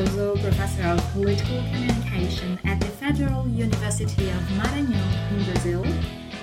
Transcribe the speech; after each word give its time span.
Mitozo, 0.00 0.40
Professor 0.40 0.82
of 0.84 1.12
Political 1.12 1.62
Communication 1.64 2.58
at 2.64 2.80
the 2.80 2.86
Federal 2.86 3.46
University 3.48 4.30
of 4.30 4.40
Maranhão 4.56 5.30
in 5.30 5.44
Brazil, 5.44 5.84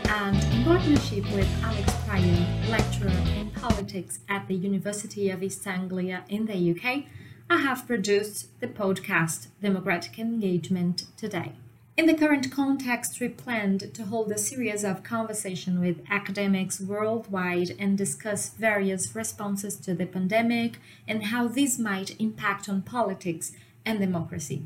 and 0.10 0.44
in 0.54 0.64
partnership 0.64 1.24
with 1.34 1.48
Alex 1.64 1.92
Pryor, 2.06 2.46
lecturer 2.70 3.10
in 3.36 3.50
politics 3.50 4.20
at 4.30 4.48
the 4.48 4.54
University 4.54 5.32
of 5.32 5.42
East 5.42 5.66
Anglia 5.66 6.24
in 6.30 6.46
the 6.46 6.72
UK, 6.72 7.06
I 7.50 7.58
have 7.58 7.88
produced 7.88 8.60
the 8.60 8.68
podcast 8.68 9.48
Democratic 9.60 10.20
Engagement 10.20 11.06
today. 11.18 11.54
In 11.98 12.06
the 12.06 12.14
current 12.14 12.52
context, 12.52 13.20
we 13.20 13.28
planned 13.28 13.92
to 13.96 14.04
hold 14.04 14.32
a 14.32 14.38
series 14.38 14.84
of 14.84 15.02
conversation 15.02 15.80
with 15.80 16.04
academics 16.12 16.80
worldwide 16.80 17.76
and 17.80 17.98
discuss 17.98 18.50
various 18.50 19.16
responses 19.16 19.76
to 19.78 19.96
the 19.96 20.06
pandemic 20.06 20.78
and 21.08 21.24
how 21.24 21.48
these 21.48 21.80
might 21.80 22.16
impact 22.22 22.70
on 22.70 22.84
politics 22.84 23.52
and 23.84 24.00
democracy. 24.00 24.62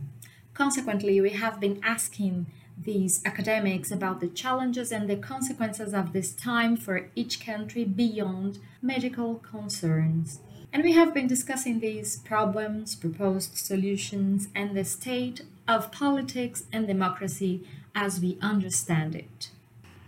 Consequently, 0.53 1.21
we 1.21 1.29
have 1.29 1.61
been 1.61 1.79
asking 1.81 2.47
these 2.77 3.21
academics 3.23 3.91
about 3.91 4.19
the 4.19 4.27
challenges 4.27 4.91
and 4.91 5.09
the 5.09 5.15
consequences 5.15 5.93
of 5.93 6.11
this 6.11 6.33
time 6.33 6.75
for 6.75 7.09
each 7.15 7.39
country 7.39 7.85
beyond 7.85 8.59
medical 8.81 9.35
concerns. 9.35 10.41
And 10.73 10.83
we 10.83 10.91
have 10.93 11.13
been 11.13 11.27
discussing 11.27 11.79
these 11.79 12.17
problems, 12.17 12.93
proposed 12.93 13.55
solutions, 13.55 14.49
and 14.53 14.75
the 14.75 14.83
state 14.83 15.43
of 15.71 15.91
politics 15.91 16.65
and 16.73 16.85
democracy 16.85 17.65
as 17.95 18.19
we 18.19 18.37
understand 18.41 19.15
it. 19.15 19.49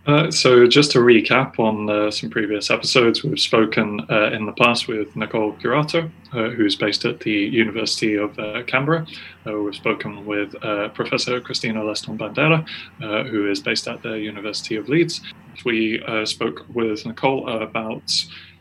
Uh, 0.06 0.30
so, 0.30 0.67
just 0.67 0.92
to 0.92 1.00
recap 1.00 1.58
on 1.59 1.89
uh, 1.89 2.11
some 2.11 2.30
previous 2.30 2.69
episodes, 2.69 3.23
we've 3.23 3.39
spoken 3.39 4.02
uh, 4.09 4.31
in 4.34 4.45
the 4.45 4.52
past 4.52 4.89
with 4.89 5.16
Nicole 5.16 5.53
Curato, 5.53 6.11
uh, 6.34 6.50
who's 6.50 6.75
based 6.75 7.06
at 7.06 7.22
the 7.22 7.31
University 7.31 8.16
of 8.16 8.38
uh, 8.38 8.64
Canberra. 8.64 9.08
Uh, 9.47 9.58
we've 9.59 9.73
spoken 9.73 10.25
with 10.25 10.52
Professor 10.94 11.39
Cristina 11.39 11.80
Leston 11.80 12.17
Bandeira, 12.17 12.66
who 13.30 13.50
is 13.50 13.61
based 13.61 13.88
at 13.88 14.03
the 14.03 14.19
University 14.19 14.75
of 14.75 14.89
Leeds. 14.89 15.22
We 15.64 16.03
spoke 16.25 16.66
with 16.73 17.06
Nicole 17.06 17.47
about 17.47 18.11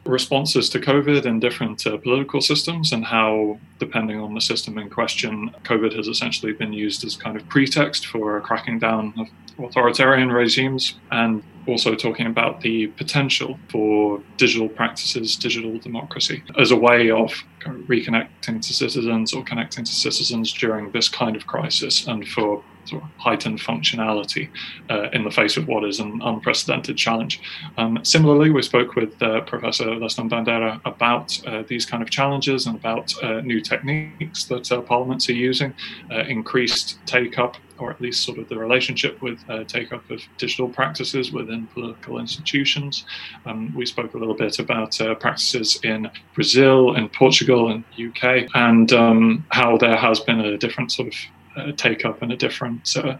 responses 0.04 0.68
to 0.70 0.80
COVID 0.80 1.24
in 1.26 1.38
different 1.38 1.86
uh, 1.86 1.96
political 1.96 2.40
systems 2.40 2.92
and 2.92 3.04
how, 3.04 3.58
depending 3.78 4.18
on 4.20 4.34
the 4.34 4.40
system 4.40 4.78
in 4.78 4.90
question, 4.90 5.54
COVID 5.64 5.94
has 5.96 6.08
essentially 6.08 6.52
been 6.52 6.72
used 6.72 7.04
as 7.04 7.16
kind 7.16 7.36
of 7.36 7.48
pretext 7.48 8.06
for 8.06 8.40
cracking 8.40 8.78
down 8.78 9.14
of 9.18 9.28
authoritarian 9.64 10.32
regimes 10.32 10.94
and 11.10 11.42
also 11.68 11.94
talking 11.94 12.26
about 12.26 12.60
the 12.60 12.88
potential 12.88 13.58
for 13.68 14.20
digital 14.36 14.68
practices, 14.68 15.36
digital 15.36 15.78
democracy, 15.78 16.42
as 16.58 16.72
a 16.72 16.76
way 16.76 17.10
of 17.10 17.32
reconnecting 17.64 18.60
to 18.60 18.74
citizens 18.74 19.32
or 19.32 19.44
connecting 19.44 19.84
to 19.84 19.92
citizens 19.92 20.52
during 20.52 20.90
this 20.90 21.08
kind 21.08 21.36
of 21.36 21.46
crisis 21.46 22.06
and 22.08 22.26
for 22.26 22.62
sort 22.84 23.02
of 23.02 23.08
heightened 23.18 23.60
functionality 23.60 24.48
uh, 24.90 25.08
in 25.12 25.24
the 25.24 25.30
face 25.30 25.56
of 25.56 25.68
what 25.68 25.84
is 25.84 26.00
an 26.00 26.20
unprecedented 26.22 26.96
challenge. 26.96 27.40
Um, 27.76 27.98
similarly, 28.04 28.50
we 28.50 28.62
spoke 28.62 28.94
with 28.94 29.20
uh, 29.22 29.40
Professor 29.42 29.86
Leston 29.86 30.28
Bandeira 30.28 30.80
about 30.84 31.40
uh, 31.46 31.62
these 31.66 31.86
kind 31.86 32.02
of 32.02 32.10
challenges 32.10 32.66
and 32.66 32.76
about 32.76 33.12
uh, 33.22 33.40
new 33.40 33.60
techniques 33.60 34.44
that 34.44 34.70
uh, 34.72 34.80
parliaments 34.80 35.28
are 35.28 35.34
using, 35.34 35.74
uh, 36.10 36.20
increased 36.20 36.98
take 37.06 37.38
up, 37.38 37.56
or 37.78 37.90
at 37.90 38.00
least 38.00 38.24
sort 38.24 38.38
of 38.38 38.48
the 38.48 38.56
relationship 38.56 39.20
with 39.22 39.40
take 39.66 39.92
up 39.92 40.08
of 40.10 40.20
digital 40.38 40.68
practices 40.68 41.32
within 41.32 41.66
political 41.68 42.18
institutions. 42.18 43.04
Um, 43.44 43.74
we 43.74 43.86
spoke 43.86 44.14
a 44.14 44.18
little 44.18 44.34
bit 44.34 44.58
about 44.58 44.96
practices 45.18 45.80
in 45.82 46.08
Brazil, 46.34 46.94
in 46.94 47.08
Portugal, 47.08 47.72
and 47.72 47.82
UK, 47.98 48.48
and 48.54 48.92
um, 48.92 49.44
how 49.50 49.76
there 49.78 49.96
has 49.96 50.20
been 50.20 50.40
a 50.40 50.56
different 50.58 50.92
sort 50.92 51.08
of 51.08 51.14
uh, 51.56 51.72
take 51.72 52.04
up 52.04 52.22
and 52.22 52.32
a 52.32 52.36
different 52.36 52.96
uh, 52.96 53.16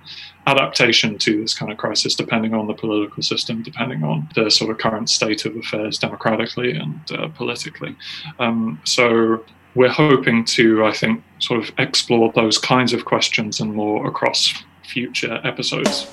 adaptation 0.47 1.19
to 1.19 1.41
this 1.43 1.55
kind 1.55 1.71
of 1.71 1.79
crisis, 1.79 2.15
depending 2.15 2.55
on 2.55 2.67
the 2.67 2.75
political 2.75 3.23
system, 3.23 3.63
depending 3.63 4.03
on 4.03 4.29
the 4.35 4.51
sort 4.51 4.71
of 4.71 4.79
current 4.79 5.09
state 5.11 5.45
of 5.45 5.57
affairs 5.57 5.99
democratically 5.99 6.73
and 6.73 7.01
uh, 7.13 7.29
politically. 7.29 7.97
Um, 8.39 8.81
so 8.85 9.45
we're 9.75 9.89
hoping 9.89 10.45
to, 10.45 10.85
I 10.85 10.93
think, 10.93 11.23
sort 11.39 11.61
of 11.61 11.73
explore 11.79 12.33
those 12.35 12.59
kinds 12.59 12.93
of 12.93 13.05
questions 13.05 13.61
and 13.61 13.75
more 13.75 14.07
across 14.07 14.53
future 14.83 15.41
episodes. 15.45 16.07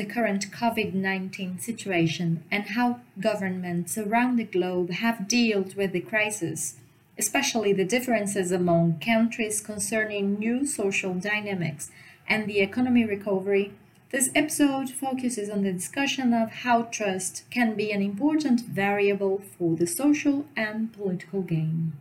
The 0.00 0.06
current 0.06 0.50
COVID 0.50 0.94
19 0.94 1.58
situation 1.58 2.42
and 2.50 2.64
how 2.68 3.00
governments 3.20 3.98
around 3.98 4.36
the 4.36 4.44
globe 4.44 4.88
have 4.88 5.28
dealt 5.28 5.76
with 5.76 5.92
the 5.92 6.00
crisis, 6.00 6.76
especially 7.18 7.74
the 7.74 7.84
differences 7.84 8.50
among 8.50 8.98
countries 8.98 9.60
concerning 9.60 10.38
new 10.38 10.64
social 10.64 11.12
dynamics 11.12 11.90
and 12.26 12.46
the 12.46 12.60
economy 12.60 13.04
recovery, 13.04 13.74
this 14.10 14.30
episode 14.34 14.88
focuses 14.88 15.50
on 15.50 15.64
the 15.64 15.72
discussion 15.72 16.32
of 16.32 16.50
how 16.64 16.84
trust 16.84 17.44
can 17.50 17.74
be 17.74 17.92
an 17.92 18.00
important 18.00 18.62
variable 18.62 19.42
for 19.58 19.76
the 19.76 19.86
social 19.86 20.46
and 20.56 20.94
political 20.94 21.42
game. 21.42 21.92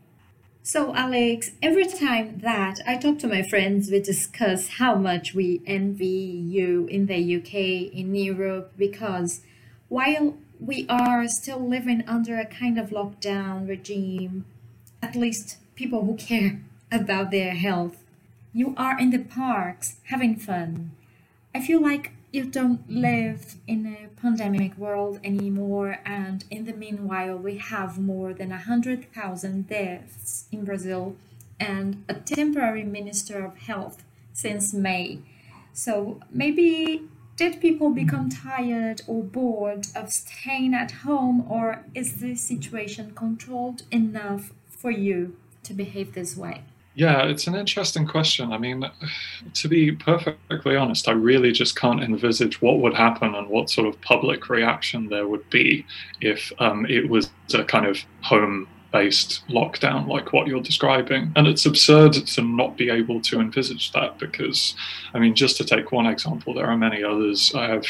So, 0.61 0.93
Alex, 0.93 1.51
every 1.61 1.87
time 1.87 2.39
that 2.39 2.79
I 2.85 2.97
talk 2.97 3.17
to 3.19 3.27
my 3.27 3.43
friends, 3.43 3.89
we 3.89 4.01
discuss 4.01 4.67
how 4.77 4.95
much 4.95 5.33
we 5.33 5.61
envy 5.65 6.05
you 6.05 6.85
in 6.87 7.05
the 7.05 7.37
UK, 7.37 7.93
in 7.93 8.13
Europe, 8.13 8.73
because 8.77 9.41
while 9.87 10.37
we 10.59 10.85
are 10.89 11.27
still 11.27 11.65
living 11.65 12.03
under 12.07 12.37
a 12.37 12.45
kind 12.45 12.77
of 12.77 12.89
lockdown 12.89 13.67
regime, 13.67 14.45
at 15.01 15.15
least 15.15 15.57
people 15.75 16.03
who 16.05 16.15
care 16.15 16.59
about 16.91 17.31
their 17.31 17.55
health, 17.55 18.03
you 18.53 18.73
are 18.77 18.99
in 18.99 19.11
the 19.11 19.19
parks 19.19 19.95
having 20.09 20.35
fun. 20.35 20.91
I 21.55 21.61
feel 21.61 21.81
like 21.81 22.11
you 22.31 22.45
don't 22.45 22.87
live 22.89 23.55
in 23.67 23.85
a 23.87 24.21
pandemic 24.21 24.77
world 24.77 25.19
anymore 25.23 25.99
and 26.05 26.45
in 26.51 26.65
the 26.65 26.73
meanwhile 26.73 27.35
we 27.35 27.57
have 27.57 27.97
more 27.97 28.33
than 28.33 28.49
100,000 28.49 29.67
deaths 29.67 30.45
in 30.51 30.63
Brazil 30.63 31.15
and 31.59 32.03
a 32.07 32.13
temporary 32.13 32.83
minister 32.83 33.43
of 33.43 33.57
health 33.57 34.03
since 34.31 34.73
May. 34.73 35.19
So 35.73 36.19
maybe 36.31 37.07
did 37.35 37.59
people 37.59 37.89
become 37.89 38.29
tired 38.29 39.01
or 39.07 39.23
bored 39.23 39.87
of 39.95 40.11
staying 40.11 40.73
at 40.73 40.91
home 40.91 41.45
or 41.49 41.85
is 41.95 42.21
the 42.21 42.35
situation 42.35 43.13
controlled 43.15 43.83
enough 43.91 44.51
for 44.67 44.91
you 44.91 45.35
to 45.63 45.73
behave 45.73 46.13
this 46.13 46.37
way? 46.37 46.63
Yeah, 46.99 47.23
it's 47.27 47.47
an 47.47 47.55
interesting 47.55 48.05
question. 48.05 48.51
I 48.51 48.57
mean, 48.57 48.83
to 49.53 49.67
be 49.69 49.93
perfectly 49.93 50.75
honest, 50.75 51.07
I 51.07 51.13
really 51.13 51.53
just 51.53 51.77
can't 51.77 52.03
envisage 52.03 52.61
what 52.61 52.79
would 52.79 52.93
happen 52.93 53.35
and 53.35 53.47
what 53.47 53.69
sort 53.69 53.87
of 53.87 54.01
public 54.01 54.49
reaction 54.49 55.07
there 55.07 55.25
would 55.25 55.49
be 55.49 55.85
if 56.19 56.51
um, 56.59 56.85
it 56.87 57.09
was 57.09 57.31
a 57.53 57.63
kind 57.63 57.85
of 57.85 57.99
home 58.21 58.67
based 58.91 59.47
lockdown 59.47 60.09
like 60.09 60.33
what 60.33 60.47
you're 60.47 60.59
describing. 60.59 61.31
And 61.37 61.47
it's 61.47 61.65
absurd 61.65 62.11
to 62.11 62.41
not 62.41 62.75
be 62.75 62.89
able 62.89 63.21
to 63.21 63.39
envisage 63.39 63.93
that 63.93 64.19
because, 64.19 64.75
I 65.13 65.19
mean, 65.19 65.35
just 65.35 65.55
to 65.55 65.63
take 65.63 65.93
one 65.93 66.05
example, 66.05 66.53
there 66.53 66.65
are 66.65 66.75
many 66.75 67.01
others. 67.01 67.53
I 67.55 67.67
have 67.67 67.85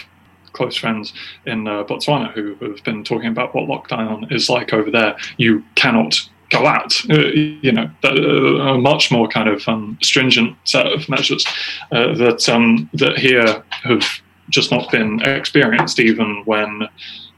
close 0.54 0.76
friends 0.76 1.14
in 1.48 1.68
uh, 1.68 1.84
Botswana 1.84 2.32
who 2.34 2.54
have 2.62 2.84
been 2.84 3.04
talking 3.04 3.30
about 3.30 3.56
what 3.56 3.68
lockdown 3.68 4.32
is 4.32 4.52
like 4.52 4.72
over 4.72 4.92
there. 4.92 5.18
You 5.38 5.64
cannot 5.74 6.30
go 6.50 6.66
out, 6.66 6.94
uh, 7.10 7.28
you 7.64 7.72
know, 7.72 7.90
a 8.04 8.78
much 8.78 9.12
more 9.12 9.28
kind 9.28 9.50
of 9.50 9.68
um, 9.68 9.98
stringent 10.02 10.56
set 10.64 10.88
of 10.88 11.08
measures 11.10 11.46
uh, 11.92 12.14
that 12.16 12.48
um, 12.50 12.90
that 12.94 13.18
here 13.18 13.64
have 13.84 14.04
just 14.50 14.72
not 14.72 14.92
been 14.92 15.22
experienced, 15.22 16.00
even 16.00 16.44
when 16.46 16.88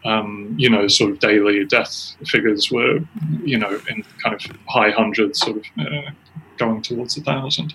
um, 0.05 0.55
you 0.57 0.69
know, 0.69 0.87
sort 0.87 1.11
of 1.11 1.19
daily 1.19 1.65
death 1.65 2.15
figures 2.25 2.71
were, 2.71 2.99
you 3.43 3.57
know, 3.57 3.79
in 3.89 4.03
kind 4.23 4.35
of 4.35 4.41
high 4.67 4.89
hundreds, 4.89 5.39
sort 5.39 5.57
of 5.57 5.63
uh, 5.79 6.11
going 6.57 6.81
towards 6.81 7.17
a 7.17 7.21
thousand. 7.21 7.73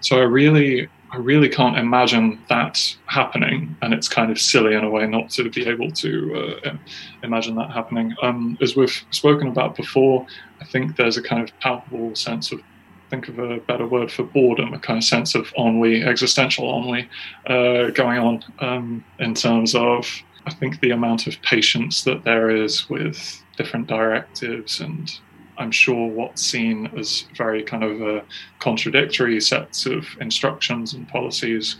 So 0.00 0.18
I 0.18 0.24
really 0.24 0.88
I 1.12 1.18
really 1.18 1.50
can't 1.50 1.76
imagine 1.76 2.40
that 2.48 2.96
happening, 3.04 3.76
and 3.82 3.92
it's 3.92 4.08
kind 4.08 4.32
of 4.32 4.40
silly 4.40 4.74
in 4.74 4.82
a 4.82 4.88
way 4.88 5.06
not 5.06 5.28
to 5.32 5.50
be 5.50 5.66
able 5.66 5.90
to 5.92 6.58
uh, 6.64 6.76
imagine 7.22 7.54
that 7.56 7.70
happening. 7.70 8.14
Um, 8.22 8.56
as 8.62 8.76
we've 8.76 9.04
spoken 9.10 9.48
about 9.48 9.76
before, 9.76 10.26
I 10.62 10.64
think 10.64 10.96
there's 10.96 11.18
a 11.18 11.22
kind 11.22 11.46
of 11.46 11.54
palpable 11.60 12.14
sense 12.16 12.50
of, 12.50 12.62
think 13.10 13.28
of 13.28 13.38
a 13.38 13.58
better 13.58 13.86
word 13.86 14.10
for 14.10 14.22
boredom, 14.22 14.72
a 14.72 14.78
kind 14.78 14.96
of 14.96 15.04
sense 15.04 15.34
of 15.34 15.52
ennui, 15.58 16.02
existential 16.02 16.64
ennui, 16.78 17.10
uh, 17.46 17.90
going 17.90 18.18
on 18.18 18.44
um, 18.60 19.04
in 19.18 19.34
terms 19.34 19.74
of, 19.74 20.08
I 20.46 20.54
think, 20.54 20.80
the 20.80 20.92
amount 20.92 21.26
of 21.26 21.40
patience 21.42 22.04
that 22.04 22.24
there 22.24 22.48
is 22.48 22.88
with 22.88 23.42
different 23.58 23.86
directives 23.86 24.80
and 24.80 25.12
I'm 25.58 25.70
sure 25.70 26.08
what's 26.08 26.42
seen 26.42 26.90
as 26.96 27.26
very 27.36 27.62
kind 27.62 27.84
of 27.84 28.00
a 28.02 28.24
contradictory 28.58 29.40
sets 29.40 29.86
of 29.86 30.06
instructions 30.20 30.94
and 30.94 31.08
policies 31.08 31.76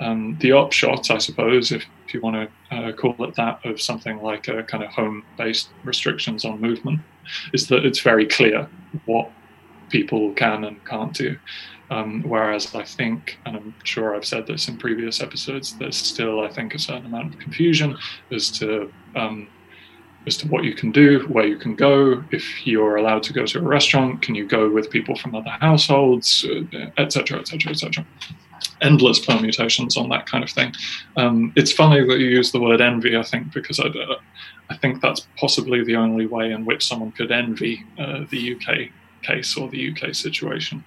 Um, 0.00 0.36
the 0.40 0.52
upshot, 0.52 1.10
I 1.10 1.18
suppose, 1.18 1.70
if, 1.70 1.84
if 2.06 2.14
you 2.14 2.20
want 2.20 2.36
to 2.70 2.76
uh, 2.76 2.92
call 2.92 3.14
it 3.24 3.34
that, 3.36 3.64
of 3.64 3.80
something 3.80 4.20
like 4.20 4.48
a 4.48 4.62
kind 4.64 4.82
of 4.82 4.90
home-based 4.90 5.68
restrictions 5.84 6.44
on 6.44 6.60
movement, 6.60 7.00
is 7.52 7.68
that 7.68 7.84
it's 7.84 8.00
very 8.00 8.26
clear 8.26 8.68
what 9.06 9.30
people 9.90 10.32
can 10.34 10.64
and 10.64 10.84
can't 10.84 11.14
do. 11.14 11.36
Um, 11.90 12.22
whereas 12.22 12.74
I 12.74 12.84
think, 12.84 13.38
and 13.44 13.56
I'm 13.56 13.74
sure 13.84 14.16
I've 14.16 14.24
said 14.24 14.46
this 14.46 14.68
in 14.68 14.76
previous 14.76 15.20
episodes, 15.20 15.76
there's 15.78 15.96
still, 15.96 16.40
I 16.40 16.48
think, 16.48 16.74
a 16.74 16.78
certain 16.78 17.06
amount 17.06 17.34
of 17.34 17.40
confusion 17.40 17.96
as 18.30 18.50
to 18.58 18.90
um, 19.14 19.46
as 20.26 20.36
to 20.38 20.48
what 20.48 20.64
you 20.64 20.74
can 20.74 20.92
do, 20.92 21.20
where 21.28 21.46
you 21.46 21.56
can 21.56 21.74
go, 21.74 22.22
if 22.30 22.66
you're 22.66 22.96
allowed 22.96 23.22
to 23.24 23.32
go 23.32 23.44
to 23.44 23.58
a 23.58 23.62
restaurant, 23.62 24.22
can 24.22 24.34
you 24.34 24.46
go 24.46 24.68
with 24.70 24.90
people 24.90 25.16
from 25.16 25.34
other 25.34 25.50
households, 25.50 26.46
etc., 26.96 27.40
etc., 27.40 27.70
etc. 27.70 28.06
Endless 28.80 29.24
permutations 29.24 29.96
on 29.96 30.08
that 30.10 30.26
kind 30.26 30.44
of 30.44 30.50
thing. 30.50 30.72
Um, 31.16 31.52
it's 31.56 31.72
funny 31.72 32.06
that 32.06 32.18
you 32.18 32.26
use 32.26 32.52
the 32.52 32.60
word 32.60 32.80
envy. 32.80 33.16
I 33.16 33.22
think 33.22 33.52
because 33.52 33.80
I, 33.80 33.86
uh, 33.86 34.18
I 34.70 34.76
think 34.76 35.00
that's 35.00 35.26
possibly 35.36 35.82
the 35.82 35.96
only 35.96 36.26
way 36.26 36.52
in 36.52 36.64
which 36.64 36.86
someone 36.86 37.12
could 37.12 37.32
envy 37.32 37.84
uh, 37.98 38.24
the 38.30 38.54
UK 38.54 38.90
case 39.22 39.56
or 39.56 39.68
the 39.68 39.92
UK 39.92 40.14
situation. 40.14 40.84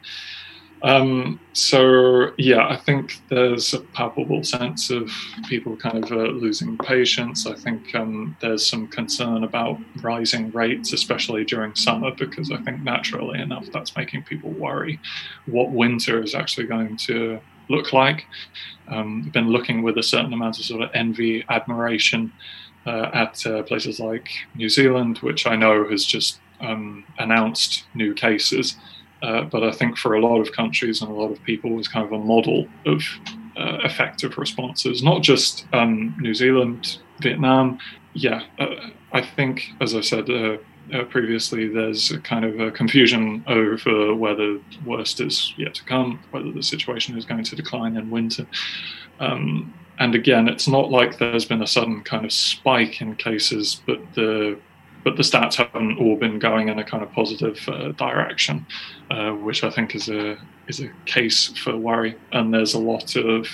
Um, 0.85 1.39
so 1.53 2.31
yeah, 2.37 2.67
I 2.67 2.77
think 2.77 3.19
there's 3.29 3.73
a 3.73 3.79
palpable 3.79 4.43
sense 4.43 4.91
of 4.91 5.09
people 5.49 5.75
kind 5.75 6.03
of 6.03 6.11
uh, 6.11 6.27
losing 6.27 6.77
patience. 6.77 7.47
I 7.47 7.55
think 7.55 7.95
um, 7.95 8.37
there's 8.39 8.69
some 8.69 8.87
concern 8.87 9.43
about 9.43 9.79
rising 10.03 10.51
rates, 10.51 10.93
especially 10.93 11.43
during 11.43 11.73
summer, 11.73 12.11
because 12.11 12.51
I 12.51 12.57
think 12.57 12.83
naturally 12.83 13.39
enough 13.41 13.65
that's 13.73 13.97
making 13.97 14.23
people 14.23 14.51
worry 14.51 14.99
what 15.47 15.71
winter 15.71 16.21
is 16.21 16.35
actually 16.35 16.67
going 16.67 16.97
to 16.97 17.39
look 17.67 17.91
like. 17.91 18.27
Um, 18.87 19.31
been 19.33 19.49
looking 19.49 19.81
with 19.81 19.97
a 19.97 20.03
certain 20.03 20.33
amount 20.33 20.59
of 20.59 20.65
sort 20.65 20.83
of 20.83 20.91
envy, 20.93 21.43
admiration 21.49 22.31
uh, 22.85 23.09
at 23.11 23.43
uh, 23.47 23.63
places 23.63 23.99
like 23.99 24.29
New 24.53 24.69
Zealand, 24.69 25.17
which 25.19 25.47
I 25.47 25.55
know 25.55 25.89
has 25.89 26.05
just 26.05 26.39
um, 26.59 27.05
announced 27.17 27.85
new 27.95 28.13
cases. 28.13 28.75
Uh, 29.21 29.43
but 29.43 29.63
I 29.63 29.71
think 29.71 29.97
for 29.97 30.15
a 30.15 30.21
lot 30.21 30.39
of 30.39 30.51
countries 30.51 31.01
and 31.01 31.09
a 31.09 31.13
lot 31.13 31.31
of 31.31 31.41
people 31.43 31.71
was 31.71 31.87
kind 31.87 32.05
of 32.05 32.11
a 32.11 32.19
model 32.19 32.67
of 32.85 33.01
uh, 33.57 33.79
effective 33.83 34.37
responses, 34.37 35.01
not 35.01 35.23
just 35.23 35.65
um, 35.73 36.15
New 36.19 36.33
Zealand, 36.33 36.99
Vietnam. 37.21 37.79
Yeah, 38.13 38.43
uh, 38.59 38.89
I 39.13 39.21
think, 39.21 39.71
as 39.81 39.95
I 39.95 40.01
said 40.01 40.29
uh, 40.29 40.57
uh, 40.93 41.03
previously, 41.05 41.67
there's 41.67 42.11
a 42.11 42.19
kind 42.19 42.45
of 42.45 42.59
a 42.59 42.71
confusion 42.71 43.43
over 43.47 44.13
whether 44.13 44.59
worst 44.85 45.19
is 45.21 45.53
yet 45.57 45.73
to 45.75 45.83
come, 45.85 46.19
whether 46.31 46.51
the 46.51 46.63
situation 46.63 47.17
is 47.17 47.25
going 47.25 47.43
to 47.43 47.55
decline 47.55 47.97
in 47.97 48.09
winter. 48.09 48.45
Um, 49.19 49.73
and 49.97 50.13
again, 50.13 50.47
it's 50.47 50.67
not 50.67 50.91
like 50.91 51.17
there's 51.17 51.45
been 51.45 51.61
a 51.61 51.67
sudden 51.67 52.03
kind 52.03 52.25
of 52.25 52.31
spike 52.31 53.01
in 53.01 53.15
cases, 53.15 53.81
but 53.85 53.99
the 54.13 54.59
but 55.05 55.15
the 55.15 55.23
stats 55.23 55.53
haven't 55.53 55.99
all 55.99 56.17
been 56.17 56.39
going 56.39 56.67
in 56.67 56.79
a 56.79 56.83
kind 56.83 57.03
of 57.03 57.11
positive 57.13 57.57
uh, 57.69 57.91
direction, 57.91 58.65
uh, 59.11 59.31
which 59.31 59.63
I 59.63 59.69
think 59.69 59.95
is 59.95 60.09
a 60.09 60.37
is 60.67 60.81
a 60.81 60.89
case 61.05 61.55
for 61.59 61.77
worry. 61.77 62.15
And 62.31 62.51
there's 62.51 62.73
a 62.73 62.79
lot 62.79 63.15
of 63.15 63.47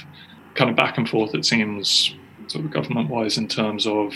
kind 0.56 0.70
of 0.70 0.78
back 0.78 0.98
and 0.98 1.08
forth. 1.08 1.36
It 1.36 1.46
seems 1.46 2.16
sort 2.48 2.64
of 2.64 2.72
government 2.72 3.10
wise 3.10 3.38
in 3.38 3.50
terms 3.50 3.86
of 3.86 4.14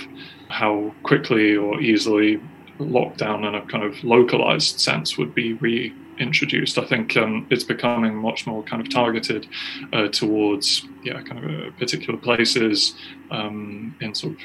how 0.48 0.94
quickly 1.04 1.58
or 1.58 1.82
easily 1.82 2.42
lockdown 2.80 3.48
in 3.48 3.54
a 3.54 3.66
kind 3.68 3.84
of 3.84 4.02
localized 4.04 4.80
sense 4.80 5.18
would 5.18 5.36
be 5.36 5.54
reintroduced. 5.54 6.78
I 6.78 6.86
think 6.86 7.18
um, 7.18 7.48
it's 7.50 7.64
becoming 7.66 8.16
much 8.16 8.48
more 8.48 8.64
kind 8.64 8.82
of 8.82 8.90
targeted 8.90 9.46
uh, 9.92 10.08
towards 10.08 10.88
yeah 11.04 11.22
kind 11.22 11.44
of 11.44 11.68
uh, 11.68 11.72
particular 11.78 12.18
places 12.18 12.96
um, 13.30 13.94
in 14.00 14.16
sort 14.16 14.34
of 14.36 14.40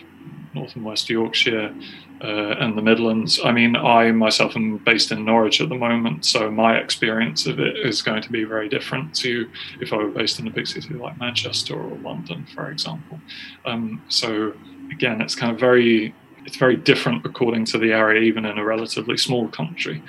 North 0.55 0.75
and 0.77 0.85
West 0.85 1.09
Yorkshire 1.09 1.75
uh, 2.23 2.27
and 2.27 2.77
the 2.77 2.83
Midlands. 2.83 3.41
I 3.45 3.53
mean, 3.53 3.77
I 3.77 4.11
myself 4.13 4.57
am 4.57 4.79
based 4.79 5.13
in 5.13 5.25
Norwich 5.25 5.61
at 5.61 5.69
the 5.69 5.75
moment, 5.75 6.25
so 6.25 6.51
my 6.51 6.77
experience 6.77 7.47
of 7.47 7.61
it 7.61 7.77
is 7.79 8.03
going 8.03 8.23
to 8.23 8.31
be 8.31 8.45
very 8.45 8.69
different 8.69 9.15
to 9.17 9.49
if 9.81 9.93
I 9.93 9.97
were 9.97 10.09
based 10.09 10.39
in 10.39 10.47
a 10.47 10.51
big 10.51 10.67
city 10.67 10.95
like 10.95 11.19
Manchester 11.19 11.75
or 11.75 11.97
London, 11.99 12.47
for 12.55 12.71
example. 12.71 13.21
Um, 13.65 14.03
so 14.09 14.55
again, 14.91 15.21
it's 15.21 15.35
kind 15.35 15.53
of 15.53 15.61
very 15.61 16.15
it's 16.47 16.57
very 16.57 16.77
different 16.77 17.25
according 17.27 17.65
to 17.67 17.79
the 17.79 17.93
area, 17.93 18.23
even 18.23 18.45
in 18.45 18.59
a 18.59 18.65
relatively 18.65 19.17
small 19.17 19.49
country. 19.49 20.03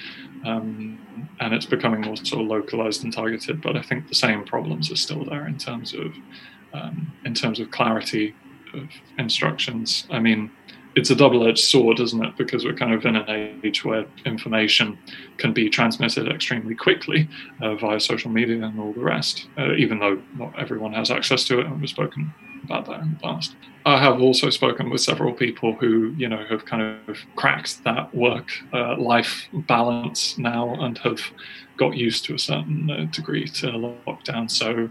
Um, 0.45 0.97
and 1.39 1.53
it's 1.53 1.65
becoming 1.65 2.01
more 2.01 2.15
sort 2.15 2.41
of 2.41 2.47
localized 2.47 3.03
and 3.03 3.13
targeted, 3.13 3.61
but 3.61 3.75
I 3.75 3.81
think 3.81 4.07
the 4.07 4.15
same 4.15 4.43
problems 4.43 4.91
are 4.91 4.95
still 4.95 5.23
there 5.25 5.47
in 5.47 5.57
terms 5.57 5.93
of 5.93 6.13
um, 6.73 7.11
in 7.25 7.33
terms 7.33 7.59
of 7.59 7.69
clarity 7.69 8.33
of 8.73 8.89
instructions. 9.17 10.07
I 10.09 10.19
mean, 10.19 10.51
it's 10.95 11.09
a 11.09 11.15
double-edged 11.15 11.59
sword, 11.59 11.99
isn't 11.99 12.23
it? 12.23 12.35
Because 12.37 12.65
we're 12.65 12.73
kind 12.73 12.93
of 12.93 13.05
in 13.05 13.15
an 13.15 13.29
age 13.63 13.85
where 13.85 14.05
information 14.25 14.97
can 15.37 15.53
be 15.53 15.69
transmitted 15.69 16.27
extremely 16.27 16.75
quickly 16.75 17.29
uh, 17.61 17.75
via 17.75 17.99
social 17.99 18.29
media 18.29 18.61
and 18.65 18.79
all 18.79 18.91
the 18.91 18.99
rest, 18.99 19.47
uh, 19.57 19.73
even 19.75 19.99
though 19.99 20.21
not 20.35 20.57
everyone 20.59 20.93
has 20.93 21.09
access 21.09 21.45
to 21.45 21.59
it, 21.59 21.65
and 21.65 21.79
we've 21.79 21.89
spoken 21.89 22.33
about 22.63 22.85
that 22.87 22.99
in 23.01 23.13
the 23.13 23.19
past. 23.19 23.55
I 23.85 23.97
have 23.99 24.21
also 24.21 24.49
spoken 24.49 24.89
with 24.89 25.01
several 25.01 25.33
people 25.33 25.73
who, 25.73 26.13
you 26.17 26.27
know, 26.27 26.45
have 26.49 26.65
kind 26.65 26.99
of 27.07 27.17
cracked 27.35 27.83
that 27.85 28.13
work-life 28.13 29.47
uh, 29.53 29.57
balance 29.59 30.37
now 30.37 30.75
and 30.83 30.97
have 30.99 31.21
got 31.77 31.95
used 31.95 32.25
to 32.25 32.35
a 32.35 32.39
certain 32.39 32.91
uh, 32.91 33.05
degree 33.11 33.47
to 33.47 33.67
lockdown. 33.67 34.51
So, 34.51 34.89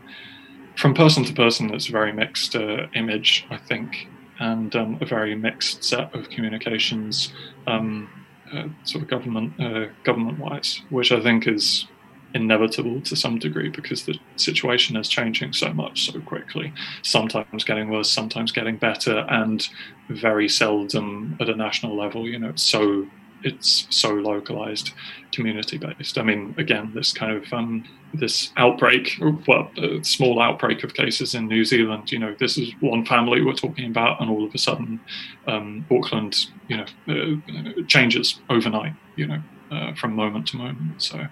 from 0.77 0.95
person 0.95 1.25
to 1.25 1.33
person, 1.33 1.75
it's 1.75 1.89
a 1.89 1.93
very 1.93 2.13
mixed 2.13 2.57
uh, 2.57 2.87
image, 2.95 3.47
I 3.51 3.57
think 3.57 4.09
and 4.41 4.75
um, 4.75 4.99
a 5.01 5.05
very 5.05 5.37
mixed 5.37 5.85
set 5.85 6.13
of 6.15 6.31
communications, 6.31 7.33
um, 7.67 8.11
uh, 8.53 8.65
sort 8.85 9.05
of 9.05 9.09
government 9.09 9.53
uh, 9.61 9.87
government 10.03 10.39
wise, 10.39 10.83
which 10.89 11.13
I 11.13 11.21
think 11.21 11.47
is 11.47 11.87
inevitable 12.33 13.01
to 13.03 13.17
some 13.17 13.39
degree 13.39 13.69
because 13.69 14.07
the 14.07 14.15
situation 14.37 14.97
is 14.97 15.09
changing 15.09 15.53
so 15.53 15.73
much 15.73 16.07
so 16.07 16.21
quickly. 16.21 16.73
Sometimes 17.03 17.65
getting 17.65 17.91
worse, 17.91 18.11
sometimes 18.11 18.51
getting 18.51 18.77
better, 18.77 19.27
and 19.29 19.69
very 20.09 20.49
seldom 20.49 21.37
at 21.39 21.49
a 21.49 21.55
national 21.55 21.97
level. 21.97 22.27
You 22.27 22.39
know, 22.39 22.49
it's 22.49 22.63
so 22.63 23.07
it's 23.43 23.87
so 23.91 24.11
localized, 24.11 24.93
community 25.33 25.79
based. 25.79 26.19
I 26.19 26.23
mean, 26.23 26.55
again, 26.59 26.93
this 26.95 27.13
kind 27.13 27.37
of 27.37 27.53
um, 27.53 27.85
this 28.15 28.53
outbreak, 28.57 29.17
well, 29.47 29.71
a 29.77 30.03
small 30.03 30.41
outbreak 30.41 30.83
of 30.83 30.95
cases 30.95 31.35
in 31.35 31.47
New 31.47 31.65
Zealand. 31.65 32.11
You 32.11 32.19
know, 32.19 32.35
this 32.39 32.59
is 32.59 32.73
one 32.81 33.05
family 33.05 33.43
we're 33.43 33.53
talking 33.55 33.87
about, 33.87 34.21
and 34.21 34.31
all 34.31 34.45
of 34.45 34.55
a 34.55 34.59
sudden, 34.59 35.01
um, 35.47 35.87
Auckland, 35.91 36.47
you 36.69 36.77
know, 36.77 36.87
uh, 37.09 37.83
changes 37.87 38.41
overnight. 38.49 38.95
You 39.17 39.27
know, 39.27 39.43
uh, 39.71 39.95
from 39.95 40.15
moment 40.15 40.49
to 40.49 40.57
moment. 40.57 41.03
So 41.03 41.27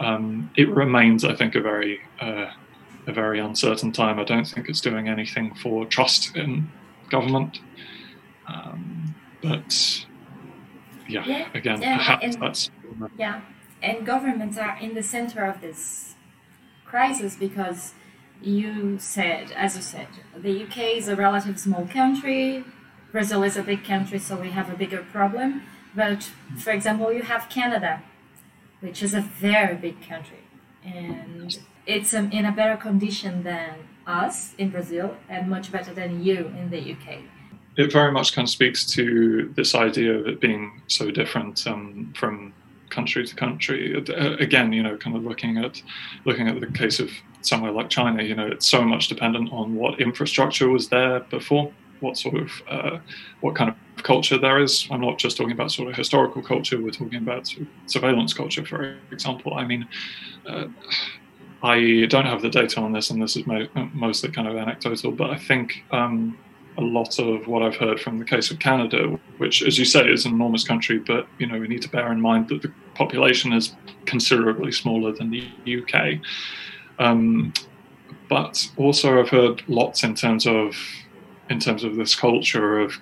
um, 0.00 0.50
it 0.56 0.68
remains, 0.68 1.24
I 1.24 1.34
think, 1.34 1.54
a 1.54 1.60
very 1.60 2.00
uh, 2.20 2.50
a 3.06 3.12
very 3.12 3.38
uncertain 3.38 3.92
time. 3.92 4.18
I 4.18 4.24
don't 4.24 4.46
think 4.46 4.68
it's 4.68 4.80
doing 4.80 5.08
anything 5.08 5.54
for 5.56 5.86
trust 5.86 6.36
in 6.36 6.70
government. 7.10 7.60
Um, 8.46 9.14
but 9.42 10.06
yeah, 11.08 11.24
yeah 11.26 11.48
again, 11.54 11.80
perhaps 11.80 12.24
and, 12.24 12.42
that's 12.42 12.70
yeah, 13.18 13.40
and 13.82 14.06
governments 14.06 14.58
are 14.58 14.76
in 14.80 14.94
the 14.94 15.02
center 15.02 15.44
of 15.44 15.60
this 15.60 16.14
crisis 16.84 17.36
because 17.36 17.94
you 18.40 18.98
said, 18.98 19.50
as 19.52 19.76
you 19.76 19.82
said, 19.82 20.08
the 20.36 20.64
UK 20.64 20.96
is 20.96 21.08
a 21.08 21.16
relatively 21.16 21.58
small 21.58 21.86
country. 21.86 22.64
Brazil 23.10 23.42
is 23.42 23.56
a 23.56 23.62
big 23.62 23.84
country, 23.84 24.18
so 24.18 24.36
we 24.36 24.50
have 24.50 24.70
a 24.70 24.76
bigger 24.76 25.02
problem. 25.02 25.62
But 25.94 26.30
for 26.56 26.70
example, 26.70 27.12
you 27.12 27.22
have 27.22 27.48
Canada, 27.48 28.02
which 28.80 29.02
is 29.02 29.14
a 29.14 29.20
very 29.20 29.76
big 29.76 30.06
country, 30.06 30.44
and 30.84 31.58
it's 31.86 32.14
um, 32.14 32.30
in 32.30 32.44
a 32.44 32.52
better 32.52 32.76
condition 32.76 33.42
than 33.42 33.88
us 34.06 34.54
in 34.56 34.70
Brazil, 34.70 35.16
and 35.28 35.48
much 35.48 35.72
better 35.72 35.92
than 35.92 36.22
you 36.22 36.52
in 36.58 36.70
the 36.70 36.92
UK 36.92 37.22
it 37.78 37.92
very 37.92 38.10
much 38.10 38.34
kind 38.34 38.46
of 38.46 38.50
speaks 38.50 38.84
to 38.84 39.52
this 39.54 39.74
idea 39.74 40.12
of 40.12 40.26
it 40.26 40.40
being 40.40 40.82
so 40.88 41.10
different 41.12 41.64
um, 41.66 42.12
from 42.14 42.52
country 42.90 43.24
to 43.24 43.34
country. 43.36 43.94
Uh, 43.94 44.36
again, 44.40 44.72
you 44.72 44.82
know, 44.82 44.96
kind 44.96 45.16
of 45.16 45.24
looking 45.24 45.58
at 45.58 45.80
looking 46.24 46.48
at 46.48 46.60
the 46.60 46.66
case 46.66 46.98
of 46.98 47.08
somewhere 47.42 47.70
like 47.70 47.88
China, 47.88 48.22
you 48.22 48.34
know, 48.34 48.48
it's 48.48 48.66
so 48.66 48.82
much 48.82 49.06
dependent 49.06 49.52
on 49.52 49.76
what 49.76 50.00
infrastructure 50.00 50.68
was 50.68 50.88
there 50.88 51.20
before, 51.20 51.72
what 52.00 52.18
sort 52.18 52.34
of 52.34 52.50
uh, 52.68 52.98
what 53.42 53.54
kind 53.54 53.70
of 53.70 54.02
culture 54.02 54.38
there 54.38 54.58
is. 54.58 54.88
I'm 54.90 55.00
not 55.00 55.16
just 55.18 55.36
talking 55.36 55.52
about 55.52 55.70
sort 55.70 55.88
of 55.88 55.94
historical 55.94 56.42
culture. 56.42 56.82
We're 56.82 56.90
talking 56.90 57.18
about 57.18 57.54
surveillance 57.86 58.34
culture, 58.34 58.66
for 58.66 58.96
example. 59.12 59.54
I 59.54 59.64
mean. 59.64 59.86
Uh, 60.46 60.66
I 61.60 62.06
don't 62.08 62.24
have 62.24 62.40
the 62.40 62.50
data 62.50 62.80
on 62.80 62.92
this, 62.92 63.10
and 63.10 63.20
this 63.20 63.36
is 63.36 63.42
mostly 63.92 64.30
kind 64.30 64.46
of 64.46 64.56
anecdotal, 64.56 65.10
but 65.10 65.30
I 65.30 65.36
think 65.36 65.82
um, 65.90 66.38
a 66.78 66.80
lot 66.80 67.18
of 67.18 67.48
what 67.48 67.62
I've 67.62 67.76
heard 67.76 68.00
from 68.00 68.18
the 68.18 68.24
case 68.24 68.50
of 68.52 68.60
Canada, 68.60 69.18
which, 69.38 69.62
as 69.62 69.78
you 69.78 69.84
say, 69.84 70.08
is 70.08 70.24
an 70.24 70.32
enormous 70.32 70.64
country, 70.64 70.98
but 70.98 71.26
you 71.38 71.46
know 71.46 71.58
we 71.58 71.66
need 71.66 71.82
to 71.82 71.88
bear 71.88 72.12
in 72.12 72.20
mind 72.20 72.48
that 72.48 72.62
the 72.62 72.72
population 72.94 73.52
is 73.52 73.74
considerably 74.06 74.70
smaller 74.70 75.12
than 75.12 75.30
the 75.30 75.50
UK. 75.66 76.20
Um, 77.00 77.52
but 78.28 78.70
also 78.76 79.20
I've 79.20 79.28
heard 79.28 79.62
lots 79.68 80.04
in 80.04 80.14
terms 80.14 80.46
of 80.46 80.76
in 81.50 81.58
terms 81.58 81.82
of 81.82 81.96
this 81.96 82.14
culture 82.14 82.78
of 82.78 82.94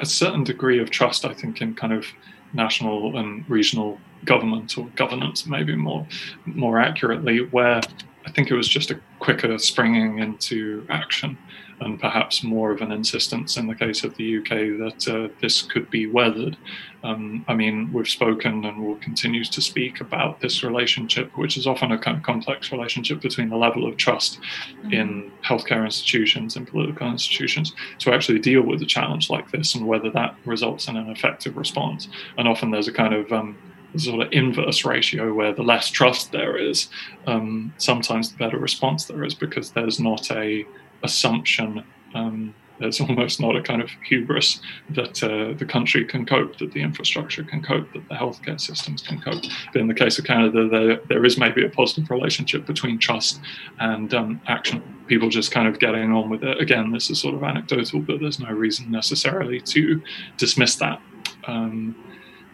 a 0.00 0.06
certain 0.06 0.42
degree 0.42 0.80
of 0.80 0.90
trust. 0.90 1.24
I 1.24 1.32
think 1.32 1.62
in 1.62 1.74
kind 1.74 1.92
of 1.92 2.06
national 2.52 3.16
and 3.16 3.48
regional 3.48 3.98
government 4.24 4.76
or 4.76 4.86
governance, 4.96 5.46
maybe 5.46 5.76
more 5.76 6.06
more 6.44 6.80
accurately, 6.80 7.44
where 7.46 7.80
I 8.26 8.30
think 8.32 8.50
it 8.50 8.54
was 8.54 8.68
just 8.68 8.90
a 8.90 9.00
quicker 9.20 9.56
springing 9.58 10.18
into 10.18 10.84
action 10.90 11.38
and 11.82 12.00
perhaps 12.00 12.42
more 12.42 12.70
of 12.70 12.80
an 12.80 12.92
insistence 12.92 13.56
in 13.56 13.66
the 13.66 13.74
case 13.74 14.04
of 14.04 14.14
the 14.16 14.38
UK 14.38 14.48
that 14.48 15.08
uh, 15.08 15.28
this 15.40 15.62
could 15.62 15.90
be 15.90 16.06
weathered. 16.06 16.56
Um, 17.04 17.44
I 17.48 17.54
mean, 17.54 17.92
we've 17.92 18.08
spoken 18.08 18.64
and 18.64 18.84
will 18.84 18.96
continue 18.96 19.44
to 19.44 19.60
speak 19.60 20.00
about 20.00 20.40
this 20.40 20.62
relationship, 20.62 21.36
which 21.36 21.56
is 21.56 21.66
often 21.66 21.90
a 21.92 21.98
kind 21.98 22.16
of 22.16 22.22
complex 22.22 22.70
relationship 22.70 23.20
between 23.20 23.48
the 23.48 23.56
level 23.56 23.86
of 23.88 23.96
trust 23.96 24.38
mm-hmm. 24.40 24.92
in 24.92 25.32
healthcare 25.44 25.84
institutions 25.84 26.56
and 26.56 26.68
political 26.68 27.10
institutions 27.10 27.72
to 27.98 28.12
actually 28.12 28.38
deal 28.38 28.62
with 28.62 28.80
a 28.82 28.86
challenge 28.86 29.30
like 29.30 29.50
this 29.50 29.74
and 29.74 29.86
whether 29.86 30.10
that 30.10 30.36
results 30.44 30.88
in 30.88 30.96
an 30.96 31.10
effective 31.10 31.56
response. 31.56 32.08
And 32.38 32.46
often 32.46 32.70
there's 32.70 32.88
a 32.88 32.92
kind 32.92 33.14
of 33.14 33.32
um, 33.32 33.58
sort 33.96 34.26
of 34.26 34.32
inverse 34.32 34.84
ratio 34.84 35.34
where 35.34 35.52
the 35.52 35.62
less 35.62 35.90
trust 35.90 36.32
there 36.32 36.56
is, 36.56 36.88
um, 37.26 37.72
sometimes 37.78 38.30
the 38.30 38.38
better 38.38 38.58
response 38.58 39.04
there 39.04 39.24
is 39.24 39.34
because 39.34 39.70
there's 39.72 40.00
not 40.00 40.30
a 40.30 40.66
assumption. 41.02 41.84
Um, 42.14 42.54
there's 42.78 43.00
almost 43.08 43.40
not 43.40 43.56
a 43.56 43.62
kind 43.62 43.80
of 43.80 43.90
hubris 44.04 44.60
that 44.90 45.22
uh, 45.22 45.56
the 45.56 45.64
country 45.64 46.04
can 46.04 46.26
cope, 46.26 46.58
that 46.58 46.72
the 46.72 46.80
infrastructure 46.80 47.44
can 47.44 47.62
cope, 47.62 47.92
that 47.92 48.08
the 48.08 48.14
healthcare 48.14 48.60
systems 48.60 49.02
can 49.02 49.20
cope. 49.20 49.42
But 49.72 49.80
in 49.80 49.88
the 49.88 49.94
case 49.94 50.18
of 50.18 50.24
Canada, 50.24 50.68
there, 50.68 50.96
there 51.08 51.24
is 51.24 51.38
maybe 51.38 51.64
a 51.64 51.68
positive 51.68 52.10
relationship 52.10 52.66
between 52.66 52.98
trust 52.98 53.40
and 53.78 54.12
um, 54.14 54.40
action. 54.48 54.82
People 55.06 55.28
just 55.28 55.52
kind 55.52 55.68
of 55.68 55.78
getting 55.78 56.12
on 56.12 56.28
with 56.28 56.42
it. 56.42 56.60
Again, 56.60 56.90
this 56.90 57.10
is 57.10 57.20
sort 57.20 57.34
of 57.34 57.42
anecdotal, 57.42 58.00
but 58.00 58.20
there's 58.20 58.40
no 58.40 58.50
reason 58.50 58.90
necessarily 58.90 59.60
to 59.60 60.02
dismiss 60.36 60.76
that. 60.76 61.00
Um, 61.46 61.96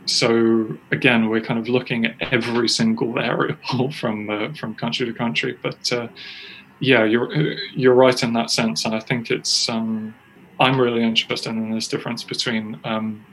so 0.08 0.78
again, 0.90 1.28
we're 1.28 1.42
kind 1.42 1.60
of 1.60 1.68
looking 1.68 2.06
at 2.06 2.32
every 2.32 2.68
single 2.68 3.12
variable 3.24 3.92
from 3.92 4.30
uh, 4.30 4.52
from 4.54 4.74
country 4.74 5.06
to 5.06 5.12
country. 5.12 5.58
But 5.62 5.92
uh, 5.92 6.08
yeah, 6.80 7.04
you're 7.04 7.32
you're 7.74 7.94
right 7.94 8.22
in 8.22 8.32
that 8.34 8.50
sense, 8.50 8.84
and 8.84 8.94
I 8.94 9.00
think 9.00 9.30
it's 9.30 9.68
um, 9.68 10.14
I'm 10.60 10.80
really 10.80 11.02
interested 11.02 11.50
in 11.50 11.72
this 11.72 11.88
difference 11.88 12.22
between 12.22 12.78
um, 12.84 13.24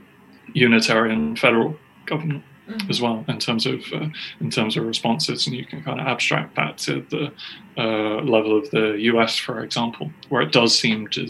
unitary 0.54 1.14
and 1.14 1.38
federal 1.38 1.76
government 2.06 2.44
mm-hmm. 2.68 2.90
as 2.90 3.02
well 3.02 3.24
in 3.28 3.40
terms 3.40 3.66
of 3.66 3.84
uh, 3.94 4.08
in 4.40 4.50
terms 4.50 4.78
of 4.78 4.86
responses, 4.86 5.48
and 5.48 5.56
you 5.56 5.66
can 5.66 5.84
kind 5.84 6.00
of 6.00 6.08
abstract 6.08 6.56
that 6.56 6.78
to 6.80 7.06
the 7.10 7.32
uh, 7.78 8.22
level 8.22 8.58
of 8.58 8.70
the 8.72 8.96
U.S., 9.12 9.38
for 9.38 9.64
example, 9.64 10.12
where 10.30 10.42
it 10.42 10.52
does 10.52 10.78
seem 10.78 11.08
to 11.10 11.28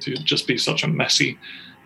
to 0.00 0.14
just 0.16 0.46
be 0.46 0.56
such 0.56 0.84
a 0.84 0.88
messy, 0.88 1.38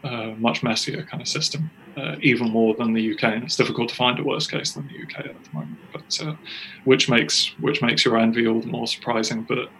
uh, 0.04 0.32
much 0.38 0.62
messier 0.62 1.02
kind 1.02 1.20
of 1.20 1.28
system 1.28 1.70
uh, 1.96 2.16
even 2.22 2.48
more 2.50 2.74
than 2.74 2.92
the 2.92 3.14
UK, 3.14 3.24
and 3.24 3.44
it's 3.44 3.56
difficult 3.56 3.88
to 3.90 3.94
find 3.94 4.18
a 4.18 4.24
worse 4.24 4.46
case 4.46 4.72
than 4.72 4.88
the 4.88 5.02
UK 5.02 5.26
at 5.26 5.44
the 5.44 5.50
moment. 5.52 5.78
But 5.92 6.20
uh, 6.22 6.34
which 6.84 7.08
makes 7.08 7.52
which 7.60 7.82
makes 7.82 8.04
your 8.04 8.18
envy 8.18 8.46
all 8.46 8.60
the 8.60 8.66
more 8.66 8.86
surprising. 8.86 9.42
But 9.42 9.70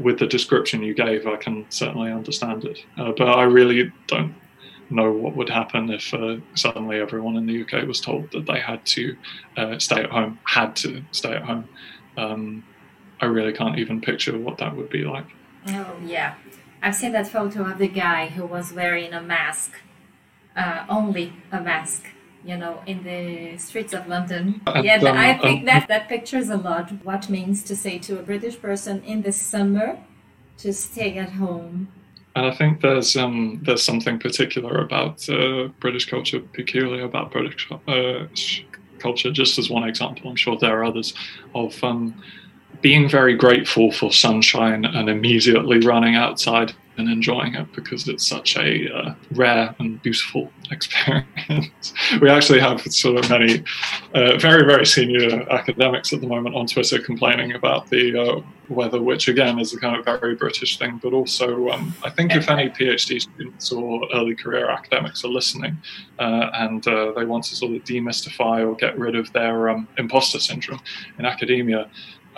with 0.00 0.18
the 0.18 0.26
description 0.26 0.82
you 0.82 0.94
gave, 0.94 1.26
I 1.26 1.36
can 1.36 1.66
certainly 1.70 2.10
understand 2.10 2.64
it. 2.64 2.84
Uh, 2.96 3.12
but 3.16 3.28
I 3.28 3.42
really 3.42 3.92
don't 4.06 4.34
know 4.90 5.12
what 5.12 5.36
would 5.36 5.50
happen 5.50 5.90
if 5.90 6.14
uh, 6.14 6.36
suddenly 6.54 6.98
everyone 6.98 7.36
in 7.36 7.46
the 7.46 7.62
UK 7.62 7.86
was 7.86 8.00
told 8.00 8.30
that 8.32 8.46
they 8.46 8.58
had 8.58 8.84
to 8.86 9.16
stay 9.78 10.02
at 10.02 10.10
home, 10.10 10.38
had 10.44 10.74
to 10.76 11.04
stay 11.12 11.34
at 11.34 11.42
home. 11.42 11.68
Um, 12.16 12.64
I 13.20 13.26
really 13.26 13.52
can't 13.52 13.78
even 13.78 14.00
picture 14.00 14.36
what 14.38 14.58
that 14.58 14.76
would 14.76 14.90
be 14.90 15.04
like. 15.04 15.26
Oh 15.68 15.96
yeah, 16.04 16.34
I've 16.82 16.94
seen 16.94 17.12
that 17.12 17.26
photo 17.26 17.64
of 17.64 17.78
the 17.78 17.88
guy 17.88 18.28
who 18.28 18.46
was 18.46 18.72
wearing 18.72 19.12
a 19.12 19.20
mask 19.20 19.72
uh, 20.56 20.84
only 20.88 21.32
a 21.52 21.60
mask 21.60 22.04
you 22.44 22.56
know, 22.56 22.82
in 22.86 23.02
the 23.02 23.58
streets 23.58 23.92
of 23.92 24.06
London. 24.06 24.60
Yeah, 24.82 24.96
um, 24.96 25.16
I 25.16 25.36
think 25.38 25.60
um, 25.60 25.64
that 25.66 25.88
that 25.88 26.08
pictures 26.08 26.48
a 26.48 26.56
lot 26.56 26.90
what 27.04 27.28
means 27.28 27.62
to 27.64 27.76
say 27.76 27.98
to 27.98 28.18
a 28.18 28.22
British 28.22 28.60
person 28.60 29.02
in 29.04 29.22
the 29.22 29.32
summer 29.32 29.98
to 30.58 30.72
stay 30.72 31.18
at 31.18 31.30
home. 31.32 31.88
And 32.36 32.46
I 32.46 32.54
think 32.54 32.80
there's 32.80 33.16
um, 33.16 33.60
there's 33.64 33.82
something 33.82 34.18
particular 34.18 34.80
about 34.80 35.28
uh, 35.28 35.68
British 35.80 36.08
culture, 36.08 36.40
peculiar 36.40 37.04
about 37.04 37.32
British 37.32 37.68
uh, 37.70 38.26
culture. 38.98 39.30
Just 39.30 39.58
as 39.58 39.68
one 39.68 39.86
example, 39.88 40.30
I'm 40.30 40.36
sure 40.36 40.56
there 40.56 40.78
are 40.78 40.84
others 40.84 41.14
of 41.54 41.82
um, 41.82 42.22
being 42.80 43.08
very 43.08 43.34
grateful 43.36 43.90
for 43.90 44.12
sunshine 44.12 44.84
and 44.84 45.08
immediately 45.08 45.78
running 45.80 46.14
outside 46.14 46.74
and 46.98 47.08
enjoying 47.08 47.54
it 47.54 47.72
because 47.74 48.08
it's 48.08 48.26
such 48.26 48.56
a 48.56 48.92
uh, 48.92 49.14
rare 49.32 49.74
and 49.78 50.02
beautiful 50.02 50.50
experience. 50.70 51.92
we 52.20 52.28
actually 52.28 52.58
have 52.58 52.80
sort 52.92 53.16
of 53.16 53.30
many 53.30 53.62
uh, 54.14 54.36
very, 54.36 54.64
very 54.64 54.84
senior 54.84 55.48
academics 55.50 56.12
at 56.12 56.20
the 56.20 56.26
moment 56.26 56.54
on 56.56 56.66
Twitter 56.66 56.98
complaining 56.98 57.52
about 57.52 57.88
the 57.88 58.20
uh, 58.20 58.40
weather, 58.68 59.00
which 59.00 59.28
again 59.28 59.58
is 59.58 59.72
a 59.72 59.78
kind 59.78 59.96
of 59.96 60.04
very 60.04 60.34
British 60.34 60.78
thing, 60.78 60.98
but 61.02 61.12
also 61.12 61.68
um, 61.70 61.94
I 62.04 62.10
think 62.10 62.34
if 62.34 62.50
any 62.50 62.68
PhD 62.68 63.20
students 63.20 63.72
or 63.72 64.06
early 64.12 64.34
career 64.34 64.68
academics 64.68 65.24
are 65.24 65.28
listening 65.28 65.78
uh, 66.18 66.50
and 66.54 66.86
uh, 66.86 67.12
they 67.12 67.24
want 67.24 67.44
to 67.44 67.56
sort 67.56 67.72
of 67.72 67.84
demystify 67.84 68.66
or 68.66 68.74
get 68.74 68.98
rid 68.98 69.14
of 69.14 69.32
their 69.32 69.70
um, 69.70 69.88
imposter 69.98 70.40
syndrome 70.40 70.80
in 71.18 71.24
academia, 71.24 71.88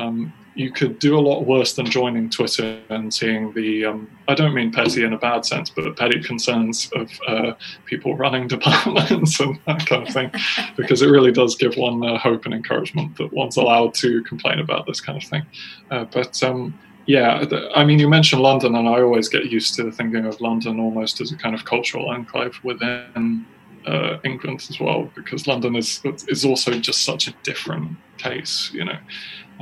um, 0.00 0.32
you 0.54 0.70
could 0.70 0.98
do 0.98 1.18
a 1.18 1.20
lot 1.20 1.46
worse 1.46 1.74
than 1.74 1.86
joining 1.86 2.28
Twitter 2.28 2.80
and 2.88 3.12
seeing 3.12 3.52
the, 3.52 3.84
um, 3.84 4.10
I 4.26 4.34
don't 4.34 4.52
mean 4.52 4.72
petty 4.72 5.04
in 5.04 5.12
a 5.12 5.18
bad 5.18 5.44
sense, 5.46 5.70
but 5.70 5.96
petty 5.96 6.20
concerns 6.22 6.90
of 6.94 7.10
uh, 7.26 7.52
people 7.84 8.16
running 8.16 8.48
departments 8.56 9.38
and 9.40 9.58
that 9.66 9.86
kind 9.86 10.06
of 10.06 10.12
thing, 10.12 10.30
because 10.76 11.02
it 11.02 11.06
really 11.06 11.32
does 11.32 11.54
give 11.54 11.76
one 11.76 12.04
uh, 12.04 12.18
hope 12.18 12.44
and 12.46 12.54
encouragement 12.54 13.16
that 13.16 13.32
one's 13.32 13.56
allowed 13.56 13.94
to 13.94 14.22
complain 14.24 14.58
about 14.58 14.86
this 14.86 15.00
kind 15.00 15.22
of 15.22 15.28
thing. 15.28 15.42
Uh, 15.90 16.04
but 16.04 16.42
um, 16.42 16.78
yeah, 17.06 17.44
I 17.74 17.84
mean, 17.84 17.98
you 17.98 18.08
mentioned 18.08 18.42
London, 18.42 18.74
and 18.74 18.88
I 18.88 19.00
always 19.00 19.28
get 19.28 19.46
used 19.46 19.74
to 19.76 19.90
thinking 19.90 20.26
of 20.26 20.40
London 20.40 20.78
almost 20.78 21.20
as 21.20 21.32
a 21.32 21.36
kind 21.36 21.54
of 21.54 21.64
cultural 21.64 22.10
enclave 22.10 22.58
within 22.62 23.46
uh, 23.86 24.18
England 24.24 24.66
as 24.68 24.78
well, 24.78 25.10
because 25.14 25.46
London 25.46 25.74
is 25.76 26.00
is 26.28 26.44
also 26.44 26.72
just 26.72 27.04
such 27.04 27.28
a 27.28 27.32
different 27.42 27.96
case, 28.18 28.70
you 28.72 28.84
know. 28.84 28.98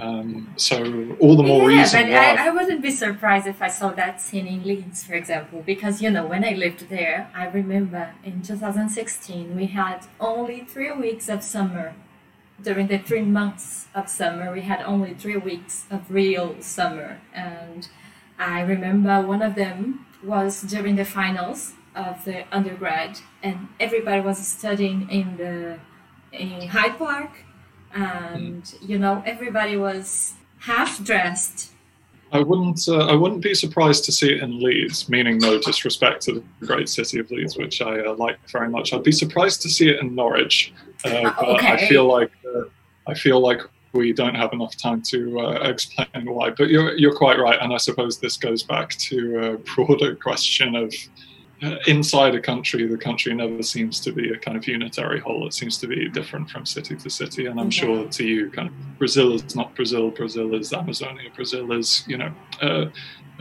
Um, 0.01 0.53
so 0.57 0.77
all 1.19 1.37
the 1.37 1.43
more 1.43 1.71
yeah, 1.71 1.81
reason. 1.81 2.03
but 2.03 2.13
why... 2.13 2.35
I, 2.35 2.47
I, 2.47 2.51
wouldn't 2.51 2.83
be 2.83 2.91
surprised 2.91 3.47
if 3.47 3.61
I 3.61 3.69
saw 3.69 3.91
that 3.93 4.21
scene 4.21 4.47
in 4.47 4.63
Leeds, 4.63 5.03
for 5.05 5.15
example, 5.15 5.63
because 5.67 6.01
you 6.01 6.11
know 6.11 6.25
when 6.27 6.45
I 6.45 6.53
lived 6.53 6.89
there, 6.89 7.31
I 7.35 7.47
remember 7.49 8.15
in 8.23 8.43
2016 8.43 9.57
we 9.57 9.67
had 9.67 10.07
only 10.21 10.61
three 10.61 10.93
weeks 10.93 11.29
of 11.29 11.43
summer. 11.43 11.95
During 12.61 12.89
the 12.89 12.99
three 12.99 13.23
months 13.23 13.87
of 13.95 14.09
summer, 14.09 14.53
we 14.53 14.63
had 14.63 14.83
only 14.83 15.15
three 15.15 15.37
weeks 15.37 15.87
of 15.91 16.11
real 16.11 16.61
summer, 16.61 17.21
and 17.33 17.89
I 18.37 18.63
remember 18.63 19.23
one 19.23 19.43
of 19.43 19.55
them 19.55 20.07
was 20.25 20.63
during 20.63 20.97
the 20.97 21.05
finals 21.05 21.75
of 21.95 22.25
the 22.25 22.45
undergrad, 22.55 23.21
and 23.43 23.69
everybody 23.79 24.21
was 24.21 24.39
studying 24.45 25.09
in 25.09 25.37
the 25.37 25.79
in 26.33 26.69
Hyde 26.69 26.99
Park 26.99 27.31
and 27.95 28.75
you 28.81 28.99
know 28.99 29.23
everybody 29.27 29.77
was 29.77 30.35
half 30.61 31.03
dressed. 31.05 31.73
I 32.31 32.41
wouldn't. 32.41 32.87
Uh, 32.87 33.07
I 33.07 33.15
wouldn't 33.15 33.43
be 33.43 33.55
surprised 33.55 34.05
to 34.05 34.13
see 34.13 34.33
it 34.33 34.43
in 34.43 34.61
Leeds. 34.61 35.09
Meaning, 35.09 35.39
no 35.39 35.59
disrespect 35.59 36.23
to 36.25 36.45
the 36.61 36.67
great 36.67 36.89
city 36.89 37.19
of 37.19 37.31
Leeds, 37.31 37.57
which 37.57 37.81
I 37.81 38.01
uh, 38.01 38.15
like 38.15 38.39
very 38.51 38.69
much. 38.69 38.93
I'd 38.93 39.03
be 39.03 39.13
surprised 39.13 39.63
to 39.63 39.69
see 39.69 39.89
it 39.89 40.01
in 40.01 40.15
Norwich, 40.15 40.73
uh, 41.05 41.09
uh 41.09 41.35
but 41.39 41.49
okay. 41.49 41.73
I 41.73 41.87
feel 41.89 42.07
like 42.07 42.31
uh, 42.55 42.65
I 43.07 43.15
feel 43.15 43.41
like 43.41 43.63
we 43.93 44.13
don't 44.13 44.35
have 44.35 44.53
enough 44.53 44.77
time 44.77 45.01
to 45.03 45.41
uh, 45.41 45.53
explain 45.71 46.27
why. 46.27 46.51
But 46.51 46.69
you're 46.69 46.97
you're 46.99 47.17
quite 47.17 47.39
right, 47.39 47.59
and 47.61 47.73
I 47.73 47.79
suppose 47.79 48.19
this 48.19 48.37
goes 48.37 48.63
back 48.63 48.91
to 48.91 49.53
a 49.53 49.59
broader 49.59 50.15
question 50.29 50.77
of 50.77 50.95
inside 51.87 52.35
a 52.35 52.41
country, 52.41 52.87
the 52.87 52.97
country 52.97 53.35
never 53.35 53.63
seems 53.63 53.99
to 54.01 54.13
be 54.13 54.31
a 54.31 54.39
kind 54.39 54.57
of 54.57 54.67
unitary 54.67 55.21
whole. 55.21 55.47
It 55.47 55.55
seems 55.55 55.79
to 55.79 55.89
be 55.89 56.09
different 56.09 56.51
from 56.51 56.65
city 56.65 56.97
to 56.97 57.11
city. 57.11 57.47
And 57.47 57.59
I'm 57.59 57.71
sure 57.71 58.07
to 58.07 58.25
you, 58.25 58.51
kind 58.51 58.69
of 58.69 58.99
Brazil 58.99 59.35
is 59.35 59.57
not 59.57 59.75
Brazil. 59.75 60.11
Brazil 60.11 60.55
is 60.55 60.73
Amazonia. 60.73 61.31
Brazil 61.35 61.73
is, 61.73 62.05
you 62.07 62.19
know, 62.19 62.33
uh, 62.63 62.87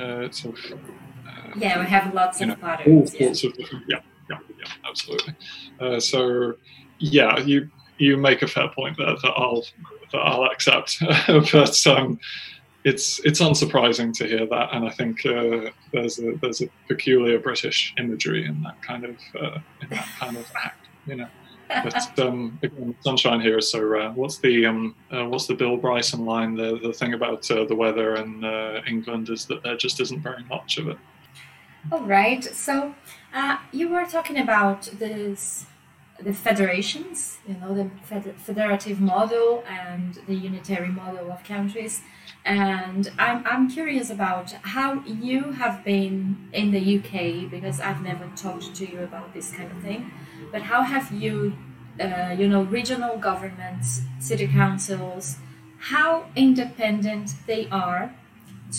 uh, 0.01 0.31
sort 0.31 0.57
of. 0.57 0.73
Uh, 0.73 1.51
yeah, 1.57 1.79
we 1.79 1.85
have 1.85 2.13
lots 2.13 2.41
of 2.41 2.47
know, 2.47 2.77
All 2.87 3.05
sorts 3.05 3.43
yeah. 3.43 3.49
of 3.49 3.57
different. 3.57 3.85
Yeah, 3.87 3.99
yeah, 4.29 4.39
yeah, 4.57 4.89
absolutely. 4.89 5.35
Uh, 5.79 5.99
so, 5.99 6.55
yeah, 6.99 7.39
you 7.39 7.69
you 7.99 8.17
make 8.17 8.41
a 8.41 8.47
fair 8.47 8.69
point 8.69 8.97
there 8.97 9.15
that 9.15 9.33
I'll 9.35 9.63
that 10.11 10.19
I'll 10.19 10.45
accept, 10.45 10.97
but. 11.27 11.87
Um, 11.87 12.19
it's 12.87 13.19
it's 13.25 13.41
unsurprising 13.41 14.13
to 14.13 14.25
hear 14.25 14.45
that, 14.45 14.69
and 14.73 14.87
I 14.87 14.91
think 14.91 15.25
uh, 15.25 15.71
there's 15.91 16.19
a 16.19 16.35
there's 16.41 16.61
a 16.61 16.69
peculiar 16.87 17.37
British 17.37 17.93
imagery 17.97 18.45
in 18.45 18.63
that 18.63 18.81
kind 18.81 19.03
of 19.03 19.17
uh, 19.39 19.59
in 19.81 19.89
that 19.89 20.07
kind 20.17 20.37
of 20.37 20.49
act, 20.55 20.87
you 21.05 21.17
know. 21.17 21.27
but 21.67 22.19
um, 22.25 22.57
again, 22.63 22.95
sunshine 23.01 23.41
here 23.41 23.57
is 23.57 23.69
so 23.69 23.81
rare. 23.83 24.11
What's 24.11 24.37
the 24.37 24.65
um, 24.65 24.95
uh, 25.11 25.25
what's 25.25 25.47
the 25.47 25.53
Bill 25.53 25.75
Bryson 25.75 26.25
line? 26.25 26.55
The 26.55 26.79
the 26.81 26.93
thing 26.93 27.13
about 27.13 27.51
uh, 27.51 27.65
the 27.65 27.75
weather 27.75 28.15
in 28.15 28.45
uh, 28.45 28.81
England 28.87 29.29
is 29.29 29.45
that 29.47 29.63
there 29.63 29.75
just 29.75 29.99
isn't 29.99 30.21
very 30.21 30.45
much 30.45 30.77
of 30.77 30.87
it. 30.87 30.97
All 31.91 32.03
right. 32.03 32.43
So 32.43 32.95
uh, 33.33 33.57
you 33.73 33.89
were 33.89 34.05
talking 34.05 34.37
about 34.37 34.83
this 34.97 35.65
the 36.19 36.33
federations, 36.33 37.37
you 37.47 37.55
know, 37.55 37.75
the 37.75 37.91
fed- 38.03 38.35
federative 38.37 38.99
model 38.99 39.63
and 39.69 40.15
the 40.25 40.33
unitary 40.33 40.87
model 40.87 41.31
of 41.31 41.43
countries. 41.43 42.01
And 42.47 43.11
I'm, 43.19 43.43
I'm 43.45 43.69
curious 43.69 44.09
about 44.09 44.53
how 44.61 45.03
you 45.03 45.51
have 45.51 45.83
been 45.83 46.47
in 46.53 46.71
the 46.71 46.97
UK 46.97 47.51
because 47.51 47.81
I've 47.81 48.01
never 48.01 48.25
talked 48.37 48.73
to 48.75 48.89
you 48.89 49.01
about 49.01 49.33
this 49.33 49.51
kind 49.51 49.69
of 49.69 49.79
thing. 49.83 50.11
But 50.49 50.61
how 50.61 50.83
have 50.83 51.11
you, 51.11 51.57
uh, 51.99 52.35
you 52.39 52.47
know, 52.47 52.63
regional 52.63 53.17
governments, 53.17 53.99
city 54.21 54.47
councils, 54.47 55.35
how 55.77 56.27
independent 56.37 57.31
they 57.47 57.67
are 57.69 58.15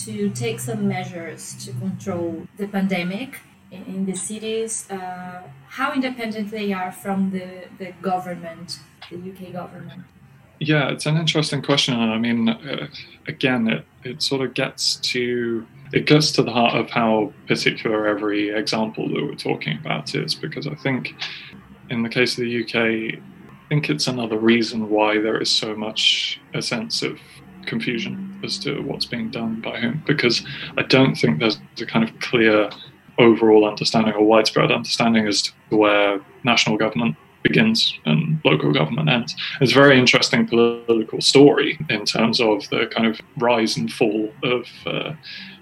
to 0.05 0.31
take 0.31 0.59
some 0.59 0.87
measures 0.87 1.53
to 1.65 1.71
control 1.73 2.47
the 2.57 2.67
pandemic 2.67 3.39
in, 3.69 3.83
in 3.85 4.05
the 4.07 4.15
cities, 4.15 4.89
uh, 4.89 5.43
how 5.67 5.93
independent 5.93 6.49
they 6.49 6.73
are 6.73 6.91
from 6.91 7.29
the, 7.29 7.65
the 7.77 7.91
government, 8.01 8.79
the 9.11 9.17
UK 9.17 9.53
government? 9.53 10.01
Yeah, 10.59 10.89
it's 10.89 11.05
an 11.05 11.17
interesting 11.17 11.61
question. 11.61 11.95
I 11.95 12.17
mean, 12.17 12.49
uh, 12.49 12.87
again, 13.27 13.67
it, 13.69 13.85
it 14.03 14.21
sort 14.21 14.41
of 14.41 14.53
gets 14.53 14.97
to 14.97 15.65
it 15.91 16.05
gets 16.05 16.31
to 16.33 16.43
the 16.43 16.51
heart 16.51 16.75
of 16.75 16.89
how 16.89 17.33
particular 17.47 18.07
every 18.07 18.49
example 18.49 19.07
that 19.09 19.23
we're 19.23 19.33
talking 19.35 19.77
about 19.77 20.13
is, 20.13 20.35
because 20.35 20.67
I 20.67 20.75
think 20.75 21.15
in 21.89 22.03
the 22.03 22.09
case 22.09 22.37
of 22.37 22.43
the 22.43 22.63
UK, 22.63 23.19
I 23.19 23.69
think 23.69 23.89
it's 23.89 24.07
another 24.07 24.37
reason 24.37 24.89
why 24.89 25.19
there 25.19 25.41
is 25.41 25.49
so 25.49 25.75
much 25.75 26.39
a 26.53 26.61
sense 26.61 27.01
of 27.01 27.19
confusion 27.65 28.39
as 28.43 28.59
to 28.59 28.81
what's 28.81 29.05
being 29.05 29.31
done 29.31 29.61
by 29.61 29.79
whom, 29.79 30.03
because 30.05 30.45
I 30.77 30.83
don't 30.83 31.15
think 31.15 31.39
there's 31.39 31.59
a 31.81 31.85
kind 31.85 32.07
of 32.07 32.19
clear 32.19 32.69
overall 33.17 33.67
understanding 33.67 34.13
or 34.13 34.23
widespread 34.23 34.71
understanding 34.71 35.27
as 35.27 35.41
to 35.41 35.75
where 35.75 36.21
national 36.43 36.77
government 36.77 37.15
begins 37.43 37.97
and 38.05 38.39
local 38.43 38.71
government 38.71 39.09
ends. 39.09 39.35
It's 39.61 39.71
a 39.71 39.75
very 39.75 39.99
interesting 39.99 40.47
political 40.47 41.21
story 41.21 41.79
in 41.89 42.05
terms 42.05 42.41
of 42.41 42.69
the 42.69 42.87
kind 42.87 43.07
of 43.07 43.19
rise 43.37 43.77
and 43.77 43.91
fall 43.91 44.31
of, 44.43 44.67
uh, 44.85 45.13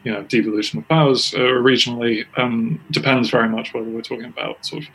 you 0.04 0.12
know, 0.12 0.24
devolution 0.24 0.80
of 0.80 0.88
powers 0.88 1.34
uh, 1.34 1.40
regionally. 1.40 2.26
Um, 2.38 2.84
depends 2.92 3.30
very 3.30 3.50
much 3.50 3.74
whether 3.74 3.90
we're 3.90 4.02
talking 4.02 4.26
about 4.26 4.66
sort 4.66 4.84
of 4.84 4.90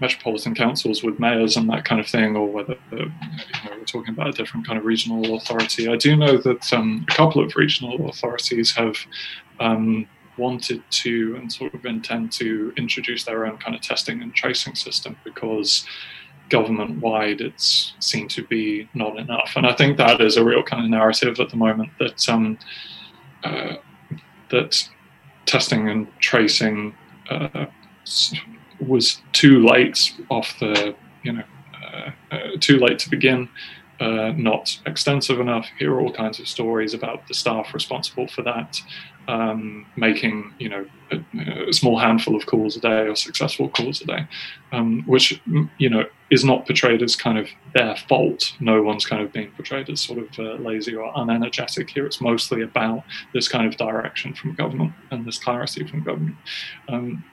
metropolitan 0.00 0.54
councils 0.54 1.02
with 1.02 1.18
mayors 1.18 1.56
and 1.56 1.68
that 1.68 1.84
kind 1.84 2.00
of 2.00 2.06
thing, 2.06 2.34
or 2.36 2.46
whether 2.48 2.74
uh, 2.92 2.96
you 2.96 3.04
know, 3.64 3.76
we're 3.78 3.84
talking 3.84 4.14
about 4.14 4.28
a 4.28 4.32
different 4.32 4.66
kind 4.66 4.78
of 4.78 4.84
regional 4.84 5.36
authority. 5.36 5.88
I 5.88 5.96
do 5.96 6.16
know 6.16 6.38
that 6.38 6.72
um, 6.72 7.04
a 7.08 7.14
couple 7.14 7.42
of 7.44 7.54
regional 7.56 8.08
authorities 8.08 8.74
have. 8.76 8.96
Um, 9.58 10.06
wanted 10.36 10.82
to 10.90 11.36
and 11.36 11.52
sort 11.52 11.74
of 11.74 11.84
intend 11.84 12.32
to 12.32 12.72
introduce 12.76 13.24
their 13.24 13.44
own 13.46 13.58
kind 13.58 13.76
of 13.76 13.82
testing 13.82 14.22
and 14.22 14.34
tracing 14.34 14.74
system 14.74 15.14
because 15.22 15.84
government 16.50 17.00
wide 17.00 17.40
it's 17.40 17.94
seen 18.00 18.28
to 18.28 18.44
be 18.44 18.88
not 18.92 19.16
enough. 19.16 19.52
And 19.56 19.66
I 19.66 19.72
think 19.72 19.96
that 19.96 20.20
is 20.20 20.36
a 20.36 20.44
real 20.44 20.62
kind 20.62 20.84
of 20.84 20.90
narrative 20.90 21.40
at 21.40 21.48
the 21.48 21.56
moment 21.56 21.90
that 21.98 22.28
um, 22.28 22.58
uh, 23.44 23.76
that 24.50 24.88
testing 25.46 25.88
and 25.88 26.06
tracing 26.20 26.94
uh, 27.30 27.66
was 28.80 29.22
too 29.32 29.64
late 29.64 30.12
off 30.28 30.58
the 30.60 30.94
you 31.22 31.32
know 31.32 31.44
uh, 31.82 32.10
uh 32.30 32.38
too 32.60 32.78
late 32.78 32.98
to 33.00 33.10
begin. 33.10 33.48
Uh, 34.00 34.32
not 34.34 34.80
extensive 34.86 35.40
enough. 35.40 35.66
Here 35.78 35.92
are 35.92 36.00
all 36.00 36.12
kinds 36.12 36.40
of 36.40 36.48
stories 36.48 36.94
about 36.94 37.28
the 37.28 37.34
staff 37.34 37.74
responsible 37.74 38.28
for 38.28 38.40
that 38.42 38.80
um, 39.30 39.86
making 39.96 40.52
you 40.58 40.68
know 40.68 40.84
a, 41.12 41.68
a, 41.68 41.72
small 41.72 41.98
handful 41.98 42.34
of 42.34 42.46
calls 42.46 42.76
a 42.76 42.80
day 42.80 43.06
or 43.06 43.14
successful 43.14 43.68
calls 43.68 44.00
a 44.00 44.06
day, 44.06 44.26
um, 44.72 45.04
which 45.06 45.40
you 45.78 45.88
know 45.88 46.04
is 46.30 46.44
not 46.44 46.66
portrayed 46.66 47.00
as 47.00 47.14
kind 47.14 47.38
of 47.38 47.46
their 47.72 47.94
fault. 48.08 48.52
No 48.58 48.82
one's 48.82 49.06
kind 49.06 49.22
of 49.22 49.32
being 49.32 49.52
portrayed 49.52 49.88
as 49.88 50.00
sort 50.00 50.18
of 50.18 50.38
uh, 50.38 50.54
lazy 50.54 50.96
or 50.96 51.12
unenergetic 51.14 51.90
here. 51.90 52.06
It's 52.06 52.20
mostly 52.20 52.62
about 52.62 53.04
this 53.32 53.46
kind 53.46 53.66
of 53.68 53.76
direction 53.76 54.34
from 54.34 54.54
government 54.54 54.92
and 55.12 55.24
this 55.24 55.38
clarity 55.38 55.86
from 55.86 56.02
government. 56.02 56.36
Um, 56.88 57.24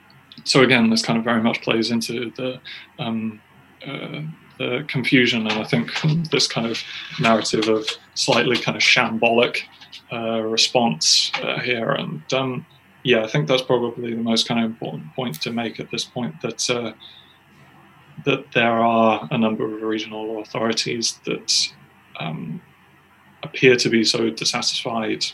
so 0.44 0.62
again, 0.62 0.90
this 0.90 1.02
kind 1.02 1.18
of 1.18 1.24
very 1.24 1.42
much 1.42 1.62
plays 1.62 1.90
into 1.90 2.30
the 2.36 2.60
um, 3.00 3.40
the 4.58 4.84
confusion 4.88 5.46
and 5.46 5.60
I 5.60 5.64
think 5.64 5.90
this 6.30 6.46
kind 6.46 6.66
of 6.66 6.82
narrative 7.20 7.68
of 7.68 7.88
slightly 8.14 8.56
kind 8.56 8.76
of 8.76 8.82
shambolic 8.82 9.62
uh, 10.12 10.40
response 10.40 11.30
uh, 11.42 11.60
here. 11.60 11.92
And 11.92 12.22
um, 12.32 12.66
yeah, 13.04 13.22
I 13.22 13.28
think 13.28 13.48
that's 13.48 13.62
probably 13.62 14.14
the 14.14 14.22
most 14.22 14.48
kind 14.48 14.64
of 14.64 14.70
important 14.70 15.14
point 15.14 15.40
to 15.42 15.52
make 15.52 15.80
at 15.80 15.90
this 15.90 16.04
point 16.04 16.40
that 16.42 16.68
uh, 16.70 16.92
that 18.24 18.50
there 18.52 18.72
are 18.72 19.28
a 19.30 19.38
number 19.38 19.64
of 19.64 19.80
regional 19.82 20.40
authorities 20.40 21.20
that 21.24 21.68
um, 22.18 22.60
appear 23.44 23.76
to 23.76 23.88
be 23.88 24.02
so 24.02 24.28
dissatisfied 24.30 25.24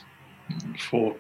for 0.90 1.16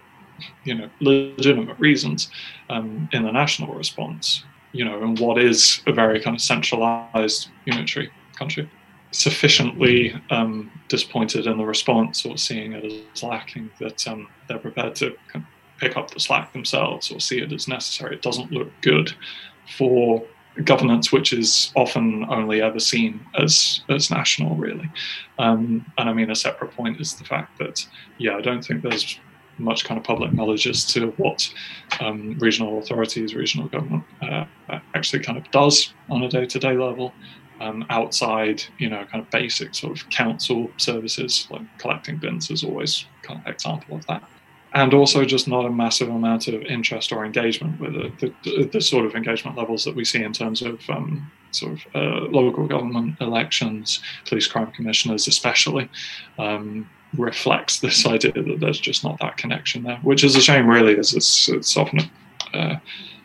you 0.64 0.74
know 0.74 0.90
legitimate 1.00 1.78
reasons 1.78 2.28
um, 2.68 3.08
in 3.12 3.22
the 3.22 3.32
national 3.32 3.74
response 3.74 4.44
you 4.74 4.84
know 4.84 5.02
and 5.02 5.18
what 5.18 5.38
is 5.38 5.80
a 5.86 5.92
very 5.92 6.20
kind 6.20 6.36
of 6.36 6.42
centralized 6.42 7.48
unitary 7.64 8.10
country 8.36 8.68
sufficiently 9.12 10.12
um, 10.30 10.70
disappointed 10.88 11.46
in 11.46 11.56
the 11.56 11.64
response 11.64 12.26
or 12.26 12.36
seeing 12.36 12.72
it 12.72 12.84
as 12.84 13.22
lacking 13.22 13.70
that 13.78 14.06
um, 14.08 14.26
they're 14.48 14.58
prepared 14.58 14.94
to 14.96 15.16
pick 15.78 15.96
up 15.96 16.10
the 16.10 16.18
slack 16.18 16.52
themselves 16.52 17.12
or 17.12 17.20
see 17.20 17.40
it 17.40 17.52
as 17.52 17.68
necessary. 17.68 18.16
It 18.16 18.22
doesn't 18.22 18.50
look 18.50 18.70
good 18.80 19.14
for 19.78 20.24
governance, 20.64 21.12
which 21.12 21.32
is 21.32 21.72
often 21.76 22.24
only 22.28 22.60
ever 22.60 22.80
seen 22.80 23.20
as 23.36 23.82
as 23.88 24.10
national, 24.10 24.56
really. 24.56 24.90
Um, 25.38 25.84
and 25.98 26.08
I 26.08 26.12
mean, 26.12 26.30
a 26.30 26.36
separate 26.36 26.72
point 26.72 27.00
is 27.00 27.14
the 27.14 27.24
fact 27.24 27.58
that, 27.58 27.86
yeah, 28.18 28.36
I 28.36 28.40
don't 28.40 28.64
think 28.64 28.82
there's 28.82 29.18
much 29.58 29.84
kind 29.84 29.98
of 29.98 30.04
public 30.04 30.32
knowledge 30.32 30.66
as 30.66 30.84
to 30.86 31.10
what 31.16 31.52
um, 32.00 32.36
regional 32.38 32.78
authorities, 32.78 33.34
regional 33.34 33.68
government 33.68 34.04
uh, 34.22 34.44
actually 34.94 35.22
kind 35.22 35.38
of 35.38 35.50
does 35.50 35.92
on 36.08 36.22
a 36.22 36.28
day-to-day 36.28 36.76
level 36.76 37.12
um, 37.60 37.84
outside, 37.90 38.62
you 38.78 38.88
know, 38.88 39.04
kind 39.04 39.22
of 39.24 39.30
basic 39.30 39.74
sort 39.74 39.98
of 39.98 40.08
council 40.10 40.70
services, 40.76 41.46
like 41.50 41.62
collecting 41.78 42.16
bins 42.16 42.50
is 42.50 42.64
always 42.64 43.06
kind 43.22 43.40
of 43.40 43.46
example 43.46 43.96
of 43.96 44.06
that. 44.06 44.22
And 44.74 44.92
also 44.92 45.24
just 45.24 45.46
not 45.46 45.64
a 45.64 45.70
massive 45.70 46.08
amount 46.08 46.48
of 46.48 46.60
interest 46.62 47.12
or 47.12 47.24
engagement 47.24 47.80
with. 47.80 47.94
The, 47.94 48.34
the, 48.42 48.64
the 48.64 48.80
sort 48.80 49.06
of 49.06 49.14
engagement 49.14 49.56
levels 49.56 49.84
that 49.84 49.94
we 49.94 50.04
see 50.04 50.22
in 50.22 50.32
terms 50.32 50.62
of 50.62 50.80
um, 50.90 51.30
sort 51.52 51.74
of 51.74 51.80
uh, 51.94 52.26
local 52.28 52.66
government 52.66 53.20
elections, 53.20 54.00
police 54.26 54.48
crime 54.48 54.72
commissioners 54.72 55.28
especially, 55.28 55.88
um, 56.38 56.90
reflects 57.16 57.80
this 57.80 58.06
idea 58.06 58.32
that 58.32 58.60
there's 58.60 58.80
just 58.80 59.04
not 59.04 59.18
that 59.20 59.36
connection 59.36 59.82
there, 59.82 59.98
which 59.98 60.24
is 60.24 60.36
a 60.36 60.40
shame 60.40 60.68
really, 60.68 60.98
as 60.98 61.14
it's, 61.14 61.48
it's 61.48 61.76
often 61.76 62.00
uh, 62.52 62.76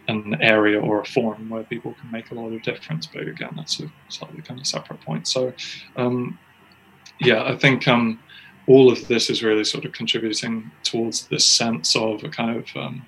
an 0.08 0.42
area 0.42 0.80
or 0.80 1.02
a 1.02 1.06
forum 1.06 1.50
where 1.50 1.64
people 1.64 1.96
can 2.00 2.12
make 2.12 2.32
a 2.32 2.34
lot 2.34 2.52
of 2.52 2.62
difference. 2.64 3.06
But 3.06 3.28
again, 3.28 3.54
that's 3.56 3.80
a 3.80 3.92
slightly 4.10 4.42
kind 4.42 4.60
of 4.60 4.68
separate 4.68 5.02
point. 5.02 5.28
So, 5.28 5.54
um, 5.96 6.38
yeah, 7.20 7.44
I 7.44 7.56
think 7.56 7.88
um, 7.88 8.20
all 8.68 8.92
of 8.92 9.08
this 9.08 9.30
is 9.30 9.44
really 9.44 9.64
sort 9.64 9.86
of 9.86 9.92
contributing 9.92 10.72
towards 10.84 11.28
this 11.28 11.46
sense 11.46 11.96
of 11.96 12.24
a 12.24 12.30
kind 12.30 12.58
of 12.58 12.66
um, 12.76 13.06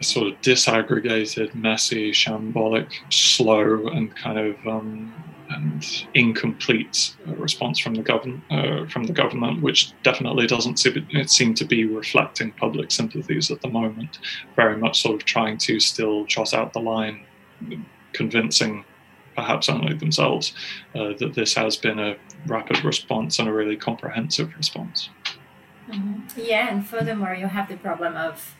sort 0.00 0.28
of 0.28 0.40
disaggregated, 0.40 1.54
messy, 1.54 2.12
shambolic, 2.12 2.90
slow, 3.10 3.86
and 3.88 4.14
kind 4.14 4.38
of 4.38 4.66
um, 4.66 5.12
and 5.54 6.06
incomplete 6.14 7.14
uh, 7.28 7.34
response 7.34 7.78
from 7.78 7.94
the 7.94 8.02
government 8.02 8.42
uh, 8.50 8.86
from 8.86 9.04
the 9.04 9.12
government, 9.12 9.62
which 9.62 9.92
definitely 10.02 10.46
doesn't 10.46 10.78
seem 11.26 11.54
to 11.54 11.64
be 11.64 11.84
reflecting 11.84 12.50
public 12.52 12.90
sympathies 12.90 13.50
at 13.50 13.60
the 13.60 13.68
moment. 13.68 14.18
Very 14.56 14.76
much 14.76 15.02
sort 15.02 15.16
of 15.16 15.24
trying 15.24 15.58
to 15.58 15.80
still 15.80 16.26
trot 16.26 16.54
out 16.54 16.72
the 16.72 16.80
line, 16.80 17.24
convincing 18.12 18.84
perhaps 19.34 19.68
only 19.68 19.94
themselves 19.94 20.52
uh, 20.94 21.12
that 21.18 21.34
this 21.34 21.54
has 21.54 21.76
been 21.76 21.98
a 21.98 22.16
rapid 22.46 22.84
response 22.84 23.38
and 23.38 23.48
a 23.48 23.52
really 23.52 23.76
comprehensive 23.76 24.54
response. 24.56 25.10
Mm-hmm. 25.90 26.40
Yeah, 26.40 26.70
and 26.70 26.86
furthermore, 26.86 27.34
you 27.34 27.46
have 27.46 27.68
the 27.68 27.76
problem 27.76 28.16
of 28.16 28.54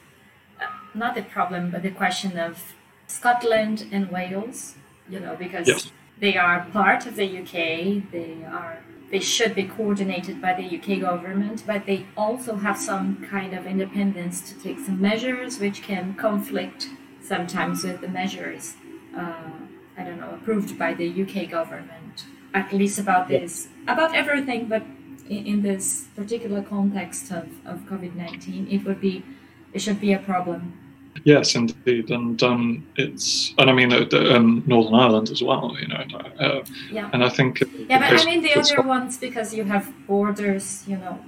uh, 0.60 0.66
not 0.94 1.14
the 1.14 1.22
problem, 1.22 1.70
but 1.70 1.82
the 1.82 1.90
question 1.90 2.38
of 2.38 2.74
Scotland 3.06 3.86
and 3.92 4.10
Wales. 4.10 4.74
You 5.08 5.20
know, 5.20 5.36
because. 5.36 5.68
Yes 5.68 5.90
they 6.20 6.36
are 6.36 6.66
part 6.72 7.06
of 7.06 7.16
the 7.16 7.38
UK. 7.38 8.10
They 8.10 8.44
are 8.46 8.78
they 9.10 9.20
should 9.20 9.54
be 9.54 9.64
coordinated 9.64 10.40
by 10.40 10.54
the 10.54 10.64
UK 10.64 11.00
government, 11.00 11.62
but 11.66 11.86
they 11.86 12.06
also 12.16 12.56
have 12.56 12.76
some 12.76 13.24
kind 13.30 13.54
of 13.54 13.66
independence 13.66 14.40
to 14.48 14.58
take 14.60 14.80
some 14.80 15.00
measures 15.00 15.60
which 15.60 15.82
can 15.82 16.14
conflict 16.14 16.88
sometimes 17.22 17.84
with 17.84 18.00
the 18.00 18.08
measures 18.08 18.74
uh, 19.16 19.50
I 19.96 20.02
don't 20.02 20.20
know, 20.20 20.30
approved 20.30 20.78
by 20.78 20.94
the 20.94 21.08
UK 21.22 21.48
government, 21.50 22.24
at 22.52 22.72
least 22.72 22.98
about 22.98 23.28
this, 23.28 23.68
about 23.86 24.14
everything, 24.14 24.66
but 24.66 24.82
in, 25.28 25.46
in 25.46 25.62
this 25.62 26.08
particular 26.16 26.62
context 26.62 27.30
of, 27.30 27.48
of 27.64 27.80
COVID 27.80 28.14
19, 28.14 28.68
it 28.70 28.84
would 28.84 29.00
be, 29.00 29.24
it 29.72 29.80
should 29.80 30.00
be 30.00 30.12
a 30.12 30.18
problem. 30.18 30.78
Yes, 31.22 31.54
indeed, 31.54 32.10
and 32.10 32.42
um, 32.42 32.86
it's, 32.96 33.54
and 33.58 33.70
I 33.70 33.72
mean, 33.72 33.92
uh, 33.92 34.06
um, 34.34 34.64
Northern 34.66 34.94
Ireland 34.94 35.30
as 35.30 35.42
well, 35.42 35.76
you 35.80 35.86
know. 35.86 36.04
Uh, 36.40 36.64
yeah. 36.90 37.08
And 37.12 37.22
I 37.24 37.28
think. 37.28 37.62
Yeah, 37.88 37.98
but 37.98 38.20
I 38.20 38.24
mean 38.24 38.42
the 38.42 38.54
other 38.56 38.82
ones 38.82 39.16
because 39.16 39.54
you 39.54 39.64
have 39.64 39.92
borders, 40.06 40.84
you 40.86 40.96
know. 40.96 41.18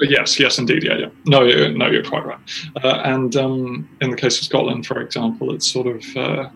Yes, 0.00 0.38
yes, 0.38 0.58
indeed, 0.58 0.84
yeah, 0.84 0.96
yeah. 0.96 1.10
No, 1.26 1.40
no, 1.70 1.90
you're 1.90 2.04
quite 2.04 2.24
right. 2.24 2.38
Uh, 2.82 3.00
and 3.04 3.34
um, 3.36 3.88
in 4.00 4.10
the 4.10 4.16
case 4.16 4.38
of 4.38 4.44
Scotland, 4.44 4.86
for 4.86 5.00
example, 5.00 5.52
it's 5.54 5.66
sort 5.66 5.86
of 5.86 6.16
uh, 6.16 6.50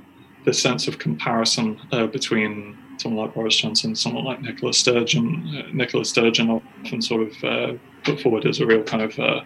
this 0.45 0.61
sense 0.61 0.87
of 0.87 0.99
comparison 0.99 1.81
uh, 1.93 2.07
between 2.07 2.77
someone 2.99 3.27
like 3.27 3.35
Boris 3.35 3.57
Johnson, 3.57 3.97
someone 3.97 4.25
like 4.25 4.41
Nicola 4.43 4.73
Sturgeon. 4.73 5.43
Uh, 5.57 5.71
Nicola 5.73 6.05
Sturgeon 6.05 6.51
often 6.51 7.03
sort 7.03 7.23
of 7.23 7.45
uh, 7.45 7.73
put 8.05 8.21
forward 8.21 8.47
as 8.47 8.61
a 8.61 8.67
real 8.67 8.83
kind 8.83 9.03
of 9.03 9.19
uh, 9.19 9.41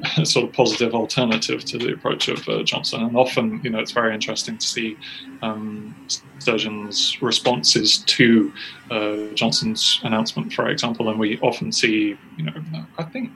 sort 0.24 0.48
of 0.48 0.52
positive 0.52 0.94
alternative 0.94 1.64
to 1.64 1.78
the 1.78 1.92
approach 1.92 2.28
of 2.28 2.48
uh, 2.48 2.62
Johnson. 2.62 3.02
And 3.02 3.16
often, 3.16 3.60
you 3.62 3.70
know, 3.70 3.78
it's 3.78 3.92
very 3.92 4.14
interesting 4.14 4.58
to 4.58 4.66
see 4.66 4.96
um, 5.42 5.94
Sturgeon's 6.38 7.20
responses 7.20 7.98
to 7.98 8.52
uh, 8.90 9.16
Johnson's 9.34 10.00
announcement, 10.02 10.52
for 10.52 10.68
example. 10.68 11.08
And 11.10 11.18
we 11.18 11.38
often 11.40 11.72
see, 11.72 12.16
you 12.36 12.44
know, 12.44 12.54
I 12.98 13.04
think 13.04 13.30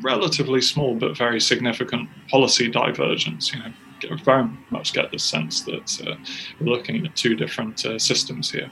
relatively 0.00 0.60
small 0.60 0.94
but 0.94 1.16
very 1.16 1.40
significant 1.40 2.08
policy 2.28 2.68
divergence. 2.68 3.52
You 3.52 3.60
know, 3.60 4.16
very 4.24 4.48
much 4.70 4.92
get 4.92 5.10
the 5.10 5.18
sense 5.18 5.62
that 5.62 6.06
uh, 6.06 6.16
we're 6.60 6.72
looking 6.72 7.06
at 7.06 7.16
two 7.16 7.34
different 7.34 7.84
uh, 7.86 7.98
systems 7.98 8.50
here. 8.50 8.70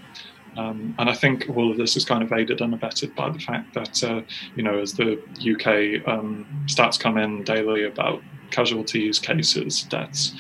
Um, 0.56 0.94
and 0.98 1.08
I 1.08 1.14
think 1.14 1.48
all 1.54 1.70
of 1.70 1.76
this 1.76 1.96
is 1.96 2.04
kind 2.04 2.22
of 2.22 2.32
aided 2.32 2.60
and 2.60 2.74
abetted 2.74 3.14
by 3.14 3.30
the 3.30 3.38
fact 3.38 3.74
that, 3.74 4.04
uh, 4.04 4.22
you 4.56 4.62
know, 4.62 4.78
as 4.78 4.94
the 4.94 5.12
UK 5.38 6.06
um, 6.08 6.46
stats 6.66 6.98
come 6.98 7.18
in 7.18 7.44
daily 7.44 7.84
about 7.84 8.22
casualties, 8.50 9.18
cases, 9.18 9.84
deaths, 9.84 10.34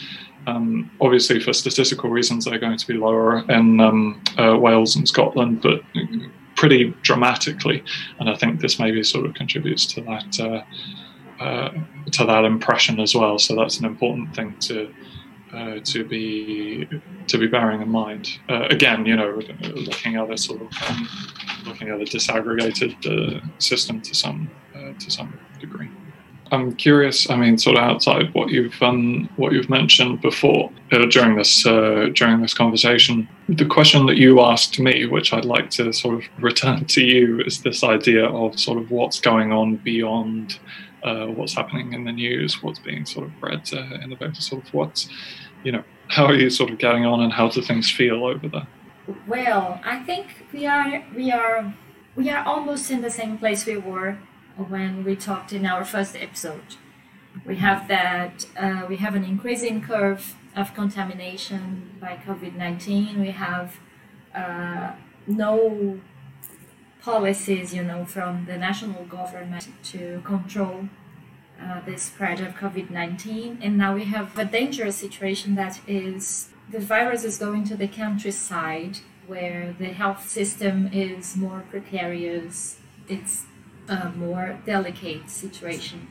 um, 0.46 0.90
obviously 1.00 1.38
for 1.38 1.52
statistical 1.52 2.10
reasons 2.10 2.44
they're 2.44 2.58
going 2.58 2.78
to 2.78 2.86
be 2.86 2.94
lower 2.94 3.38
in 3.50 3.80
um, 3.80 4.22
uh, 4.38 4.56
Wales 4.56 4.96
and 4.96 5.06
Scotland, 5.06 5.62
but 5.62 5.80
pretty 6.56 6.94
dramatically. 7.02 7.82
And 8.18 8.28
I 8.28 8.34
think 8.34 8.60
this 8.60 8.78
maybe 8.78 9.02
sort 9.04 9.26
of 9.26 9.34
contributes 9.34 9.86
to 9.94 10.00
that. 10.02 10.40
Uh, 10.40 10.62
uh 11.42 11.70
to 12.12 12.26
that 12.26 12.44
impression 12.44 13.00
as 13.00 13.14
well, 13.14 13.38
so 13.38 13.56
that's 13.56 13.78
an 13.78 13.86
important 13.86 14.34
thing 14.34 14.54
to 14.58 14.92
uh, 15.52 15.80
to 15.84 16.04
be 16.04 16.88
to 17.26 17.38
be 17.38 17.46
bearing 17.46 17.82
in 17.82 17.88
mind. 17.88 18.38
Uh, 18.48 18.66
again, 18.70 19.04
you 19.06 19.16
know, 19.16 19.40
looking 19.74 20.16
at 20.16 20.30
a 20.30 20.38
sort 20.38 20.60
of 20.62 20.68
um, 20.88 21.08
looking 21.66 21.88
at 21.88 22.00
a 22.00 22.04
disaggregated 22.04 22.94
uh, 23.06 23.40
system 23.58 24.00
to 24.00 24.14
some 24.14 24.50
uh, 24.74 24.92
to 24.98 25.10
some 25.10 25.38
degree. 25.58 25.88
I'm 26.52 26.74
curious. 26.74 27.30
I 27.30 27.36
mean, 27.36 27.58
sort 27.58 27.76
of 27.76 27.84
outside 27.84 28.34
what 28.34 28.50
you've 28.50 28.80
um, 28.82 29.28
what 29.36 29.52
you've 29.52 29.70
mentioned 29.70 30.20
before 30.20 30.70
uh, 30.92 31.06
during 31.06 31.36
this 31.36 31.62
during 31.62 32.40
this 32.42 32.54
conversation, 32.54 33.28
the 33.48 33.66
question 33.66 34.06
that 34.06 34.16
you 34.16 34.40
asked 34.40 34.78
me, 34.78 35.06
which 35.06 35.32
I'd 35.32 35.44
like 35.44 35.70
to 35.70 35.92
sort 35.92 36.16
of 36.16 36.24
return 36.42 36.84
to 36.86 37.04
you, 37.04 37.40
is 37.40 37.62
this 37.62 37.84
idea 37.84 38.26
of 38.26 38.58
sort 38.58 38.78
of 38.78 38.90
what's 38.90 39.20
going 39.20 39.52
on 39.52 39.76
beyond 39.76 40.58
uh, 41.02 41.26
what's 41.26 41.54
happening 41.54 41.92
in 41.92 42.04
the 42.04 42.12
news, 42.12 42.62
what's 42.62 42.78
being 42.78 43.06
sort 43.06 43.26
of 43.26 43.32
read 43.42 43.68
uh, 43.72 44.02
in 44.02 44.10
the 44.10 44.16
paper, 44.16 44.34
sort 44.34 44.64
of 44.64 44.74
what's, 44.74 45.08
you 45.64 45.72
know, 45.72 45.84
how 46.08 46.26
are 46.26 46.34
you 46.34 46.50
sort 46.50 46.70
of 46.70 46.78
getting 46.78 47.06
on 47.06 47.20
and 47.20 47.32
how 47.32 47.48
do 47.48 47.62
things 47.62 47.90
feel 47.90 48.24
over 48.24 48.48
there? 48.48 48.66
Well, 49.26 49.80
I 49.84 50.00
think 50.00 50.26
we 50.52 50.66
are 50.66 51.04
we 51.14 51.32
are 51.32 51.74
we 52.16 52.30
are 52.30 52.44
almost 52.44 52.90
in 52.90 53.00
the 53.00 53.10
same 53.10 53.38
place 53.38 53.66
we 53.66 53.76
were 53.76 54.18
when 54.56 55.04
we 55.04 55.16
talked 55.16 55.52
in 55.52 55.66
our 55.66 55.84
first 55.84 56.14
episode. 56.16 56.76
We 57.46 57.56
have 57.56 57.88
that 57.88 58.46
uh, 58.56 58.86
we 58.88 58.96
have 58.96 59.14
an 59.14 59.24
increasing 59.24 59.82
curve 59.82 60.36
of 60.56 60.74
contamination 60.74 61.96
by 62.00 62.20
COVID 62.26 62.56
nineteen. 62.56 63.20
We 63.20 63.30
have 63.30 63.76
uh, 64.34 64.92
no 65.26 66.00
policies, 67.02 67.74
you 67.74 67.82
know, 67.82 68.04
from 68.04 68.46
the 68.46 68.56
national 68.56 69.04
government 69.04 69.68
to 69.84 70.20
control 70.24 70.88
uh, 71.60 71.80
the 71.84 71.96
spread 71.98 72.40
of 72.40 72.54
COVID 72.54 72.90
19. 72.90 73.58
And 73.62 73.76
now 73.76 73.94
we 73.94 74.04
have 74.04 74.38
a 74.38 74.44
dangerous 74.44 74.96
situation 74.96 75.54
that 75.56 75.80
is 75.86 76.48
the 76.70 76.80
virus 76.80 77.24
is 77.24 77.38
going 77.38 77.64
to 77.64 77.76
the 77.76 77.88
countryside 77.88 78.98
where 79.26 79.74
the 79.78 79.92
health 79.92 80.28
system 80.28 80.90
is 80.92 81.36
more 81.36 81.64
precarious, 81.70 82.78
it's 83.08 83.44
a 83.88 84.08
more 84.10 84.58
delicate 84.66 85.30
situation. 85.30 86.08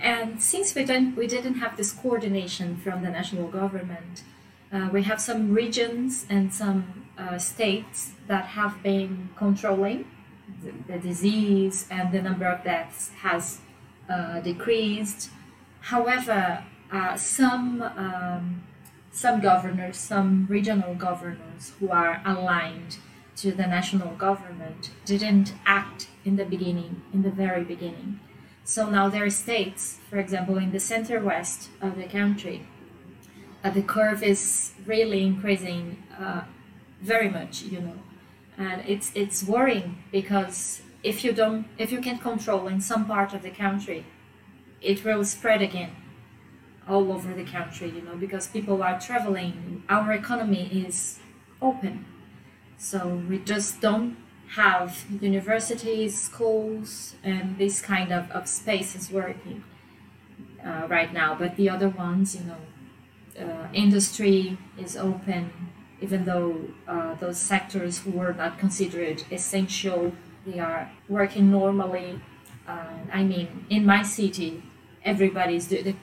And 0.00 0.42
since 0.42 0.74
we, 0.74 0.84
don't, 0.84 1.14
we 1.14 1.26
didn't 1.26 1.54
have 1.54 1.76
this 1.76 1.92
coordination 1.92 2.76
from 2.76 3.02
the 3.02 3.10
national 3.10 3.48
government, 3.48 4.22
uh, 4.72 4.88
we 4.92 5.02
have 5.02 5.20
some 5.20 5.52
regions 5.52 6.26
and 6.28 6.52
some 6.52 7.06
uh, 7.18 7.38
states 7.38 8.12
that 8.26 8.46
have 8.46 8.82
been 8.82 9.28
controlling 9.36 10.06
the, 10.86 10.98
disease 10.98 11.86
and 11.90 12.12
the 12.12 12.22
number 12.22 12.46
of 12.46 12.64
deaths 12.64 13.10
has 13.20 13.58
uh, 14.08 14.40
decreased. 14.40 15.30
However, 15.80 16.64
uh, 16.90 17.16
some 17.16 17.82
um, 17.82 18.62
some 19.14 19.40
governors, 19.40 19.98
some 19.98 20.46
regional 20.48 20.94
governors 20.94 21.72
who 21.78 21.90
are 21.90 22.22
aligned 22.24 22.96
to 23.36 23.52
the 23.52 23.66
national 23.66 24.14
government 24.14 24.90
didn't 25.04 25.52
act 25.66 26.08
in 26.24 26.36
the 26.36 26.46
beginning, 26.46 27.02
in 27.12 27.22
the 27.22 27.30
very 27.30 27.62
beginning. 27.62 28.20
So 28.64 28.88
now 28.88 29.10
there 29.10 29.24
are 29.24 29.30
states, 29.30 29.98
for 30.08 30.18
example, 30.18 30.56
in 30.56 30.72
the 30.72 30.80
center 30.80 31.20
west 31.20 31.68
of 31.82 31.96
the 31.96 32.04
country, 32.04 32.66
uh, 33.62 33.70
the 33.70 33.82
curve 33.82 34.22
is 34.22 34.72
really 34.86 35.22
increasing 35.22 36.02
uh, 36.18 36.42
very 37.02 37.28
much, 37.28 37.62
you 37.62 37.80
know 37.80 37.98
and 38.58 38.82
it's 38.86 39.10
it's 39.14 39.42
worrying 39.44 40.02
because 40.10 40.82
if 41.02 41.24
you 41.24 41.32
don't 41.32 41.66
if 41.78 41.90
you 41.90 42.00
can 42.00 42.18
control 42.18 42.68
in 42.68 42.80
some 42.80 43.06
part 43.06 43.32
of 43.34 43.42
the 43.42 43.50
country 43.50 44.04
it 44.80 45.04
will 45.04 45.24
spread 45.24 45.62
again 45.62 45.90
all 46.88 47.12
over 47.12 47.32
the 47.32 47.44
country 47.44 47.88
you 47.88 48.02
know 48.02 48.16
because 48.16 48.46
people 48.46 48.82
are 48.82 48.98
traveling. 49.00 49.82
Our 49.88 50.12
economy 50.12 50.84
is 50.86 51.18
open. 51.60 52.04
So 52.76 53.22
we 53.28 53.38
just 53.38 53.80
don't 53.80 54.16
have 54.56 55.04
universities 55.20 56.20
schools 56.20 57.14
and 57.22 57.56
this 57.56 57.80
kind 57.80 58.12
of, 58.12 58.30
of 58.30 58.48
spaces 58.48 59.10
working 59.10 59.62
uh, 60.64 60.86
right 60.88 61.12
now. 61.12 61.36
But 61.38 61.56
the 61.56 61.70
other 61.70 61.88
ones 61.88 62.34
you 62.34 62.44
know 62.44 62.62
uh, 63.40 63.68
industry 63.72 64.58
is 64.76 64.96
open 64.96 65.71
even 66.02 66.24
though 66.24 66.60
uh, 66.88 67.14
those 67.14 67.38
sectors 67.38 68.04
were 68.04 68.32
not 68.32 68.58
considered 68.58 69.22
essential, 69.30 70.12
they 70.44 70.58
are 70.58 70.90
working 71.08 71.50
normally. 71.50 72.20
Uh, 72.66 72.98
I 73.12 73.22
mean, 73.22 73.66
in 73.70 73.86
my 73.86 74.02
city, 74.02 74.62
everybody's 75.04 75.68
the, 75.68 75.82
the, 75.82 75.94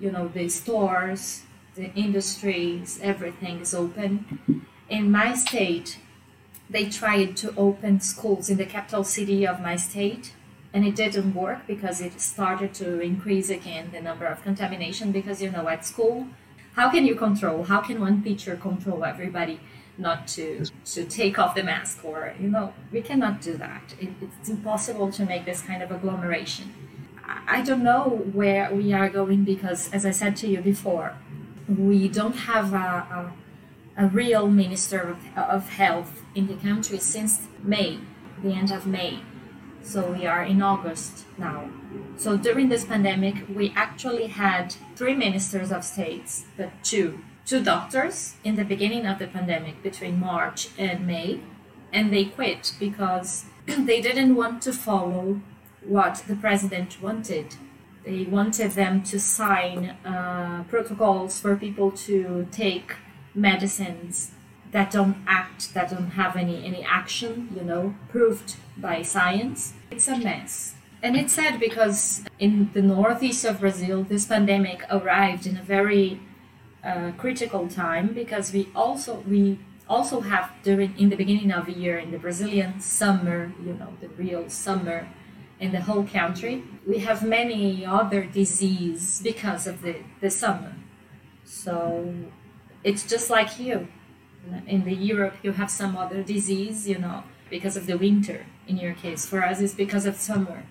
you 0.00 0.10
know, 0.10 0.28
the 0.28 0.48
stores, 0.48 1.42
the 1.74 1.92
industries, 1.94 3.00
everything 3.02 3.60
is 3.60 3.74
open. 3.74 4.64
In 4.88 5.10
my 5.10 5.34
state, 5.34 5.98
they 6.68 6.88
tried 6.88 7.36
to 7.38 7.54
open 7.56 8.00
schools 8.00 8.48
in 8.48 8.56
the 8.56 8.66
capital 8.66 9.02
city 9.04 9.46
of 9.46 9.60
my 9.60 9.76
state, 9.76 10.34
and 10.72 10.84
it 10.86 10.94
didn't 10.94 11.34
work 11.34 11.66
because 11.66 12.00
it 12.00 12.20
started 12.20 12.72
to 12.74 13.00
increase 13.00 13.50
again 13.50 13.90
the 13.92 14.00
number 14.00 14.26
of 14.26 14.42
contamination. 14.42 15.10
Because 15.10 15.42
you 15.42 15.50
know, 15.50 15.68
at 15.68 15.84
school, 15.84 16.28
how 16.80 16.88
can 16.88 17.04
you 17.04 17.14
control? 17.14 17.64
How 17.64 17.80
can 17.82 18.00
one 18.00 18.22
teacher 18.22 18.56
control 18.56 19.04
everybody 19.04 19.60
not 19.98 20.18
to 20.34 20.64
to 20.94 21.00
take 21.04 21.38
off 21.38 21.52
the 21.54 21.64
mask? 21.72 21.96
Or 22.10 22.18
you 22.42 22.48
know, 22.54 22.72
we 22.94 23.00
cannot 23.02 23.34
do 23.48 23.54
that. 23.66 23.84
It, 24.04 24.10
it's 24.22 24.48
impossible 24.56 25.08
to 25.18 25.22
make 25.32 25.44
this 25.44 25.60
kind 25.60 25.82
of 25.82 25.90
agglomeration. 25.96 26.66
I, 27.56 27.60
don't 27.68 27.84
know 27.90 28.04
where 28.40 28.64
we 28.74 28.86
are 28.92 29.08
going 29.08 29.44
because, 29.44 29.80
as 29.92 30.02
I 30.10 30.12
said 30.20 30.34
to 30.42 30.46
you 30.52 30.60
before, 30.72 31.08
we 31.68 32.08
don't 32.08 32.38
have 32.52 32.72
a, 32.72 32.88
a, 33.18 33.32
a 34.04 34.06
real 34.08 34.48
minister 34.48 35.00
of, 35.12 35.18
of 35.56 35.62
health 35.82 36.12
in 36.34 36.48
the 36.48 36.58
country 36.68 36.98
since 36.98 37.32
May, 37.62 38.00
the 38.42 38.52
end 38.60 38.72
of 38.72 38.84
May. 38.86 39.20
So 39.82 40.12
we 40.12 40.26
are 40.26 40.44
in 40.44 40.62
August 40.62 41.24
now. 41.38 41.68
So 42.16 42.36
during 42.36 42.68
this 42.68 42.84
pandemic, 42.84 43.36
we 43.48 43.72
actually 43.74 44.28
had 44.28 44.74
three 44.94 45.14
ministers 45.14 45.72
of 45.72 45.84
states, 45.84 46.44
but 46.56 46.70
two. 46.82 47.20
Two 47.46 47.62
doctors 47.62 48.34
in 48.44 48.56
the 48.56 48.64
beginning 48.64 49.06
of 49.06 49.18
the 49.18 49.26
pandemic 49.26 49.82
between 49.82 50.20
March 50.20 50.68
and 50.78 51.06
May, 51.06 51.40
and 51.92 52.12
they 52.12 52.26
quit 52.26 52.74
because 52.78 53.46
they 53.66 54.00
didn't 54.00 54.36
want 54.36 54.62
to 54.62 54.72
follow 54.72 55.40
what 55.82 56.22
the 56.28 56.36
president 56.36 57.02
wanted. 57.02 57.56
They 58.04 58.24
wanted 58.24 58.72
them 58.72 59.02
to 59.04 59.18
sign 59.18 59.96
uh, 60.04 60.64
protocols 60.68 61.40
for 61.40 61.56
people 61.56 61.90
to 62.06 62.46
take 62.50 62.94
medicines 63.34 64.32
that 64.72 64.90
don't 64.90 65.16
act, 65.26 65.74
that 65.74 65.90
don't 65.90 66.10
have 66.10 66.36
any, 66.36 66.64
any 66.64 66.84
action, 66.84 67.48
you 67.54 67.62
know, 67.62 67.94
proved 68.08 68.56
by 68.76 69.02
science. 69.02 69.74
It's 69.90 70.08
a 70.08 70.16
mess. 70.16 70.74
And 71.02 71.16
it's 71.16 71.32
sad 71.32 71.58
because 71.58 72.24
in 72.38 72.70
the 72.74 72.82
northeast 72.82 73.44
of 73.44 73.60
Brazil, 73.60 74.04
this 74.04 74.26
pandemic 74.26 74.84
arrived 74.90 75.46
in 75.46 75.56
a 75.56 75.62
very 75.62 76.20
uh, 76.84 77.12
critical 77.16 77.68
time 77.68 78.08
because 78.12 78.52
we 78.52 78.68
also 78.74 79.22
we 79.28 79.58
also 79.88 80.20
have 80.20 80.50
during 80.62 80.96
in 80.98 81.08
the 81.08 81.16
beginning 81.16 81.50
of 81.50 81.66
the 81.66 81.72
year 81.72 81.98
in 81.98 82.10
the 82.10 82.18
Brazilian 82.18 82.80
summer, 82.80 83.52
you 83.64 83.74
know, 83.74 83.92
the 84.00 84.08
real 84.10 84.48
summer 84.48 85.08
in 85.58 85.72
the 85.72 85.80
whole 85.80 86.04
country, 86.04 86.62
we 86.86 86.98
have 86.98 87.22
many 87.22 87.84
other 87.84 88.24
diseases 88.24 89.20
because 89.22 89.66
of 89.66 89.82
the, 89.82 89.96
the 90.20 90.30
summer. 90.30 90.74
So 91.44 92.14
it's 92.82 93.06
just 93.06 93.28
like 93.28 93.60
you. 93.60 93.88
In 94.66 94.84
the 94.84 94.94
Europe, 94.94 95.36
you 95.42 95.52
have 95.52 95.70
some 95.70 95.96
other 95.96 96.22
disease, 96.22 96.88
you 96.88 96.98
know, 96.98 97.24
because 97.48 97.76
of 97.76 97.86
the 97.86 97.98
winter. 97.98 98.46
In 98.66 98.76
your 98.76 98.94
case, 98.94 99.26
for 99.26 99.44
us, 99.44 99.60
it's 99.60 99.74
because 99.74 100.06
of 100.06 100.16
summer. 100.16 100.64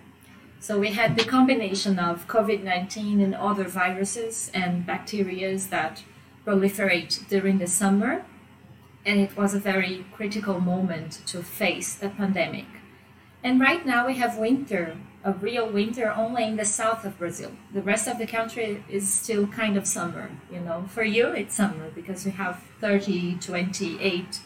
So 0.60 0.78
we 0.78 0.92
had 0.92 1.16
the 1.16 1.24
combination 1.24 2.00
of 2.00 2.28
COVID 2.28 2.64
19 2.64 3.22
and 3.22 3.34
other 3.36 3.64
viruses 3.64 4.52
and 4.54 4.86
bacteria 4.86 5.58
that 5.58 6.04
proliferate 6.46 7.28
during 7.30 7.60
the 7.60 7.68
summer. 7.68 8.26
And 9.06 9.20
it 9.20 9.38
was 9.38 9.54
a 9.54 9.60
very 9.60 10.06
critical 10.12 10.60
moment 10.60 11.22
to 11.28 11.42
face 11.42 11.94
the 11.96 12.10
pandemic. 12.10 12.79
And 13.44 13.60
right 13.60 13.86
now 13.86 14.06
we 14.08 14.16
have 14.16 14.38
winter, 14.38 14.98
a 15.24 15.34
real 15.34 15.70
winter 15.70 16.12
only 16.16 16.44
in 16.44 16.58
the 16.58 16.66
south 16.66 17.06
of 17.06 17.18
Brazil. 17.18 17.52
The 17.74 17.82
rest 17.82 18.08
of 18.08 18.18
the 18.18 18.28
country 18.28 18.84
is 18.90 19.12
still 19.12 19.48
kind 19.48 19.78
of 19.78 19.88
summer, 19.88 20.30
you 20.52 20.60
know. 20.60 20.86
For 20.90 21.04
you, 21.04 21.28
it's 21.28 21.56
summer 21.56 21.90
because 21.96 22.26
we 22.26 22.32
have 22.32 22.62
30, 22.82 23.38
28, 23.40 24.40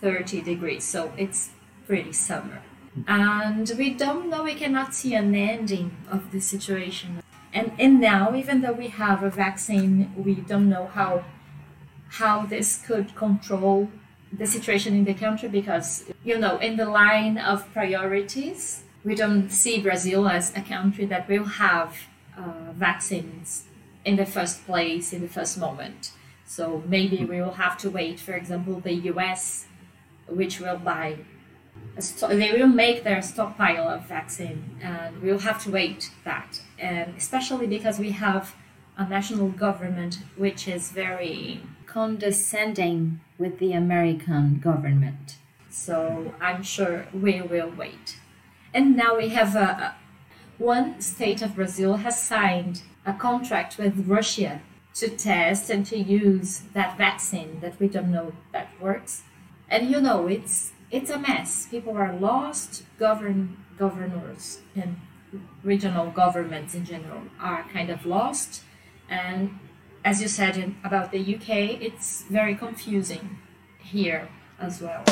30 0.00 0.40
degrees. 0.42 0.84
So 0.84 1.12
it's 1.16 1.50
pretty 1.86 2.12
summer. 2.12 2.62
And 3.06 3.70
we 3.78 3.90
don't 3.94 4.28
know, 4.28 4.42
we 4.42 4.54
cannot 4.54 4.94
see 4.94 5.14
an 5.14 5.34
ending 5.34 5.96
of 6.10 6.32
the 6.32 6.40
situation. 6.40 7.22
And, 7.52 7.72
and 7.78 8.00
now, 8.00 8.34
even 8.34 8.62
though 8.62 8.72
we 8.72 8.88
have 8.88 9.22
a 9.22 9.30
vaccine, 9.30 10.12
we 10.16 10.34
don't 10.34 10.68
know 10.68 10.86
how 10.86 11.24
how 12.14 12.44
this 12.44 12.84
could 12.84 13.14
control 13.14 13.88
the 14.32 14.46
situation 14.46 14.94
in 14.94 15.04
the 15.04 15.14
country 15.14 15.48
because, 15.48 16.04
you 16.24 16.38
know, 16.38 16.58
in 16.58 16.76
the 16.76 16.86
line 16.86 17.38
of 17.38 17.70
priorities, 17.72 18.82
we 19.04 19.14
don't 19.14 19.50
see 19.50 19.80
Brazil 19.80 20.28
as 20.28 20.54
a 20.56 20.60
country 20.60 21.04
that 21.06 21.28
will 21.28 21.44
have 21.44 21.96
uh, 22.36 22.72
vaccines 22.72 23.64
in 24.04 24.16
the 24.16 24.26
first 24.26 24.64
place, 24.66 25.12
in 25.12 25.22
the 25.22 25.28
first 25.28 25.58
moment. 25.58 26.12
So 26.46 26.82
maybe 26.86 27.24
we 27.24 27.40
will 27.40 27.52
have 27.52 27.78
to 27.78 27.90
wait, 27.90 28.20
for 28.20 28.32
example, 28.32 28.80
the 28.80 28.94
US, 29.12 29.66
which 30.26 30.60
will 30.60 30.78
buy, 30.78 31.18
they 32.28 32.52
will 32.52 32.68
make 32.68 33.04
their 33.04 33.22
stockpile 33.22 33.88
of 33.88 34.06
vaccine, 34.06 34.78
and 34.82 35.22
we'll 35.22 35.40
have 35.40 35.62
to 35.64 35.70
wait 35.70 36.10
that. 36.24 36.60
And 36.78 37.14
especially 37.16 37.66
because 37.66 37.98
we 37.98 38.10
have 38.12 38.54
a 38.96 39.08
national 39.08 39.48
government 39.48 40.18
which 40.36 40.68
is 40.68 40.90
very 40.90 41.62
condescending 41.86 43.20
with 43.40 43.58
the 43.58 43.72
American 43.72 44.60
government. 44.60 45.36
So 45.70 46.34
I'm 46.40 46.62
sure 46.62 47.06
we 47.12 47.40
will 47.40 47.72
wait. 47.76 48.18
And 48.74 48.96
now 48.96 49.16
we 49.16 49.30
have 49.30 49.56
a, 49.56 49.96
one 50.58 51.00
state 51.00 51.40
of 51.42 51.56
Brazil 51.56 51.96
has 51.96 52.22
signed 52.22 52.82
a 53.06 53.14
contract 53.14 53.78
with 53.78 54.06
Russia 54.06 54.60
to 54.94 55.08
test 55.08 55.70
and 55.70 55.86
to 55.86 55.96
use 55.96 56.62
that 56.74 56.98
vaccine 56.98 57.60
that 57.60 57.80
we 57.80 57.88
don't 57.88 58.12
know 58.12 58.32
that 58.52 58.68
works. 58.80 59.22
And 59.68 59.90
you 59.90 60.00
know, 60.00 60.26
it's 60.26 60.72
it's 60.90 61.10
a 61.10 61.18
mess. 61.18 61.66
People 61.70 61.96
are 61.96 62.12
lost. 62.12 62.82
Govern 62.98 63.56
governors 63.78 64.60
and 64.74 64.96
regional 65.62 66.10
governments 66.10 66.74
in 66.74 66.84
general 66.84 67.22
are 67.40 67.64
kind 67.72 67.88
of 67.88 68.04
lost, 68.04 68.64
and 69.08 69.58
as 70.04 70.22
you 70.22 70.28
said 70.28 70.56
in, 70.56 70.76
about 70.82 71.12
the 71.12 71.18
UK, 71.18 71.80
it's 71.82 72.22
very 72.22 72.54
confusing 72.54 73.38
here 73.78 74.28
as 74.58 74.80
well. 74.80 75.04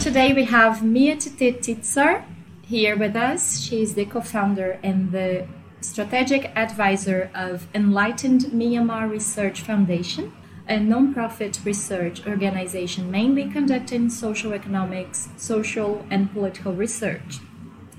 Today 0.00 0.32
we 0.32 0.44
have 0.44 0.82
Mia 0.82 1.16
Thitsar 1.16 2.24
here 2.62 2.96
with 2.96 3.16
us. 3.16 3.60
She 3.60 3.82
is 3.82 3.94
the 3.94 4.06
co-founder 4.06 4.78
and 4.82 5.12
the 5.12 5.46
strategic 5.80 6.56
advisor 6.56 7.30
of 7.34 7.66
Enlightened 7.74 8.42
Myanmar 8.46 9.10
Research 9.10 9.60
Foundation, 9.60 10.32
a 10.68 10.80
non-profit 10.80 11.60
research 11.64 12.26
organization 12.26 13.10
mainly 13.10 13.50
conducting 13.50 14.08
social 14.08 14.52
economics, 14.52 15.28
social 15.36 16.06
and 16.10 16.32
political 16.32 16.72
research. 16.72 17.40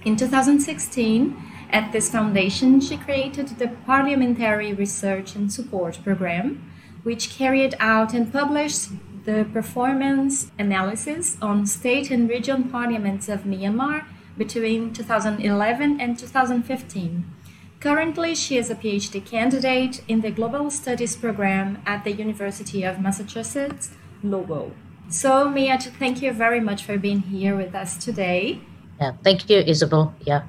In 0.07 0.15
2016, 0.15 1.35
at 1.69 1.91
this 1.91 2.09
foundation, 2.09 2.79
she 2.79 2.95
created 2.95 3.49
the 3.49 3.67
Parliamentary 3.85 4.73
Research 4.73 5.35
and 5.35 5.51
Support 5.51 5.99
Program, 6.01 6.71
which 7.03 7.31
carried 7.37 7.75
out 7.81 8.13
and 8.13 8.31
published 8.31 8.91
the 9.25 9.45
performance 9.51 10.49
analysis 10.57 11.35
on 11.41 11.65
state 11.65 12.09
and 12.09 12.29
region 12.29 12.69
parliaments 12.69 13.27
of 13.27 13.41
Myanmar 13.41 14.05
between 14.37 14.93
2011 14.93 15.99
and 15.99 16.17
2015. 16.17 17.25
Currently, 17.81 18.33
she 18.33 18.57
is 18.57 18.69
a 18.69 18.75
PhD 18.75 19.25
candidate 19.25 20.01
in 20.07 20.21
the 20.21 20.31
Global 20.31 20.71
Studies 20.71 21.17
program 21.17 21.81
at 21.85 22.05
the 22.05 22.13
University 22.13 22.83
of 22.83 23.01
Massachusetts, 23.01 23.89
Lowell. 24.23 24.71
So, 25.09 25.49
Mia, 25.49 25.77
thank 25.77 26.21
you 26.21 26.31
very 26.31 26.61
much 26.61 26.85
for 26.85 26.97
being 26.97 27.23
here 27.23 27.57
with 27.57 27.75
us 27.75 27.97
today. 27.97 28.61
Yeah, 28.99 29.13
thank 29.23 29.49
you, 29.49 29.59
Isabel. 29.59 30.13
Yeah, 30.25 30.43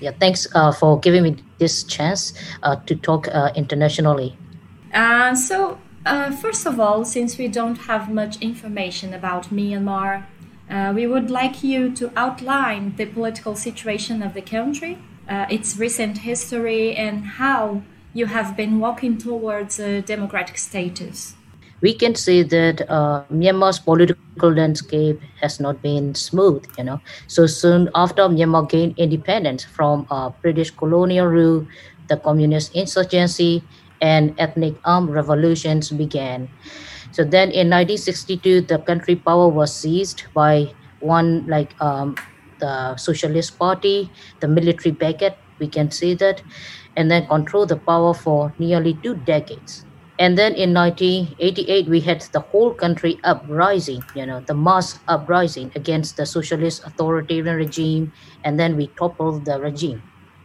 yeah. 0.00 0.12
Thanks 0.18 0.46
uh, 0.54 0.72
for 0.72 1.00
giving 1.00 1.22
me 1.22 1.36
this 1.58 1.84
chance 1.84 2.34
uh, 2.62 2.76
to 2.86 2.94
talk 2.94 3.28
uh, 3.28 3.50
internationally. 3.54 4.36
Uh, 4.92 5.34
so, 5.34 5.78
uh, 6.04 6.30
first 6.32 6.66
of 6.66 6.78
all, 6.78 7.04
since 7.04 7.38
we 7.38 7.48
don't 7.48 7.78
have 7.86 8.12
much 8.12 8.40
information 8.40 9.14
about 9.14 9.50
Myanmar, 9.50 10.24
uh, 10.68 10.92
we 10.94 11.06
would 11.06 11.30
like 11.30 11.64
you 11.64 11.90
to 11.94 12.10
outline 12.16 12.94
the 12.96 13.06
political 13.06 13.54
situation 13.56 14.22
of 14.22 14.34
the 14.34 14.42
country, 14.42 14.98
its 15.28 15.76
recent 15.76 16.18
history, 16.18 16.94
and 16.94 17.24
how 17.40 17.82
you 18.12 18.26
have 18.26 18.56
been 18.56 18.78
walking 18.78 19.16
towards 19.16 19.80
a 19.80 20.02
democratic 20.02 20.58
status 20.58 21.34
we 21.82 21.92
can 21.92 22.14
say 22.14 22.42
that 22.42 22.88
uh, 22.88 23.24
Myanmar's 23.30 23.78
political 23.78 24.54
landscape 24.54 25.20
has 25.40 25.58
not 25.58 25.82
been 25.82 26.14
smooth, 26.14 26.64
you 26.78 26.84
know. 26.84 27.00
So 27.26 27.46
soon 27.46 27.90
after 27.94 28.22
Myanmar 28.22 28.70
gained 28.70 28.94
independence 28.96 29.64
from 29.64 30.06
uh, 30.08 30.30
British 30.40 30.70
colonial 30.70 31.26
rule, 31.26 31.66
the 32.08 32.16
communist 32.16 32.74
insurgency 32.74 33.62
and 34.00 34.34
ethnic 34.38 34.74
armed 34.84 35.10
revolutions 35.10 35.90
began. 35.90 36.48
So 37.10 37.24
then 37.24 37.50
in 37.50 37.68
1962, 37.68 38.62
the 38.62 38.78
country 38.78 39.16
power 39.16 39.48
was 39.48 39.74
seized 39.74 40.24
by 40.32 40.72
one 41.00 41.44
like 41.48 41.74
um, 41.82 42.14
the 42.60 42.96
Socialist 42.96 43.58
Party, 43.58 44.08
the 44.38 44.46
military 44.46 44.92
backed, 44.92 45.36
we 45.58 45.66
can 45.66 45.90
say 45.90 46.14
that, 46.14 46.42
and 46.96 47.10
then 47.10 47.26
control 47.26 47.66
the 47.66 47.76
power 47.76 48.14
for 48.14 48.54
nearly 48.58 48.94
two 49.02 49.16
decades 49.16 49.84
and 50.22 50.38
then 50.38 50.54
in 50.54 50.72
1988 50.72 51.88
we 51.88 52.00
had 52.00 52.20
the 52.32 52.40
whole 52.52 52.72
country 52.82 53.18
uprising 53.24 54.02
you 54.14 54.24
know 54.24 54.40
the 54.46 54.54
mass 54.54 55.00
uprising 55.08 55.72
against 55.74 56.16
the 56.16 56.24
socialist 56.24 56.82
authoritarian 56.86 57.56
regime 57.56 58.12
and 58.44 58.60
then 58.60 58.76
we 58.76 58.86
toppled 58.98 59.44
the 59.44 59.58
regime. 59.60 60.02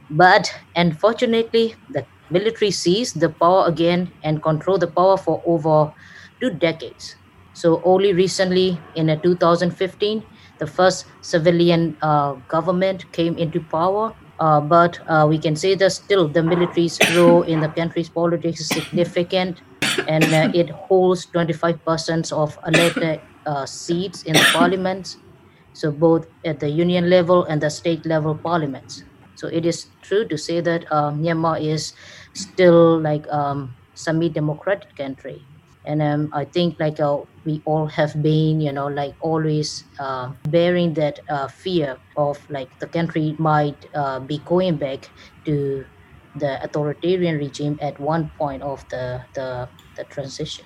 But 0.10 0.50
unfortunately 0.76 1.76
the 1.90 2.08
military 2.30 2.72
seized 2.72 3.20
the 3.20 3.30
power 3.30 3.68
again 3.68 4.14
and 4.24 4.42
controlled 4.42 4.82
the 4.82 4.92
power 4.92 5.18
for 5.18 5.44
over 5.46 5.94
two 6.42 6.52
decades. 6.52 7.16
So 7.54 7.82
only 7.84 8.14
recently 8.14 8.82
in 8.96 9.08
2015 9.22 10.26
the 10.58 10.68
first 10.68 11.06
civilian 11.22 11.98
uh, 12.02 12.34
government 12.50 13.12
came 13.12 13.38
into 13.38 13.62
power 13.62 14.16
uh, 14.40 14.62
but 14.62 15.00
uh, 15.08 15.26
we 15.30 15.40
can 15.40 15.56
say 15.56 15.76
that 15.76 15.92
still 15.92 16.28
the 16.28 16.44
military's 16.44 17.00
role 17.16 17.44
in 17.44 17.60
the 17.60 17.70
country's 17.70 18.10
politics 18.10 18.60
is 18.62 18.70
significant, 18.70 19.62
and 20.08 20.34
uh, 20.34 20.50
it 20.54 20.70
holds 20.70 21.28
25% 21.32 22.32
of 22.32 22.58
elected 22.68 23.22
uh, 23.46 23.66
seats 23.66 24.24
in 24.24 24.38
the 24.38 24.48
parliaments, 24.54 25.18
so 25.74 25.92
both 25.92 26.28
at 26.46 26.60
the 26.60 26.70
union 26.70 27.10
level 27.10 27.46
and 27.46 27.62
the 27.62 27.70
state 27.70 28.06
level 28.06 28.36
parliaments. 28.36 29.06
So 29.36 29.48
it 29.48 29.66
is 29.66 29.92
true 30.02 30.28
to 30.28 30.38
say 30.38 30.62
that 30.62 30.86
uh, 30.92 31.12
Myanmar 31.12 31.62
is 31.62 31.94
still 32.34 33.00
like 33.00 33.28
um, 33.30 33.76
semi-democratic 33.94 34.96
country 34.96 35.48
and 35.88 36.02
um, 36.02 36.30
i 36.34 36.46
think 36.46 36.80
like 36.80 37.00
uh, 37.00 37.18
we 37.46 37.62
all 37.66 37.88
have 37.88 38.14
been 38.22 38.62
you 38.62 38.72
know 38.72 38.88
like 38.88 39.16
always 39.22 39.86
uh, 40.00 40.32
bearing 40.50 40.94
that 40.94 41.20
uh, 41.30 41.48
fear 41.48 41.98
of 42.18 42.38
like 42.50 42.70
the 42.80 42.88
country 42.88 43.36
might 43.40 43.80
uh, 43.96 44.20
be 44.20 44.38
going 44.46 44.76
back 44.76 45.10
to 45.46 45.86
the 46.40 46.64
authoritarian 46.64 47.38
regime 47.38 47.78
at 47.82 48.00
one 48.00 48.30
point 48.38 48.62
of 48.62 48.88
the 48.90 49.24
the, 49.34 49.68
the 49.96 50.04
transition. 50.06 50.66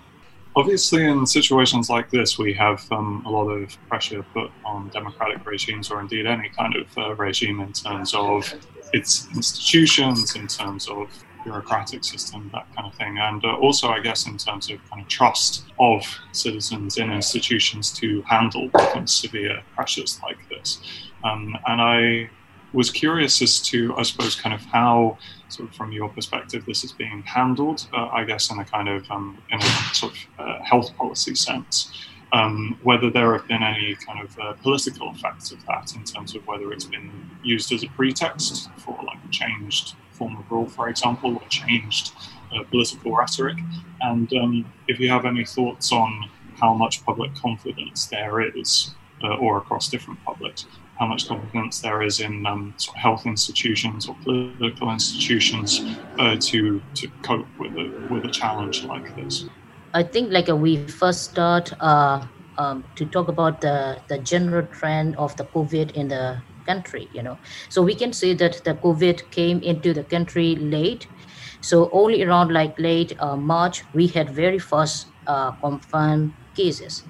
Obviously, 0.53 1.05
in 1.05 1.25
situations 1.25 1.89
like 1.89 2.09
this, 2.09 2.37
we 2.37 2.53
have 2.53 2.85
um, 2.91 3.23
a 3.25 3.29
lot 3.29 3.47
of 3.47 3.77
pressure 3.87 4.21
put 4.33 4.51
on 4.65 4.89
democratic 4.89 5.45
regimes, 5.45 5.89
or 5.89 6.01
indeed 6.01 6.25
any 6.25 6.49
kind 6.49 6.75
of 6.75 6.97
uh, 6.97 7.15
regime, 7.15 7.61
in 7.61 7.71
terms 7.71 8.13
of 8.13 8.53
its 8.91 9.29
institutions, 9.33 10.35
in 10.35 10.47
terms 10.47 10.89
of 10.89 11.07
bureaucratic 11.43 12.03
system, 12.03 12.49
that 12.53 12.67
kind 12.75 12.87
of 12.87 12.93
thing. 12.95 13.17
And 13.17 13.43
uh, 13.43 13.55
also, 13.55 13.89
I 13.89 13.99
guess, 13.99 14.27
in 14.27 14.37
terms 14.37 14.69
of 14.69 14.77
kind 14.89 15.01
of 15.01 15.07
trust 15.07 15.65
of 15.79 16.03
citizens 16.31 16.97
in 16.97 17.11
institutions 17.11 17.91
to 17.93 18.21
handle 18.23 18.69
severe 19.05 19.61
pressures 19.75 20.19
like 20.23 20.37
this. 20.49 20.81
Um, 21.23 21.57
and 21.67 21.81
I 21.81 22.29
was 22.73 22.89
curious 22.89 23.41
as 23.41 23.59
to, 23.61 23.95
I 23.97 24.03
suppose, 24.03 24.35
kind 24.35 24.53
of 24.53 24.61
how, 24.61 25.17
sort 25.49 25.69
of 25.69 25.75
from 25.75 25.91
your 25.91 26.09
perspective, 26.09 26.65
this 26.65 26.83
is 26.83 26.91
being 26.91 27.21
handled. 27.23 27.87
Uh, 27.93 28.07
I 28.07 28.23
guess 28.23 28.51
in 28.51 28.59
a 28.59 28.65
kind 28.65 28.87
of 28.87 29.09
um, 29.11 29.37
in 29.49 29.59
a 29.59 29.93
sort 29.93 30.13
of 30.13 30.19
uh, 30.39 30.63
health 30.63 30.95
policy 30.95 31.35
sense. 31.35 31.91
Um, 32.33 32.79
whether 32.81 33.09
there 33.09 33.33
have 33.33 33.45
been 33.49 33.61
any 33.61 33.93
kind 33.95 34.23
of 34.23 34.39
uh, 34.39 34.53
political 34.53 35.11
effects 35.11 35.51
of 35.51 35.65
that 35.65 35.93
in 35.97 36.05
terms 36.05 36.33
of 36.33 36.47
whether 36.47 36.71
it's 36.71 36.85
been 36.85 37.11
used 37.43 37.73
as 37.73 37.83
a 37.83 37.89
pretext 37.89 38.69
for 38.77 38.97
like 39.03 39.17
a 39.27 39.31
changed 39.31 39.95
form 40.21 40.37
of 40.37 40.51
rule, 40.51 40.69
for 40.77 40.87
example, 40.93 41.29
or 41.39 41.47
changed 41.49 42.05
uh, 42.53 42.63
political 42.69 43.09
rhetoric. 43.15 43.57
And 44.01 44.31
um, 44.41 44.53
if 44.87 44.99
you 44.99 45.09
have 45.09 45.25
any 45.25 45.45
thoughts 45.45 45.91
on 45.91 46.29
how 46.61 46.73
much 46.83 47.03
public 47.09 47.31
confidence 47.45 48.05
there 48.05 48.35
is, 48.61 48.93
uh, 49.23 49.43
or 49.43 49.57
across 49.57 49.89
different 49.89 50.19
publics, 50.23 50.67
how 50.99 51.07
much 51.07 51.27
confidence 51.27 51.79
there 51.79 52.03
is 52.03 52.19
in 52.19 52.45
um, 52.45 52.73
sort 52.77 52.95
of 52.95 53.01
health 53.01 53.25
institutions 53.25 54.07
or 54.07 54.15
political 54.23 54.91
institutions 54.91 55.81
uh, 56.19 56.35
to 56.49 56.59
to 56.99 57.07
cope 57.23 57.47
with 57.57 57.73
a 57.83 57.87
with 58.11 58.23
a 58.25 58.31
challenge 58.41 58.83
like 58.83 59.07
this. 59.15 59.45
I 60.01 60.03
think 60.03 60.31
like 60.31 60.49
uh, 60.49 60.55
we 60.55 60.71
first 61.01 61.21
start 61.31 61.73
uh, 61.79 62.17
um, 62.59 62.83
to 62.97 63.05
talk 63.15 63.27
about 63.35 63.61
the 63.61 63.77
the 64.11 64.19
general 64.19 64.65
trend 64.77 65.15
of 65.15 65.35
the 65.37 65.45
COVID 65.45 65.87
in 66.01 66.07
the 66.09 66.25
country. 66.71 67.09
You 67.11 67.23
know, 67.23 67.39
so 67.69 67.81
we 67.81 67.95
can 67.95 68.13
say 68.13 68.33
that 68.35 68.63
the 68.65 68.75
COVID 68.75 69.31
came 69.31 69.59
into 69.61 69.93
the 69.93 70.03
country 70.03 70.55
late. 70.55 71.07
So 71.61 71.89
only 71.91 72.23
around 72.23 72.51
like 72.51 72.75
late 72.79 73.13
uh, 73.19 73.37
March 73.37 73.83
we 73.93 74.07
had 74.07 74.29
very 74.35 74.59
first 74.59 75.13
uh, 75.27 75.51
confirmed 75.53 76.35
cases, 76.55 77.03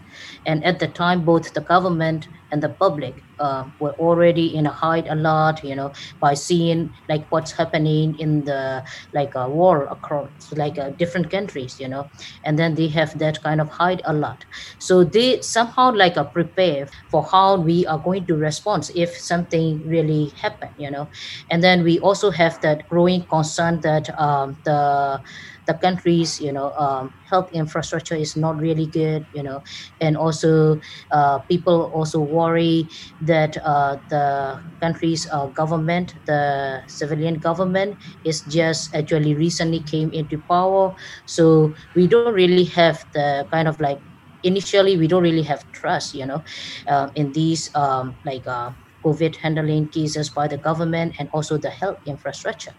and 0.46 0.64
at 0.64 0.80
the 0.80 0.88
time 0.88 1.26
both 1.26 1.54
the 1.54 1.62
government 1.62 2.28
and 2.52 2.62
the 2.62 2.70
public 2.70 3.26
uh, 3.42 3.66
were 3.80 3.94
already 3.94 4.54
in 4.56 4.66
a 4.66 4.72
high 4.72 5.04
alert 5.10 5.64
you 5.64 5.76
know 5.76 5.92
by 6.20 6.34
seeing 6.34 6.94
like 7.10 7.26
what's 7.30 7.52
happening 7.54 8.16
in 8.20 8.44
the 8.46 8.84
like 9.14 9.32
a 9.36 9.50
war 9.50 9.88
across 9.92 10.52
like 10.56 10.78
uh, 10.78 10.90
different 10.98 11.30
countries 11.30 11.80
you 11.80 11.88
know 11.88 12.10
and 12.44 12.58
then 12.60 12.76
they 12.76 12.88
have 12.88 13.18
that 13.20 13.42
kind 13.44 13.60
of 13.62 13.70
hide 13.70 14.02
a 14.06 14.14
lot. 14.14 14.46
so 14.80 15.04
they 15.04 15.42
somehow 15.42 15.92
like 15.94 16.18
uh, 16.18 16.24
prepare 16.24 16.88
for 17.10 17.24
how 17.32 17.60
we 17.60 17.86
are 17.88 18.00
going 18.00 18.26
to 18.28 18.36
respond 18.36 18.90
if 18.96 19.10
something 19.18 19.82
really 19.86 20.34
happen 20.42 20.70
you 20.78 20.90
know 20.90 21.10
and 21.50 21.64
then 21.64 21.84
we 21.84 22.00
also 22.00 22.30
have 22.32 22.60
that 22.62 22.88
growing 22.88 23.26
concern 23.30 23.80
that 23.82 24.10
um, 24.20 24.58
the 24.66 25.22
the 25.68 25.74
country's 25.76 26.40
you 26.40 26.52
know 26.52 26.72
um, 26.74 27.14
health 27.30 27.50
infrastructure 27.54 28.16
is 28.16 28.36
not 28.36 28.58
really 28.58 28.88
good 28.88 29.26
you 29.32 29.44
know 29.44 29.62
and 30.00 30.18
also 30.18 30.80
uh, 31.12 31.40
people 31.50 31.92
also 31.94 32.20
worry 32.22 32.90
that 33.20 33.58
uh, 33.64 33.98
the 34.10 34.60
country's 34.82 35.28
uh, 35.32 35.48
government 35.48 36.16
the 36.26 36.82
civilian 36.88 37.36
government 37.40 37.98
is 38.24 38.42
just 38.44 38.94
actually 38.96 39.36
recently 39.36 39.82
came 39.84 40.12
into 40.14 40.38
power. 40.50 40.94
So 41.26 41.76
we 41.96 42.08
don't 42.08 42.28
really 42.34 42.66
have 42.66 43.06
the 43.14 43.48
kind 43.52 43.68
of 43.68 43.80
like 43.80 44.00
initially 44.44 44.98
we 44.98 45.08
don't 45.08 45.24
really 45.24 45.44
have 45.44 45.64
trust 45.72 46.14
you 46.14 46.26
know 46.26 46.44
uh, 46.88 47.10
in 47.16 47.32
these 47.34 47.70
um, 47.76 48.18
like 48.26 48.48
uh, 48.48 48.72
COVID 49.04 49.38
handling 49.38 49.90
cases 49.90 50.30
by 50.30 50.48
the 50.48 50.58
government 50.58 51.16
and 51.20 51.30
also 51.34 51.58
the 51.58 51.70
health 51.70 51.98
infrastructure. 52.06 52.74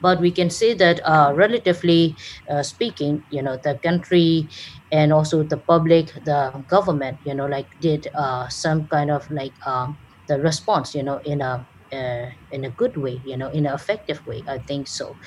But 0.00 0.20
we 0.20 0.32
can 0.32 0.50
say 0.50 0.74
that, 0.74 1.00
uh, 1.04 1.32
relatively 1.34 2.18
uh, 2.50 2.62
speaking, 2.62 3.24
you 3.30 3.42
know, 3.42 3.58
the 3.62 3.78
country 3.82 4.50
and 4.90 5.12
also 5.12 5.42
the 5.42 5.58
public, 5.58 6.12
the 6.24 6.64
government, 6.68 7.18
you 7.24 7.34
know, 7.34 7.46
like 7.46 7.68
did 7.80 8.08
uh, 8.14 8.48
some 8.48 8.86
kind 8.88 9.10
of 9.10 9.28
like 9.30 9.54
um, 9.66 9.98
the 10.28 10.40
response, 10.40 10.94
you 10.94 11.02
know, 11.02 11.20
in 11.24 11.40
a 11.40 11.66
uh, 11.92 12.30
in 12.50 12.64
a 12.64 12.70
good 12.70 12.96
way, 12.96 13.20
you 13.24 13.36
know, 13.36 13.48
in 13.50 13.66
an 13.66 13.74
effective 13.74 14.24
way. 14.26 14.42
I 14.48 14.58
think 14.58 14.88
so. 14.88 15.18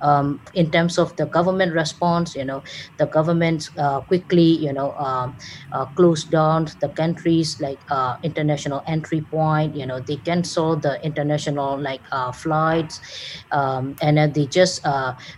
Um, 0.00 0.42
in 0.54 0.70
terms 0.70 0.98
of 0.98 1.16
the 1.16 1.26
government 1.26 1.72
response, 1.74 2.34
you 2.34 2.44
know, 2.44 2.62
the 2.98 3.06
government 3.06 3.68
uh, 3.78 4.00
quickly, 4.02 4.56
you 4.58 4.72
know, 4.72 4.92
um, 4.94 5.36
uh, 5.72 5.86
closed 5.86 6.30
down 6.30 6.66
the 6.80 6.88
countries 6.88 7.58
like 7.60 7.80
uh, 7.90 8.16
international 8.22 8.82
entry 8.86 9.22
point. 9.22 9.74
You 9.76 9.86
know, 9.86 10.00
they 10.00 10.16
cancel 10.18 10.78
the 10.78 10.98
international 11.04 11.80
like 11.80 12.02
uh, 12.12 12.32
flights, 12.32 13.00
um, 13.50 13.96
and 14.00 14.16
then 14.18 14.32
they 14.32 14.46
just 14.46 14.80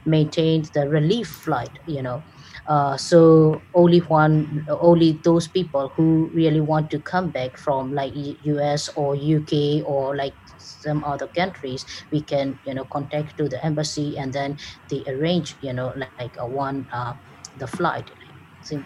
maintained 0.04 0.70
the 0.74 0.88
relief 0.88 1.28
flight. 1.28 1.78
You 1.86 2.02
know. 2.02 2.24
Uh, 2.66 2.96
so 2.96 3.64
only 3.74 3.98
one 3.98 4.64
only 4.68 5.20
those 5.24 5.48
people 5.48 5.92
who 5.96 6.30
really 6.32 6.60
want 6.60 6.90
to 6.90 7.00
come 7.00 7.30
back 7.30 7.56
from 7.58 7.92
like 7.92 8.12
us 8.44 8.88
or 8.94 9.16
uk 9.16 9.52
or 9.84 10.16
like 10.16 10.34
some 10.62 11.04
other 11.04 11.28
countries 11.28 11.84
we 12.10 12.22
can 12.22 12.58
you 12.64 12.74
know 12.74 12.84
contact 12.84 13.36
to 13.36 13.48
the 13.48 13.64
embassy 13.64 14.16
and 14.18 14.32
then 14.32 14.56
they 14.90 15.04
arrange 15.08 15.56
you 15.60 15.72
know 15.72 15.92
like 16.18 16.36
a 16.38 16.46
one 16.46 16.86
uh, 16.92 17.14
the 17.56 17.66
flight 17.66 18.10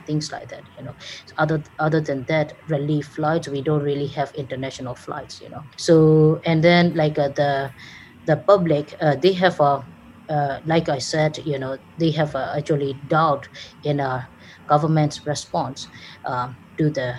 things 0.06 0.32
like 0.32 0.48
that 0.48 0.68
you 0.76 0.82
know. 0.84 0.96
So 1.26 1.34
other 1.38 1.64
other 1.78 2.00
than 2.00 2.24
that 2.24 2.54
relief 2.68 3.06
flights 3.08 3.48
we 3.48 3.62
don't 3.62 3.82
really 3.82 4.06
have 4.08 4.32
international 4.34 4.94
flights 4.94 5.40
you 5.40 5.50
know. 5.50 5.68
So 5.76 6.40
and 6.44 6.64
then 6.64 6.94
like 6.94 7.18
uh, 7.18 7.28
the 7.28 7.72
the 8.26 8.36
public 8.38 8.94
uh, 9.00 9.16
they 9.16 9.32
have 9.34 9.60
a 9.60 9.86
uh, 10.28 10.60
like 10.64 10.88
i 10.88 10.98
said 10.98 11.38
you 11.44 11.58
know 11.58 11.78
they 11.98 12.10
have 12.10 12.34
uh, 12.34 12.52
actually 12.56 13.00
doubt 13.06 13.48
in 13.82 14.00
our 14.00 14.28
government's 14.66 15.26
response 15.26 15.88
uh, 16.24 16.52
to 16.78 16.90
the 16.90 17.14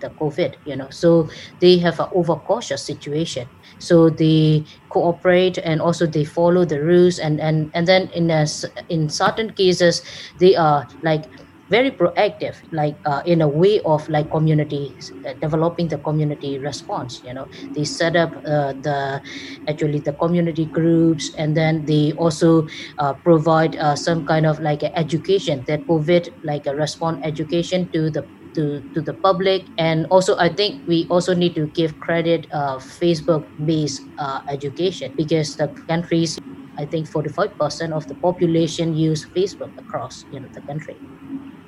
the 0.00 0.10
covid 0.10 0.54
you 0.64 0.76
know. 0.76 0.90
So 0.90 1.30
they 1.60 1.78
have 1.78 2.00
an 2.00 2.08
overcautious 2.12 2.84
situation 2.86 3.50
so 3.82 4.08
they 4.10 4.64
cooperate 4.88 5.58
and 5.58 5.80
also 5.82 6.06
they 6.06 6.24
follow 6.24 6.64
the 6.64 6.80
rules 6.80 7.18
and 7.18 7.40
and 7.40 7.70
and 7.74 7.86
then 7.88 8.08
in 8.14 8.30
a, 8.30 8.46
in 8.88 9.08
certain 9.08 9.50
cases 9.52 10.02
they 10.38 10.54
are 10.56 10.86
like 11.02 11.24
very 11.70 11.90
proactive 11.90 12.56
like 12.70 12.96
uh, 13.06 13.22
in 13.24 13.40
a 13.40 13.48
way 13.48 13.80
of 13.86 14.06
like 14.10 14.30
community 14.30 14.94
uh, 15.26 15.32
developing 15.40 15.88
the 15.88 15.96
community 15.98 16.58
response 16.58 17.20
you 17.24 17.32
know. 17.32 17.48
They 17.74 17.84
set 17.84 18.14
up 18.14 18.36
uh, 18.44 18.74
the 18.76 19.22
actually 19.66 20.00
the 20.00 20.12
community 20.12 20.66
groups 20.66 21.32
and 21.38 21.56
then 21.56 21.86
they 21.86 22.12
also 22.18 22.66
uh, 22.98 23.14
provide 23.14 23.76
uh, 23.76 23.96
some 23.96 24.24
kind 24.24 24.44
of 24.46 24.60
like 24.60 24.82
education 24.96 25.64
that 25.66 25.86
covid 25.88 26.28
like 26.42 26.66
a 26.66 26.74
response 26.74 27.18
education 27.22 27.88
to 27.94 28.10
the 28.10 28.28
to, 28.54 28.82
to 28.94 29.00
the 29.00 29.14
public. 29.14 29.66
And 29.78 30.06
also, 30.06 30.36
I 30.36 30.48
think 30.48 30.86
we 30.86 31.06
also 31.08 31.34
need 31.34 31.54
to 31.54 31.66
give 31.68 31.98
credit 32.00 32.46
uh, 32.52 32.76
Facebook-based 32.78 34.02
uh, 34.18 34.40
education 34.48 35.14
because 35.16 35.56
the 35.56 35.68
countries, 35.88 36.38
I 36.78 36.86
think 36.86 37.08
45% 37.08 37.92
of 37.92 38.06
the 38.06 38.14
population 38.14 38.94
use 38.94 39.26
Facebook 39.34 39.70
across 39.78 40.24
you 40.30 40.40
know 40.40 40.48
the 40.52 40.62
country. 40.62 40.96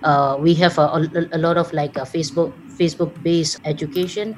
Uh, 0.02 0.36
we 0.38 0.54
have 0.54 0.76
a, 0.78 0.82
a, 0.82 1.08
a 1.32 1.38
lot 1.38 1.56
of 1.56 1.72
like 1.72 1.96
a 1.96 2.02
Facebook 2.02 2.52
Facebook 2.78 3.22
based 3.22 3.58
education. 3.64 4.36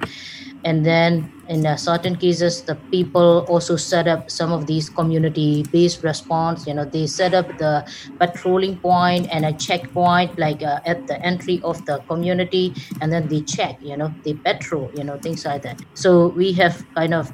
And 0.64 0.84
then 0.84 1.32
in 1.48 1.64
uh, 1.64 1.76
certain 1.76 2.16
cases 2.16 2.64
the 2.64 2.76
people 2.90 3.46
also 3.48 3.76
set 3.76 4.08
up 4.08 4.30
some 4.30 4.52
of 4.52 4.66
these 4.66 4.90
community 4.90 5.68
based 5.72 6.02
response. 6.02 6.66
You 6.66 6.74
know 6.74 6.84
they 6.84 7.06
set 7.06 7.34
up 7.34 7.56
the 7.58 7.86
patrolling 8.20 8.80
point 8.80 9.28
and 9.30 9.44
a 9.44 9.52
checkpoint 9.52 10.38
like 10.38 10.62
uh, 10.62 10.80
at 10.84 11.06
the 11.06 11.24
entry 11.24 11.60
of 11.64 11.84
the 11.86 12.00
community 12.08 12.74
and 13.00 13.12
then 13.12 13.28
they 13.28 13.42
check 13.42 13.76
you 13.80 13.96
know 13.96 14.14
they 14.24 14.34
patrol 14.34 14.90
you 14.94 15.04
know 15.04 15.18
things 15.18 15.44
like 15.44 15.62
that. 15.62 15.80
So 15.94 16.28
we 16.28 16.52
have 16.54 16.84
kind 16.96 17.14
of 17.14 17.32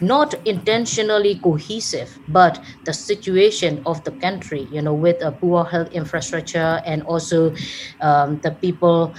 not 0.00 0.34
intentionally 0.44 1.40
cohesive 1.40 2.20
but 2.28 2.62
the 2.84 2.92
situation 2.92 3.80
of 3.86 4.02
the 4.04 4.12
country 4.12 4.68
you 4.70 4.82
know 4.82 4.94
with 4.94 5.16
a 5.22 5.32
poor 5.32 5.64
health 5.64 5.88
infrastructure 5.92 6.80
and 6.84 7.02
also 7.04 7.54
um, 8.00 8.38
the 8.42 8.50
people 8.60 9.14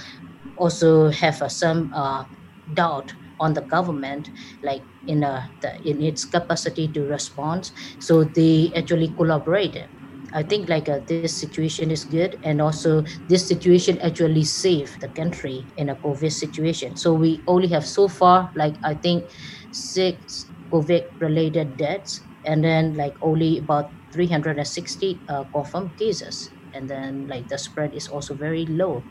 also 0.56 1.10
have 1.10 1.42
uh, 1.42 1.48
some 1.48 1.90
uh, 1.94 2.24
doubt 2.72 3.14
on 3.40 3.54
the 3.54 3.62
government 3.62 4.30
like 4.62 4.84
in 5.06 5.22
a 5.22 5.50
the, 5.60 5.72
in 5.84 6.00
its 6.00 6.24
capacity 6.24 6.88
to 6.92 7.02
respond. 7.04 7.70
So 7.98 8.24
they 8.24 8.72
actually 8.76 9.14
collaborated 9.16 9.88
i 10.32 10.42
think 10.42 10.68
like 10.68 10.88
uh, 10.88 10.98
this 11.06 11.38
situation 11.38 11.90
is 11.90 12.04
good 12.04 12.36
and 12.42 12.60
also 12.60 13.04
this 13.28 13.46
situation 13.46 13.98
actually 14.00 14.42
saved 14.42 15.00
the 15.00 15.08
country 15.08 15.68
in 15.76 15.88
a 15.88 15.96
covid 15.96 16.32
situation. 16.32 16.96
So 16.96 17.14
we 17.14 17.44
only 17.46 17.68
have 17.68 17.86
so 17.86 18.08
far 18.08 18.50
like 18.56 18.76
i 18.82 18.94
think 18.94 19.30
six 19.70 20.50
covid 20.72 21.02
related 21.20 21.76
deaths 21.76 22.22
and 22.44 22.64
then 22.64 22.94
like 22.94 23.14
only 23.22 23.58
about 23.58 23.94
360 24.12 25.22
uh, 25.28 25.44
confirmed 25.52 25.96
cases 25.96 26.53
and 26.74 26.88
then 26.88 27.26
like 27.28 27.48
the 27.48 27.56
spread 27.56 27.94
is 27.94 28.08
also 28.08 28.34
very 28.34 28.66
low. 28.66 29.02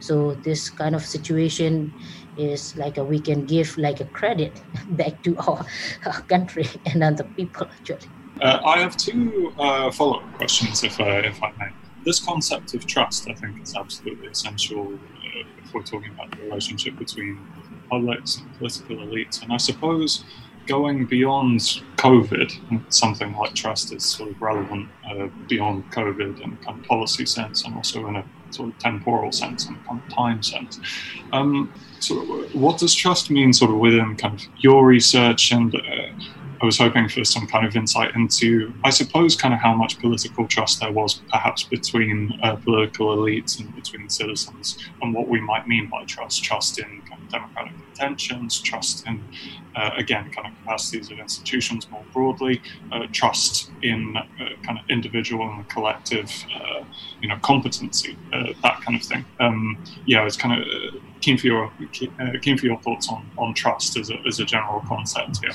So 0.00 0.34
this 0.34 0.70
kind 0.70 0.94
of 0.94 1.04
situation 1.04 1.92
is 2.36 2.76
like 2.76 2.96
a, 2.96 3.04
we 3.04 3.20
can 3.20 3.44
give 3.44 3.76
like 3.76 4.00
a 4.00 4.04
credit 4.06 4.62
back 4.90 5.22
to 5.24 5.36
our, 5.38 5.66
our 6.06 6.20
country 6.22 6.66
and 6.86 7.02
other 7.02 7.24
people 7.24 7.66
actually. 7.66 8.08
Uh, 8.40 8.60
i 8.64 8.78
have 8.78 8.96
two 8.96 9.52
uh, 9.58 9.90
follow-up 9.90 10.22
questions 10.34 10.84
if, 10.84 11.00
uh, 11.00 11.22
if 11.24 11.42
i 11.42 11.50
may. 11.58 11.70
This 12.04 12.20
concept 12.20 12.72
of 12.74 12.86
trust 12.86 13.28
i 13.28 13.34
think 13.34 13.60
is 13.60 13.74
absolutely 13.74 14.28
essential 14.28 14.94
uh, 14.94 15.62
if 15.62 15.74
we're 15.74 15.82
talking 15.82 16.12
about 16.12 16.30
the 16.30 16.44
relationship 16.44 16.96
between 16.96 17.36
publics 17.90 18.36
and 18.38 18.56
political 18.58 18.96
elites. 18.98 19.42
And 19.42 19.52
i 19.52 19.56
suppose 19.56 20.24
going 20.68 21.06
beyond 21.06 21.60
COVID, 21.96 22.92
something 22.92 23.34
like 23.36 23.54
trust 23.54 23.92
is 23.92 24.04
sort 24.04 24.30
of 24.30 24.40
relevant 24.40 24.88
uh, 25.10 25.26
beyond 25.48 25.90
COVID 25.90 26.40
in 26.40 26.52
a 26.52 26.64
kind 26.64 26.78
of 26.78 26.84
policy 26.84 27.26
sense 27.26 27.64
and 27.64 27.74
also 27.74 28.06
in 28.06 28.16
a 28.16 28.24
sort 28.50 28.68
of 28.68 28.78
temporal 28.78 29.32
sense 29.32 29.66
and 29.66 29.84
kind 29.86 30.00
of 30.00 30.14
time 30.14 30.42
sense. 30.42 30.78
Um, 31.32 31.72
so, 31.98 32.14
what 32.52 32.78
does 32.78 32.94
trust 32.94 33.30
mean, 33.30 33.52
sort 33.52 33.70
of 33.70 33.78
within 33.78 34.16
kind 34.16 34.38
of 34.38 34.46
your 34.58 34.86
research? 34.86 35.50
And 35.50 35.74
uh, 35.74 35.80
I 36.60 36.66
was 36.66 36.78
hoping 36.78 37.08
for 37.08 37.24
some 37.24 37.46
kind 37.46 37.66
of 37.66 37.76
insight 37.76 38.14
into, 38.14 38.72
I 38.84 38.90
suppose, 38.90 39.36
kind 39.36 39.54
of 39.54 39.60
how 39.60 39.74
much 39.74 39.98
political 40.00 40.46
trust 40.46 40.80
there 40.80 40.90
was, 40.90 41.20
perhaps 41.30 41.62
between 41.62 42.38
uh, 42.42 42.56
political 42.56 43.16
elites 43.16 43.60
and 43.60 43.74
between 43.74 44.08
citizens, 44.08 44.78
and 45.00 45.14
what 45.14 45.28
we 45.28 45.40
might 45.40 45.68
mean 45.68 45.88
by 45.88 46.04
trust. 46.04 46.42
Trust 46.42 46.78
in 46.78 47.02
kind 47.02 47.22
of 47.22 47.28
democratic 47.28 47.72
intentions, 47.90 48.60
trust 48.60 49.06
in 49.06 49.22
uh, 49.76 49.90
again, 49.96 50.28
kind 50.30 50.48
of 50.48 50.52
capacities 50.58 51.10
of 51.10 51.18
institutions 51.20 51.88
more 51.90 52.04
broadly, 52.12 52.60
uh, 52.90 53.06
trust 53.12 53.70
in 53.82 54.16
uh, 54.16 54.22
kind 54.64 54.78
of 54.78 54.84
individual 54.90 55.48
and 55.52 55.68
collective, 55.68 56.30
uh, 56.56 56.82
you 57.20 57.28
know, 57.28 57.38
competency, 57.42 58.18
uh, 58.32 58.52
that 58.62 58.80
kind 58.80 59.00
of 59.00 59.06
thing. 59.06 59.24
Um, 59.38 59.78
yeah, 60.06 60.26
it's 60.26 60.36
kind 60.36 60.60
of 60.60 60.66
keen 61.20 61.38
for 61.38 61.46
your 61.46 61.72
keen 62.42 62.58
for 62.58 62.66
your 62.66 62.80
thoughts 62.80 63.08
on, 63.08 63.30
on 63.38 63.54
trust 63.54 63.96
as 63.96 64.10
a, 64.10 64.16
as 64.26 64.40
a 64.40 64.44
general 64.44 64.80
concept 64.88 65.38
here. 65.40 65.52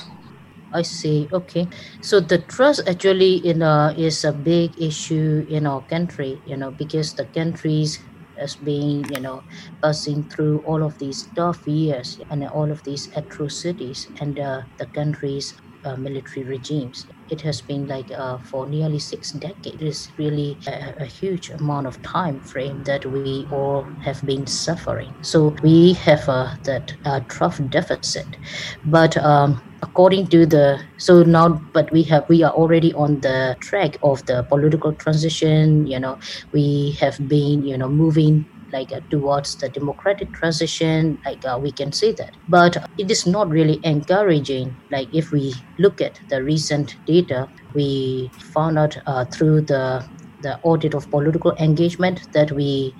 I 0.74 0.82
see. 0.82 1.28
Okay, 1.32 1.68
so 2.02 2.20
the 2.20 2.36
trust 2.38 2.82
actually, 2.86 3.40
you 3.46 3.54
know, 3.54 3.94
is 3.96 4.24
a 4.24 4.32
big 4.32 4.74
issue 4.78 5.46
in 5.48 5.66
our 5.66 5.82
country. 5.86 6.42
You 6.44 6.56
know, 6.58 6.70
because 6.70 7.14
the 7.14 7.24
countries 7.26 7.98
has 8.36 8.56
been, 8.56 9.06
you 9.08 9.20
know 9.20 9.44
passing 9.82 10.28
through 10.28 10.58
all 10.66 10.82
of 10.82 10.98
these 10.98 11.30
tough 11.36 11.66
years 11.68 12.18
and 12.28 12.42
all 12.44 12.70
of 12.72 12.82
these 12.82 13.08
atrocities 13.16 14.08
and 14.20 14.38
uh, 14.40 14.62
the 14.78 14.86
country's 14.86 15.54
uh, 15.84 15.94
military 15.96 16.44
regimes 16.44 17.06
it 17.30 17.40
has 17.40 17.62
been 17.62 17.86
like 17.86 18.10
uh, 18.10 18.38
for 18.38 18.68
nearly 18.68 18.98
six 18.98 19.32
decades. 19.32 19.76
It 19.80 19.82
is 19.82 20.12
really 20.18 20.58
a, 20.66 20.94
a, 21.00 21.04
huge 21.06 21.50
amount 21.50 21.86
of 21.86 22.00
time 22.02 22.40
frame 22.40 22.82
that 22.84 23.06
we 23.06 23.46
all 23.50 23.86
have 24.02 24.20
been 24.24 24.46
suffering. 24.46 25.14
So 25.22 25.56
we 25.62 25.94
have 25.94 26.28
uh, 26.28 26.54
that 26.64 26.96
uh, 27.04 27.20
trust 27.28 27.68
deficit, 27.70 28.36
but 28.84 29.16
um, 29.16 29.62
according 29.82 30.26
to 30.28 30.46
the 30.46 30.80
so 30.96 31.22
now 31.22 31.48
but 31.72 31.90
we 31.92 32.02
have 32.02 32.24
we 32.28 32.42
are 32.42 32.52
already 32.52 32.92
on 32.94 33.20
the 33.20 33.56
track 33.60 33.98
of 34.02 34.24
the 34.24 34.42
political 34.44 34.92
transition 34.94 35.86
you 35.86 36.00
know 36.00 36.18
we 36.52 36.96
have 37.00 37.16
been 37.28 37.62
you 37.62 37.76
know 37.76 37.88
moving 37.88 38.46
like 38.74 38.92
uh, 38.92 39.00
towards 39.08 39.56
the 39.56 39.68
democratic 39.68 40.32
transition 40.32 41.18
like 41.24 41.42
uh, 41.46 41.58
we 41.60 41.70
can 41.72 41.92
say 41.92 42.12
that. 42.12 42.34
But 42.48 42.76
it 42.98 43.10
is 43.10 43.26
not 43.26 43.48
really 43.48 43.80
encouraging 43.84 44.76
like 44.90 45.08
if 45.14 45.30
we 45.30 45.54
look 45.78 46.00
at 46.00 46.20
the 46.28 46.42
recent 46.42 46.96
data 47.06 47.48
we 47.74 48.30
found 48.52 48.78
out 48.78 48.98
uh, 49.06 49.24
through 49.26 49.62
the 49.62 50.04
the 50.44 50.58
audit 50.62 50.94
of 50.94 51.10
political 51.10 51.52
engagement 51.58 52.30
that 52.32 52.52
we 52.52 52.94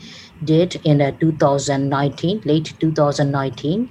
did 0.45 0.81
in 0.85 1.01
uh, 1.03 1.11
2019 1.21 2.41
late 2.45 2.73
2019 2.81 3.91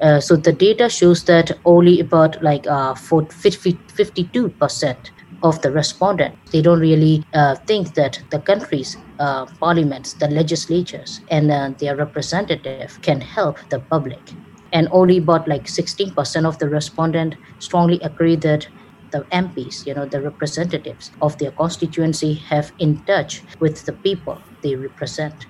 uh, 0.00 0.20
so 0.20 0.36
the 0.36 0.52
data 0.52 0.88
shows 0.88 1.24
that 1.24 1.50
only 1.64 2.00
about 2.00 2.40
like 2.42 2.66
uh, 2.66 2.94
for 2.94 3.26
50, 3.26 3.72
52% 3.72 4.96
of 5.42 5.60
the 5.62 5.70
respondent 5.70 6.38
they 6.52 6.62
don't 6.62 6.80
really 6.80 7.24
uh, 7.34 7.54
think 7.66 7.94
that 7.94 8.22
the 8.30 8.38
country's 8.38 8.96
uh, 9.18 9.46
parliaments 9.60 10.14
the 10.14 10.28
legislatures 10.28 11.20
and 11.28 11.50
uh, 11.50 11.70
their 11.80 11.96
representative 11.96 13.00
can 13.02 13.20
help 13.20 13.58
the 13.70 13.80
public 13.80 14.34
and 14.72 14.88
only 14.90 15.18
about 15.18 15.48
like 15.48 15.64
16% 15.66 16.44
of 16.44 16.58
the 16.58 16.68
respondent 16.68 17.36
strongly 17.58 18.00
agree 18.00 18.36
that 18.36 18.68
the 19.12 19.24
MPs, 19.30 19.86
you 19.86 19.94
know, 19.94 20.06
the 20.06 20.20
representatives 20.20 21.12
of 21.20 21.38
their 21.38 21.52
constituency 21.52 22.34
have 22.34 22.72
in 22.78 23.02
touch 23.04 23.44
with 23.60 23.84
the 23.86 23.92
people 23.92 24.44
they 24.62 24.74
represent. 24.76 25.46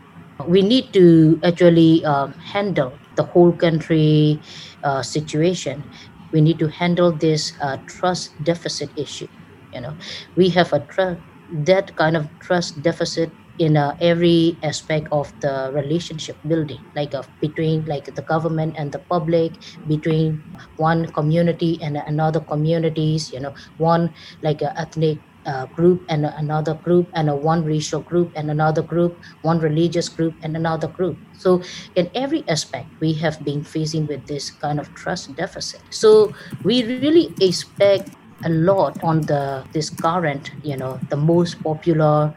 We 0.46 0.62
need 0.62 0.92
to 0.92 1.40
actually 1.42 2.04
um, 2.04 2.34
handle 2.52 3.00
the 3.16 3.24
whole 3.24 3.52
country 3.56 4.42
uh, 4.82 5.02
situation. 5.02 5.88
We 6.32 6.40
need 6.42 6.58
to 6.58 6.68
handle 6.68 7.16
this 7.16 7.52
uh, 7.60 7.78
trust 7.86 8.42
deficit 8.44 8.92
issue. 8.96 9.28
You 9.72 9.80
know, 9.80 9.96
we 10.36 10.50
have 10.50 10.72
a 10.72 10.80
tr- 10.80 11.22
that 11.48 11.96
kind 11.96 12.16
of 12.16 12.28
trust 12.40 12.82
deficit 12.82 13.36
in 13.58 13.76
uh, 13.76 13.96
every 14.00 14.58
aspect 14.62 15.08
of 15.12 15.32
the 15.40 15.70
relationship 15.72 16.38
building 16.46 16.84
like 16.94 17.14
uh, 17.14 17.22
between 17.40 17.84
like 17.86 18.04
the 18.14 18.22
government 18.22 18.74
and 18.76 18.92
the 18.92 18.98
public 18.98 19.56
between 19.86 20.42
one 20.76 21.06
community 21.12 21.80
and 21.82 21.96
another 22.06 22.40
communities 22.40 23.32
you 23.32 23.40
know 23.40 23.54
one 23.76 24.12
like 24.42 24.62
uh, 24.62 24.72
ethnic 24.76 25.20
uh, 25.46 25.66
group 25.66 26.04
and 26.08 26.26
another 26.26 26.74
group 26.74 27.08
and 27.14 27.30
one 27.42 27.64
racial 27.64 28.00
group 28.02 28.32
and 28.34 28.50
another 28.50 28.82
group 28.82 29.18
one 29.42 29.58
religious 29.58 30.08
group 30.08 30.34
and 30.42 30.56
another 30.56 30.88
group. 30.88 31.22
So 31.32 31.62
in 31.94 32.10
every 32.14 32.46
aspect 32.48 32.90
we 33.00 33.14
have 33.14 33.44
been 33.44 33.62
facing 33.62 34.06
with 34.08 34.26
this 34.26 34.50
kind 34.50 34.80
of 34.80 34.92
trust 34.94 35.34
deficit. 35.36 35.82
So 35.90 36.34
we 36.64 36.82
really 36.82 37.36
expect 37.40 38.10
a 38.44 38.48
lot 38.50 38.98
on 39.02 39.26
the 39.26 39.66
this 39.72 39.90
current 39.90 40.52
you 40.62 40.76
know 40.76 41.00
the 41.10 41.16
most 41.16 41.62
popular 41.62 42.34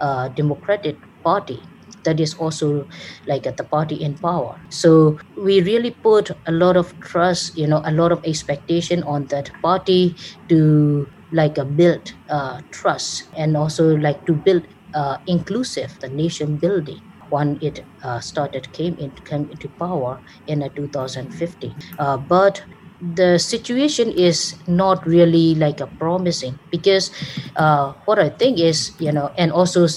uh, 0.00 0.28
democratic 0.28 1.00
party 1.24 1.68
that 2.04 2.18
is 2.18 2.34
also 2.34 2.88
like 3.28 3.44
the 3.44 3.62
party 3.64 3.94
in 3.94 4.18
power. 4.18 4.60
So 4.70 5.18
we 5.36 5.60
really 5.62 5.92
put 6.02 6.30
a 6.46 6.52
lot 6.52 6.76
of 6.76 6.98
trust 7.00 7.56
you 7.56 7.66
know 7.66 7.82
a 7.84 7.92
lot 7.92 8.12
of 8.12 8.20
expectation 8.24 9.02
on 9.04 9.26
that 9.28 9.50
party 9.62 10.16
to 10.48 11.10
like 11.30 11.58
a 11.58 11.64
build 11.64 12.12
uh, 12.28 12.60
trust 12.72 13.28
and 13.36 13.56
also 13.56 13.96
like 13.96 14.26
to 14.26 14.34
build 14.34 14.66
uh, 14.94 15.18
inclusive 15.26 15.96
the 16.00 16.08
nation 16.08 16.58
building 16.58 17.00
when 17.28 17.56
it 17.62 17.86
uh, 18.02 18.20
started 18.20 18.70
came 18.72 18.94
in 18.98 19.12
came 19.24 19.48
into 19.50 19.68
power 19.78 20.20
in 20.46 20.62
uh, 20.62 20.68
2015 20.76 21.76
uh, 21.98 22.16
but 22.18 22.62
the 23.02 23.36
situation 23.38 24.12
is 24.12 24.54
not 24.68 25.04
really 25.06 25.56
like 25.56 25.80
a 25.80 25.88
promising 25.88 26.60
because 26.70 27.10
uh, 27.56 27.92
what 28.04 28.18
I 28.20 28.30
think 28.30 28.60
is 28.60 28.94
you 29.00 29.10
know 29.10 29.32
and 29.36 29.50
also 29.50 29.88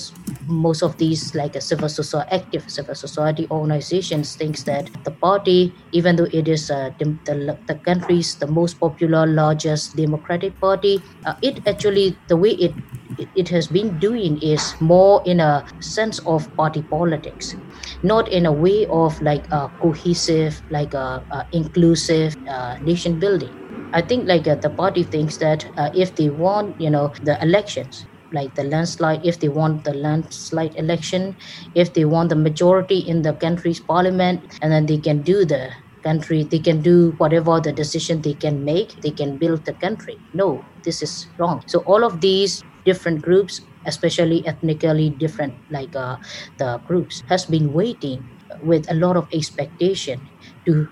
most 0.48 0.82
of 0.82 0.98
these 0.98 1.34
like 1.36 1.56
a 1.56 1.62
civil 1.62 1.90
society 1.90 2.30
active 2.32 2.66
civil 2.68 2.96
society 2.96 3.48
organizations 3.52 4.36
thinks 4.36 4.64
that 4.64 4.90
the 5.04 5.12
party 5.12 5.76
even 5.92 6.16
though 6.16 6.28
it 6.34 6.48
is 6.48 6.70
uh, 6.72 6.90
the, 7.00 7.20
the, 7.26 7.60
the 7.68 7.76
country's 7.86 8.38
the 8.38 8.48
most 8.48 8.80
popular 8.80 9.28
largest 9.28 9.96
democratic 9.96 10.60
party 10.60 11.04
uh, 11.26 11.34
it 11.44 11.62
actually 11.68 12.22
the 12.28 12.38
way 12.38 12.52
it 12.52 12.78
it 13.18 13.50
has 13.50 13.68
been 13.70 13.98
doing 13.98 14.38
is 14.42 14.76
more 14.82 15.22
in 15.26 15.40
a 15.40 15.64
sense 15.80 16.20
of 16.26 16.54
party 16.58 16.82
politics 16.82 17.56
not 18.04 18.28
in 18.32 18.46
a 18.46 18.52
way 18.54 18.86
of 18.90 19.20
like 19.22 19.46
a 19.52 19.70
cohesive 19.82 20.62
like 20.70 20.94
a, 20.94 21.24
a 21.32 21.46
inclusive 21.52 22.36
uh, 22.50 22.76
nation 22.96 23.20
building. 23.20 23.54
I 23.94 24.02
think 24.02 24.28
like 24.28 24.48
uh, 24.48 24.56
the 24.56 24.70
party 24.70 25.04
thinks 25.04 25.38
that 25.38 25.66
uh, 25.78 25.90
if 25.94 26.16
they 26.16 26.30
want 26.30 26.76
you 26.80 26.90
know 26.90 27.14
the 27.22 27.38
elections 27.42 28.08
like 28.34 28.56
the 28.56 28.64
landslide 28.64 29.22
if 29.26 29.40
they 29.40 29.48
want 29.50 29.84
the 29.86 29.94
landslide 29.94 30.74
election 30.76 31.36
if 31.74 31.94
they 31.94 32.06
want 32.06 32.30
the 32.30 32.36
majority 32.36 33.00
in 33.00 33.22
the 33.22 33.34
country's 33.36 33.80
parliament 33.80 34.46
and 34.62 34.72
then 34.74 34.86
they 34.88 34.98
can 35.00 35.22
do 35.24 35.46
the 35.46 35.72
country 36.04 36.44
they 36.44 36.60
can 36.60 36.82
do 36.82 37.14
whatever 37.18 37.60
the 37.62 37.72
decision 37.72 38.22
they 38.22 38.34
can 38.36 38.64
make 38.64 38.98
they 39.04 39.12
can 39.12 39.38
build 39.38 39.66
the 39.66 39.74
country. 39.74 40.22
No 40.34 40.68
this 40.84 41.02
is 41.02 41.28
wrong. 41.40 41.62
So 41.68 41.80
all 41.88 42.04
of 42.04 42.22
these 42.22 42.64
different 42.86 43.22
groups 43.22 43.62
especially 43.86 44.46
ethnically 44.48 45.10
different 45.12 45.56
like 45.70 45.96
uh, 45.96 46.18
the 46.58 46.80
groups 46.86 47.24
has 47.28 47.46
been 47.46 47.72
waiting 47.72 48.30
with 48.62 48.90
a 48.90 48.96
lot 48.96 49.18
of 49.18 49.28
expectation 49.34 50.30
to 50.68 50.88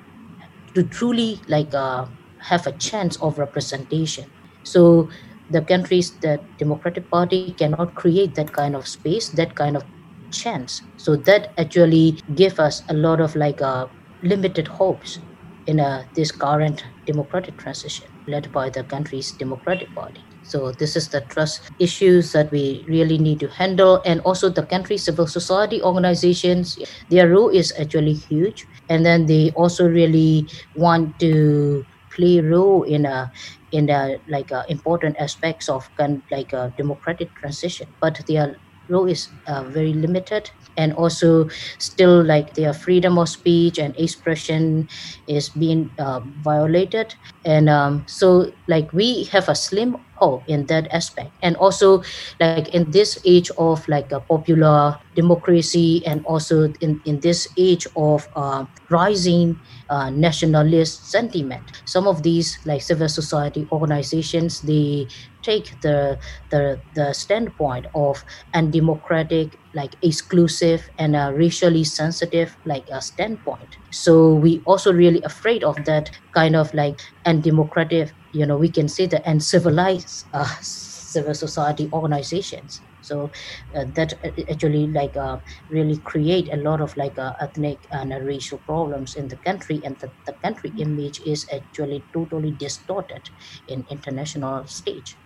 to 0.76 0.84
truly 0.84 1.42
like 1.48 1.74
uh, 1.74 2.06
have 2.50 2.68
a 2.68 2.72
chance 2.74 3.16
of 3.18 3.38
representation. 3.38 4.26
So 4.64 5.10
the 5.50 5.62
countries 5.62 6.18
the 6.20 6.40
democratic 6.58 7.10
party 7.12 7.54
cannot 7.58 7.96
create 7.96 8.36
that 8.36 8.54
kind 8.54 8.76
of 8.76 8.88
space 8.88 9.30
that 9.32 9.56
kind 9.56 9.76
of 9.76 9.84
chance. 10.32 10.82
So 10.96 11.16
that 11.18 11.54
actually 11.58 12.20
give 12.36 12.60
us 12.60 12.82
a 12.90 12.94
lot 12.94 13.22
of 13.22 13.36
like 13.36 13.62
uh, 13.62 13.88
limited 14.24 14.68
hopes 14.68 15.20
in 15.66 15.80
uh, 15.80 16.04
this 16.16 16.32
current 16.32 16.84
democratic 17.06 17.58
transition 17.58 18.08
led 18.28 18.52
by 18.52 18.70
the 18.70 18.84
country's 18.84 19.32
democratic 19.34 19.94
party. 19.96 20.22
So 20.42 20.72
this 20.72 20.96
is 20.96 21.10
the 21.10 21.22
trust 21.30 21.70
issues 21.80 22.34
that 22.34 22.52
we 22.52 22.84
really 22.88 23.18
need 23.18 23.40
to 23.40 23.48
handle, 23.48 24.02
and 24.06 24.20
also 24.22 24.50
the 24.50 24.66
country 24.66 24.98
civil 24.98 25.28
society 25.28 25.82
organizations. 25.82 26.78
Their 27.10 27.30
role 27.30 27.50
is 27.50 27.74
actually 27.80 28.14
huge, 28.14 28.68
and 28.90 29.06
then 29.06 29.26
they 29.26 29.52
also 29.52 29.88
really 29.88 30.50
want 30.74 31.20
to 31.20 31.86
play 32.12 32.40
role 32.42 32.84
in 32.84 33.06
a 33.06 33.32
in 33.72 33.88
the 33.88 34.20
like 34.28 34.52
uh, 34.52 34.64
important 34.70 35.16
aspects 35.20 35.68
of 35.70 35.90
kind 35.96 36.24
like 36.32 36.54
a 36.54 36.74
democratic 36.78 37.34
transition. 37.36 37.88
But 38.02 38.22
their 38.28 38.58
role 38.90 39.08
is 39.08 39.30
uh, 39.48 39.70
very 39.70 39.94
limited 39.94 40.52
and 40.78 40.94
also 40.94 41.48
still 41.80 42.24
like 42.24 42.54
their 42.56 42.74
freedom 42.74 43.18
of 43.18 43.30
speech 43.30 43.78
and 43.78 43.96
expression 43.98 44.88
is 45.28 45.50
being 45.50 45.90
uh, 46.00 46.22
violated. 46.42 47.16
And 47.46 47.70
um, 47.70 48.06
so 48.08 48.52
like 48.68 48.92
we 48.94 49.26
have 49.26 49.50
a 49.50 49.56
slim 49.56 49.98
hope 50.16 50.44
in 50.48 50.66
that 50.68 50.88
aspect. 50.92 51.32
And 51.42 51.56
also 51.58 52.02
like 52.40 52.70
in 52.70 52.92
this 52.92 53.20
age 53.26 53.52
of 53.58 53.88
like 53.88 54.12
a 54.12 54.20
popular 54.20 54.98
democracy 55.16 56.06
and 56.06 56.26
also 56.26 56.72
in, 56.82 57.02
in 57.06 57.20
this 57.20 57.48
age 57.58 57.88
of 57.96 58.28
uh, 58.36 58.66
rising 58.90 59.60
uh, 59.94 60.10
nationalist 60.10 61.10
sentiment. 61.12 61.66
Some 61.86 62.08
of 62.08 62.24
these 62.24 62.58
like 62.66 62.82
civil 62.82 63.10
society 63.10 63.68
organizations 63.72 64.62
they 64.62 65.08
take 65.44 65.80
the 65.82 66.18
the, 66.50 66.82
the 66.96 67.14
standpoint 67.14 67.86
of 67.94 68.24
undemocratic 68.54 69.60
like 69.74 69.96
exclusive 70.02 70.90
and 70.98 71.16
a 71.16 71.32
racially 71.34 71.84
sensitive 71.84 72.58
like 72.66 72.86
a 72.92 73.02
standpoint. 73.02 73.78
So 73.92 74.34
we 74.36 74.62
also 74.66 74.92
really 74.94 75.22
afraid 75.24 75.64
of 75.64 75.84
that 75.86 76.10
kind 76.34 76.56
of 76.56 76.74
like 76.74 77.00
undemocratic 77.26 78.14
you 78.32 78.46
know 78.46 78.58
we 78.58 78.72
can 78.72 78.88
say 78.88 79.06
the 79.06 79.22
uncivilized 79.30 80.26
uh, 80.34 80.48
civil 80.62 81.34
society 81.36 81.90
organizations 81.94 82.82
so 83.04 83.30
uh, 83.76 83.86
that 83.96 84.14
actually 84.50 84.88
like 84.88 85.16
uh, 85.18 85.38
really 85.70 85.98
create 85.98 86.52
a 86.52 86.58
lot 86.58 86.82
of 86.82 86.96
like 86.98 87.18
uh, 87.20 87.34
ethnic 87.40 87.80
and 87.92 88.12
racial 88.26 88.58
problems 88.60 89.16
in 89.16 89.28
the 89.28 89.36
country. 89.38 89.82
And 89.84 89.98
the, 90.00 90.10
the 90.26 90.34
country 90.34 90.72
image 90.78 91.22
is 91.26 91.46
actually 91.54 92.04
totally 92.14 92.52
distorted 92.52 93.30
in 93.68 93.86
international 93.90 94.66
stage. 94.68 95.18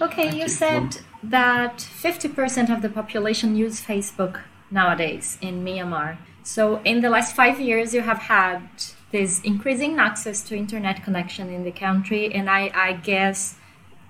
Okay, 0.00 0.36
you 0.36 0.48
said 0.48 0.98
that 1.22 1.78
50% 1.78 2.74
of 2.74 2.82
the 2.82 2.88
population 2.88 3.56
use 3.56 3.80
Facebook 3.80 4.40
nowadays 4.70 5.38
in 5.40 5.64
Myanmar. 5.64 6.18
So, 6.42 6.80
in 6.84 7.00
the 7.00 7.10
last 7.10 7.34
five 7.34 7.60
years, 7.60 7.94
you 7.94 8.02
have 8.02 8.18
had 8.18 8.68
this 9.10 9.40
increasing 9.42 9.98
access 9.98 10.42
to 10.44 10.56
internet 10.56 11.02
connection 11.02 11.48
in 11.50 11.64
the 11.64 11.72
country, 11.72 12.32
and 12.34 12.50
I, 12.50 12.70
I 12.74 12.92
guess 12.92 13.56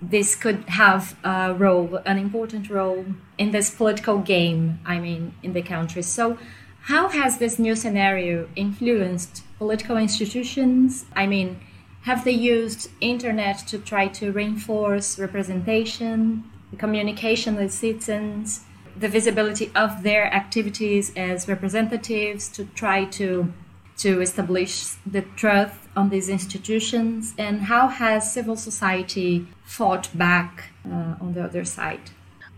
this 0.01 0.35
could 0.35 0.65
have 0.69 1.17
a 1.25 1.55
role, 1.55 1.97
an 2.05 2.19
important 2.19 2.69
role 2.71 3.05
in 3.39 3.51
this 3.51 3.71
political 3.71 4.19
game, 4.19 4.79
I 4.85 4.99
mean, 4.99 5.35
in 5.43 5.53
the 5.53 5.63
country. 5.63 6.03
So, 6.03 6.39
how 6.83 7.09
has 7.09 7.39
this 7.39 7.59
new 7.59 7.75
scenario 7.75 8.49
influenced 8.55 9.43
political 9.59 9.97
institutions? 9.97 11.07
I 11.17 11.27
mean, 11.27 11.59
have 12.03 12.25
they 12.25 12.31
used 12.31 12.91
internet 13.01 13.59
to 13.67 13.79
try 13.79 14.07
to 14.09 14.31
reinforce 14.31 15.19
representation, 15.19 16.45
communication 16.79 17.57
with 17.57 17.73
citizens, 17.73 18.65
the 18.97 19.09
visibility 19.09 19.71
of 19.75 20.03
their 20.03 20.33
activities 20.33 21.13
as 21.17 21.49
representatives 21.49 22.49
to 22.51 22.65
try 22.75 23.05
to 23.05 23.53
to 23.99 24.21
establish 24.21 24.91
the 25.07 25.23
trust 25.37 25.75
on 25.97 26.11
these 26.11 26.29
institutions 26.29 27.35
and 27.39 27.63
how 27.63 27.89
has 27.89 28.31
civil 28.33 28.57
society 28.57 29.47
fought 29.65 30.09
back 30.17 30.71
uh, 30.87 31.15
on 31.21 31.33
the 31.35 31.43
other 31.43 31.65
side 31.65 32.11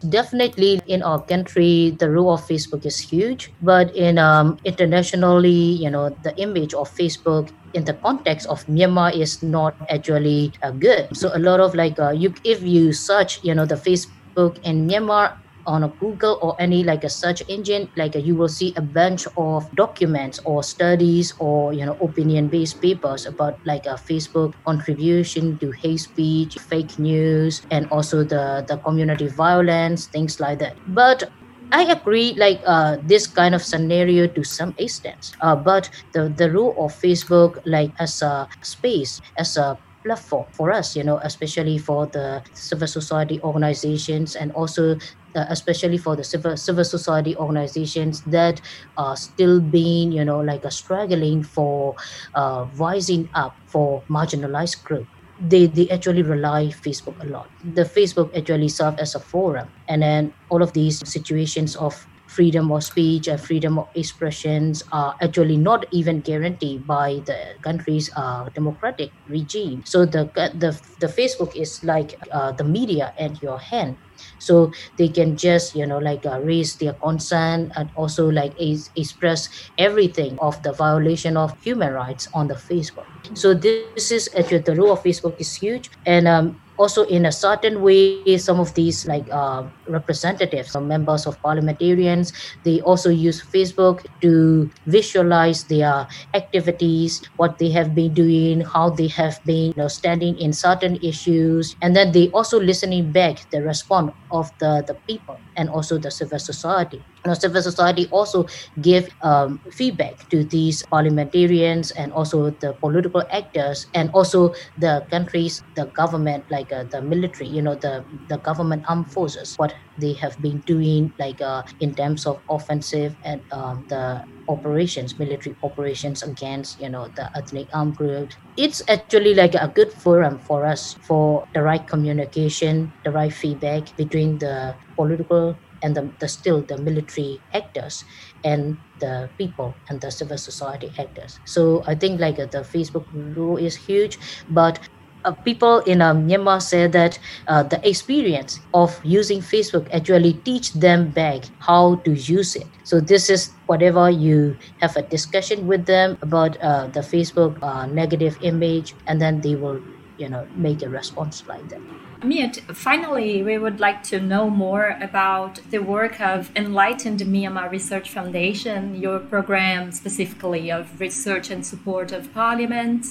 Definitely 0.06 0.80
in 0.86 1.02
our 1.02 1.20
country, 1.20 1.90
the 1.98 2.08
role 2.08 2.34
of 2.34 2.46
Facebook 2.46 2.86
is 2.86 2.98
huge, 3.00 3.50
but 3.62 3.94
in 3.96 4.16
um, 4.16 4.56
internationally, 4.64 5.74
you 5.82 5.90
know, 5.90 6.10
the 6.22 6.36
image 6.38 6.72
of 6.72 6.88
Facebook 6.88 7.50
in 7.74 7.84
the 7.84 7.94
context 7.94 8.46
of 8.46 8.64
Myanmar 8.66 9.12
is 9.12 9.42
not 9.42 9.74
actually 9.90 10.52
uh, 10.62 10.70
good. 10.70 11.10
So 11.16 11.34
a 11.34 11.40
lot 11.42 11.58
of 11.58 11.74
like 11.74 11.98
uh, 11.98 12.10
you, 12.10 12.32
if 12.44 12.62
you 12.62 12.92
search, 12.92 13.42
you 13.42 13.54
know, 13.54 13.66
the 13.66 13.74
Facebook 13.74 14.62
in 14.62 14.86
Myanmar, 14.86 15.36
on 15.68 15.84
a 15.84 15.92
Google 16.00 16.40
or 16.40 16.56
any 16.60 16.82
like 16.82 17.04
a 17.04 17.10
search 17.12 17.44
engine, 17.48 17.92
like 17.96 18.16
you 18.16 18.34
will 18.36 18.48
see 18.48 18.72
a 18.76 18.82
bunch 18.82 19.28
of 19.36 19.68
documents 19.76 20.40
or 20.46 20.64
studies 20.64 21.34
or 21.38 21.74
you 21.74 21.84
know 21.84 21.96
opinion-based 22.00 22.80
papers 22.80 23.26
about 23.26 23.60
like 23.66 23.84
a 23.86 24.00
Facebook 24.00 24.54
contribution 24.66 25.58
to 25.60 25.70
hate 25.82 25.98
speech, 26.00 26.56
fake 26.58 26.98
news, 26.98 27.60
and 27.70 27.86
also 27.92 28.24
the 28.24 28.64
the 28.68 28.78
community 28.78 29.28
violence, 29.28 30.08
things 30.08 30.40
like 30.40 30.58
that. 30.60 30.80
But 30.86 31.30
I 31.72 31.84
agree, 31.92 32.34
like 32.38 32.62
uh, 32.66 32.96
this 33.04 33.26
kind 33.26 33.54
of 33.54 33.62
scenario 33.62 34.26
to 34.28 34.42
some 34.44 34.74
extent. 34.78 35.20
Uh, 35.42 35.56
but 35.56 35.90
the 36.14 36.32
the 36.32 36.50
role 36.50 36.74
of 36.80 36.96
Facebook, 36.96 37.60
like 37.66 37.92
as 38.00 38.22
a 38.22 38.48
space, 38.62 39.20
as 39.36 39.56
a 39.56 39.78
platform 40.06 40.46
for 40.56 40.72
us, 40.72 40.96
you 40.96 41.04
know, 41.04 41.20
especially 41.22 41.76
for 41.76 42.06
the 42.12 42.42
civil 42.54 42.88
society 42.88 43.38
organizations 43.42 44.34
and 44.34 44.50
also 44.52 44.96
uh, 45.38 45.46
especially 45.50 45.98
for 45.98 46.16
the 46.16 46.24
civil 46.24 46.56
civil 46.56 46.84
society 46.84 47.36
organizations 47.36 48.22
that 48.26 48.60
are 48.96 49.16
still 49.16 49.60
being 49.60 50.12
you 50.12 50.24
know 50.24 50.40
like 50.40 50.64
a 50.64 50.70
struggling 50.70 51.42
for 51.42 51.94
uh, 52.34 52.66
rising 52.74 53.28
up 53.34 53.60
for 53.66 54.04
marginalized 54.10 54.82
group. 54.84 55.08
They 55.38 55.66
they 55.66 55.88
actually 55.90 56.22
rely 56.22 56.66
facebook 56.74 57.16
a 57.22 57.26
lot. 57.26 57.50
The 57.62 57.84
facebook 57.84 58.30
actually 58.36 58.68
serve 58.68 58.96
as 58.98 59.14
a 59.14 59.20
forum. 59.20 59.70
And 59.86 60.02
then 60.02 60.34
all 60.48 60.62
of 60.62 60.72
these 60.72 60.98
situations 61.08 61.76
of 61.76 62.08
freedom 62.38 62.70
of 62.72 62.84
speech 62.84 63.26
and 63.28 63.40
freedom 63.42 63.78
of 63.82 63.88
expressions 63.98 64.82
are 64.92 65.16
actually 65.20 65.58
not 65.58 65.86
even 65.90 66.20
guaranteed 66.22 66.86
by 66.86 67.20
the 67.26 67.38
country's 67.66 68.10
uh, 68.16 68.48
democratic 68.54 69.10
regime. 69.26 69.82
So 69.84 70.06
the 70.06 70.30
the, 70.62 70.70
the 71.00 71.08
facebook 71.08 71.50
is 71.56 71.82
like 71.82 72.14
uh, 72.32 72.52
the 72.52 72.64
media 72.64 73.12
at 73.18 73.42
your 73.42 73.58
hand. 73.58 73.98
So 74.38 74.70
they 74.98 75.08
can 75.08 75.36
just 75.36 75.74
you 75.74 75.86
know 75.86 75.98
like 75.98 76.26
uh, 76.26 76.40
raise 76.40 76.76
their 76.78 76.94
concern 76.94 77.72
and 77.76 77.90
also 77.96 78.28
like 78.30 78.54
is, 78.58 78.90
express 78.96 79.48
everything 79.78 80.38
of 80.40 80.62
the 80.62 80.72
violation 80.72 81.36
of 81.36 81.58
human 81.62 81.92
rights 81.92 82.28
on 82.34 82.48
the 82.48 82.54
facebook. 82.54 83.10
So 83.34 83.54
this 83.54 84.10
is 84.10 84.30
actually 84.38 84.62
the 84.62 84.76
role 84.76 84.92
of 84.92 85.02
facebook 85.02 85.36
is 85.40 85.56
huge. 85.56 85.90
And 86.06 86.28
um, 86.28 86.67
also 86.78 87.02
in 87.04 87.26
a 87.26 87.32
certain 87.32 87.82
way 87.82 88.14
some 88.38 88.60
of 88.60 88.74
these 88.74 89.06
like 89.06 89.26
uh, 89.32 89.62
representatives 89.88 90.74
or 90.74 90.80
members 90.80 91.26
of 91.26 91.40
parliamentarians 91.42 92.32
they 92.64 92.80
also 92.80 93.10
use 93.10 93.44
facebook 93.54 94.00
to 94.20 94.70
visualize 94.86 95.64
their 95.66 96.06
activities 96.34 97.20
what 97.36 97.58
they 97.58 97.70
have 97.70 97.94
been 97.94 98.14
doing 98.14 98.60
how 98.62 98.90
they 98.90 99.08
have 99.08 99.38
been 99.44 99.66
you 99.66 99.74
know, 99.76 99.88
standing 99.88 100.36
in 100.38 100.52
certain 100.52 100.96
issues. 101.02 101.74
And 101.80 101.94
then 101.96 102.12
they 102.12 102.28
also 102.30 102.60
listening 102.60 103.12
back 103.12 103.38
the 103.50 103.62
response 103.62 104.12
of 104.30 104.50
the, 104.60 104.84
the 104.86 104.96
people 105.08 105.42
and 105.58 105.68
also 105.68 105.98
the 105.98 106.10
civil 106.10 106.38
society. 106.38 107.04
Know, 107.26 107.34
civil 107.34 107.60
society 107.62 108.06
also 108.12 108.46
give 108.80 109.08
um, 109.22 109.60
feedback 109.72 110.28
to 110.30 110.44
these 110.44 110.82
parliamentarians 110.90 111.90
and 111.92 112.12
also 112.12 112.50
the 112.50 112.74
political 112.80 113.24
actors 113.30 113.86
and 113.92 114.08
also 114.14 114.52
the 114.76 115.04
countries 115.10 115.62
the 115.76 115.86
government 115.96 116.44
like 116.50 116.72
uh, 116.72 116.84
the 116.90 117.02
military 117.02 117.48
you 117.50 117.60
know 117.60 117.74
the 117.74 118.06
the 118.28 118.38
government 118.38 118.84
armed 118.88 119.12
forces. 119.12 119.54
What 119.56 119.74
they 119.98 120.14
have 120.14 120.36
been 120.40 120.60
doing 120.66 121.12
like 121.18 121.40
uh, 121.40 121.62
in 121.80 121.94
terms 121.94 122.26
of 122.26 122.42
offensive 122.48 123.16
and 123.24 123.42
um, 123.52 123.84
the 123.88 124.24
operations 124.48 125.18
military 125.18 125.56
operations 125.62 126.22
against 126.22 126.80
you 126.80 126.88
know 126.88 127.08
the 127.16 127.30
ethnic 127.36 127.68
armed 127.74 127.94
groups 127.96 128.36
it's 128.56 128.80
actually 128.88 129.34
like 129.34 129.54
a 129.54 129.68
good 129.74 129.92
forum 129.92 130.38
for 130.38 130.64
us 130.64 130.96
for 131.02 131.44
the 131.54 131.62
right 131.62 131.86
communication 131.86 132.94
the 133.04 133.10
right 133.10 133.32
feedback 133.32 133.94
between 133.96 134.38
the 134.38 134.74
political 134.96 135.60
and 135.82 135.94
the, 135.94 136.14
the 136.18 136.26
still 136.28 136.64
the 136.64 136.78
military 136.78 137.44
actors 137.52 138.04
and 138.42 138.78
the 138.98 139.30
people 139.38 139.80
and 139.88 140.00
the 140.00 140.10
civil 140.10 140.38
society 140.38 140.92
actors. 140.98 141.40
So 141.44 141.84
i 141.86 141.94
think 141.94 142.20
like 142.20 142.38
uh, 142.38 142.46
the 142.46 142.60
facebook 142.62 143.06
role 143.12 143.56
is 143.56 143.76
huge 143.76 144.18
but 144.48 144.80
uh, 145.28 145.32
people 145.44 145.80
in 145.80 146.00
uh, 146.00 146.14
Myanmar 146.14 146.60
say 146.62 146.86
that 146.88 147.18
uh, 147.46 147.62
the 147.62 147.78
experience 147.88 148.60
of 148.72 148.98
using 149.04 149.40
Facebook 149.40 149.86
actually 149.92 150.32
teach 150.48 150.72
them 150.72 151.10
back 151.10 151.44
how 151.58 151.96
to 152.04 152.12
use 152.12 152.56
it. 152.56 152.66
So 152.84 153.00
this 153.00 153.28
is 153.28 153.52
whatever 153.66 154.08
you 154.08 154.56
have 154.80 154.96
a 154.96 155.02
discussion 155.02 155.66
with 155.66 155.84
them 155.84 156.16
about 156.22 156.56
uh, 156.56 156.86
the 156.88 157.00
Facebook 157.00 157.62
uh, 157.62 157.86
negative 157.86 158.38
image, 158.40 158.94
and 159.06 159.20
then 159.20 159.40
they 159.40 159.54
will, 159.54 159.80
you 160.16 160.28
know, 160.28 160.46
make 160.56 160.82
a 160.82 160.88
response 160.88 161.44
like 161.46 161.68
that. 161.68 161.80
Myat, 162.22 162.58
finally, 162.74 163.44
we 163.44 163.58
would 163.58 163.78
like 163.78 164.02
to 164.04 164.18
know 164.18 164.50
more 164.50 164.98
about 165.00 165.60
the 165.70 165.78
work 165.78 166.20
of 166.20 166.50
Enlightened 166.56 167.20
Myanmar 167.20 167.70
Research 167.70 168.10
Foundation, 168.10 168.96
your 168.96 169.20
program 169.20 169.92
specifically 169.92 170.72
of 170.72 170.98
research 170.98 171.50
and 171.50 171.64
support 171.64 172.10
of 172.10 172.32
parliament, 172.34 173.06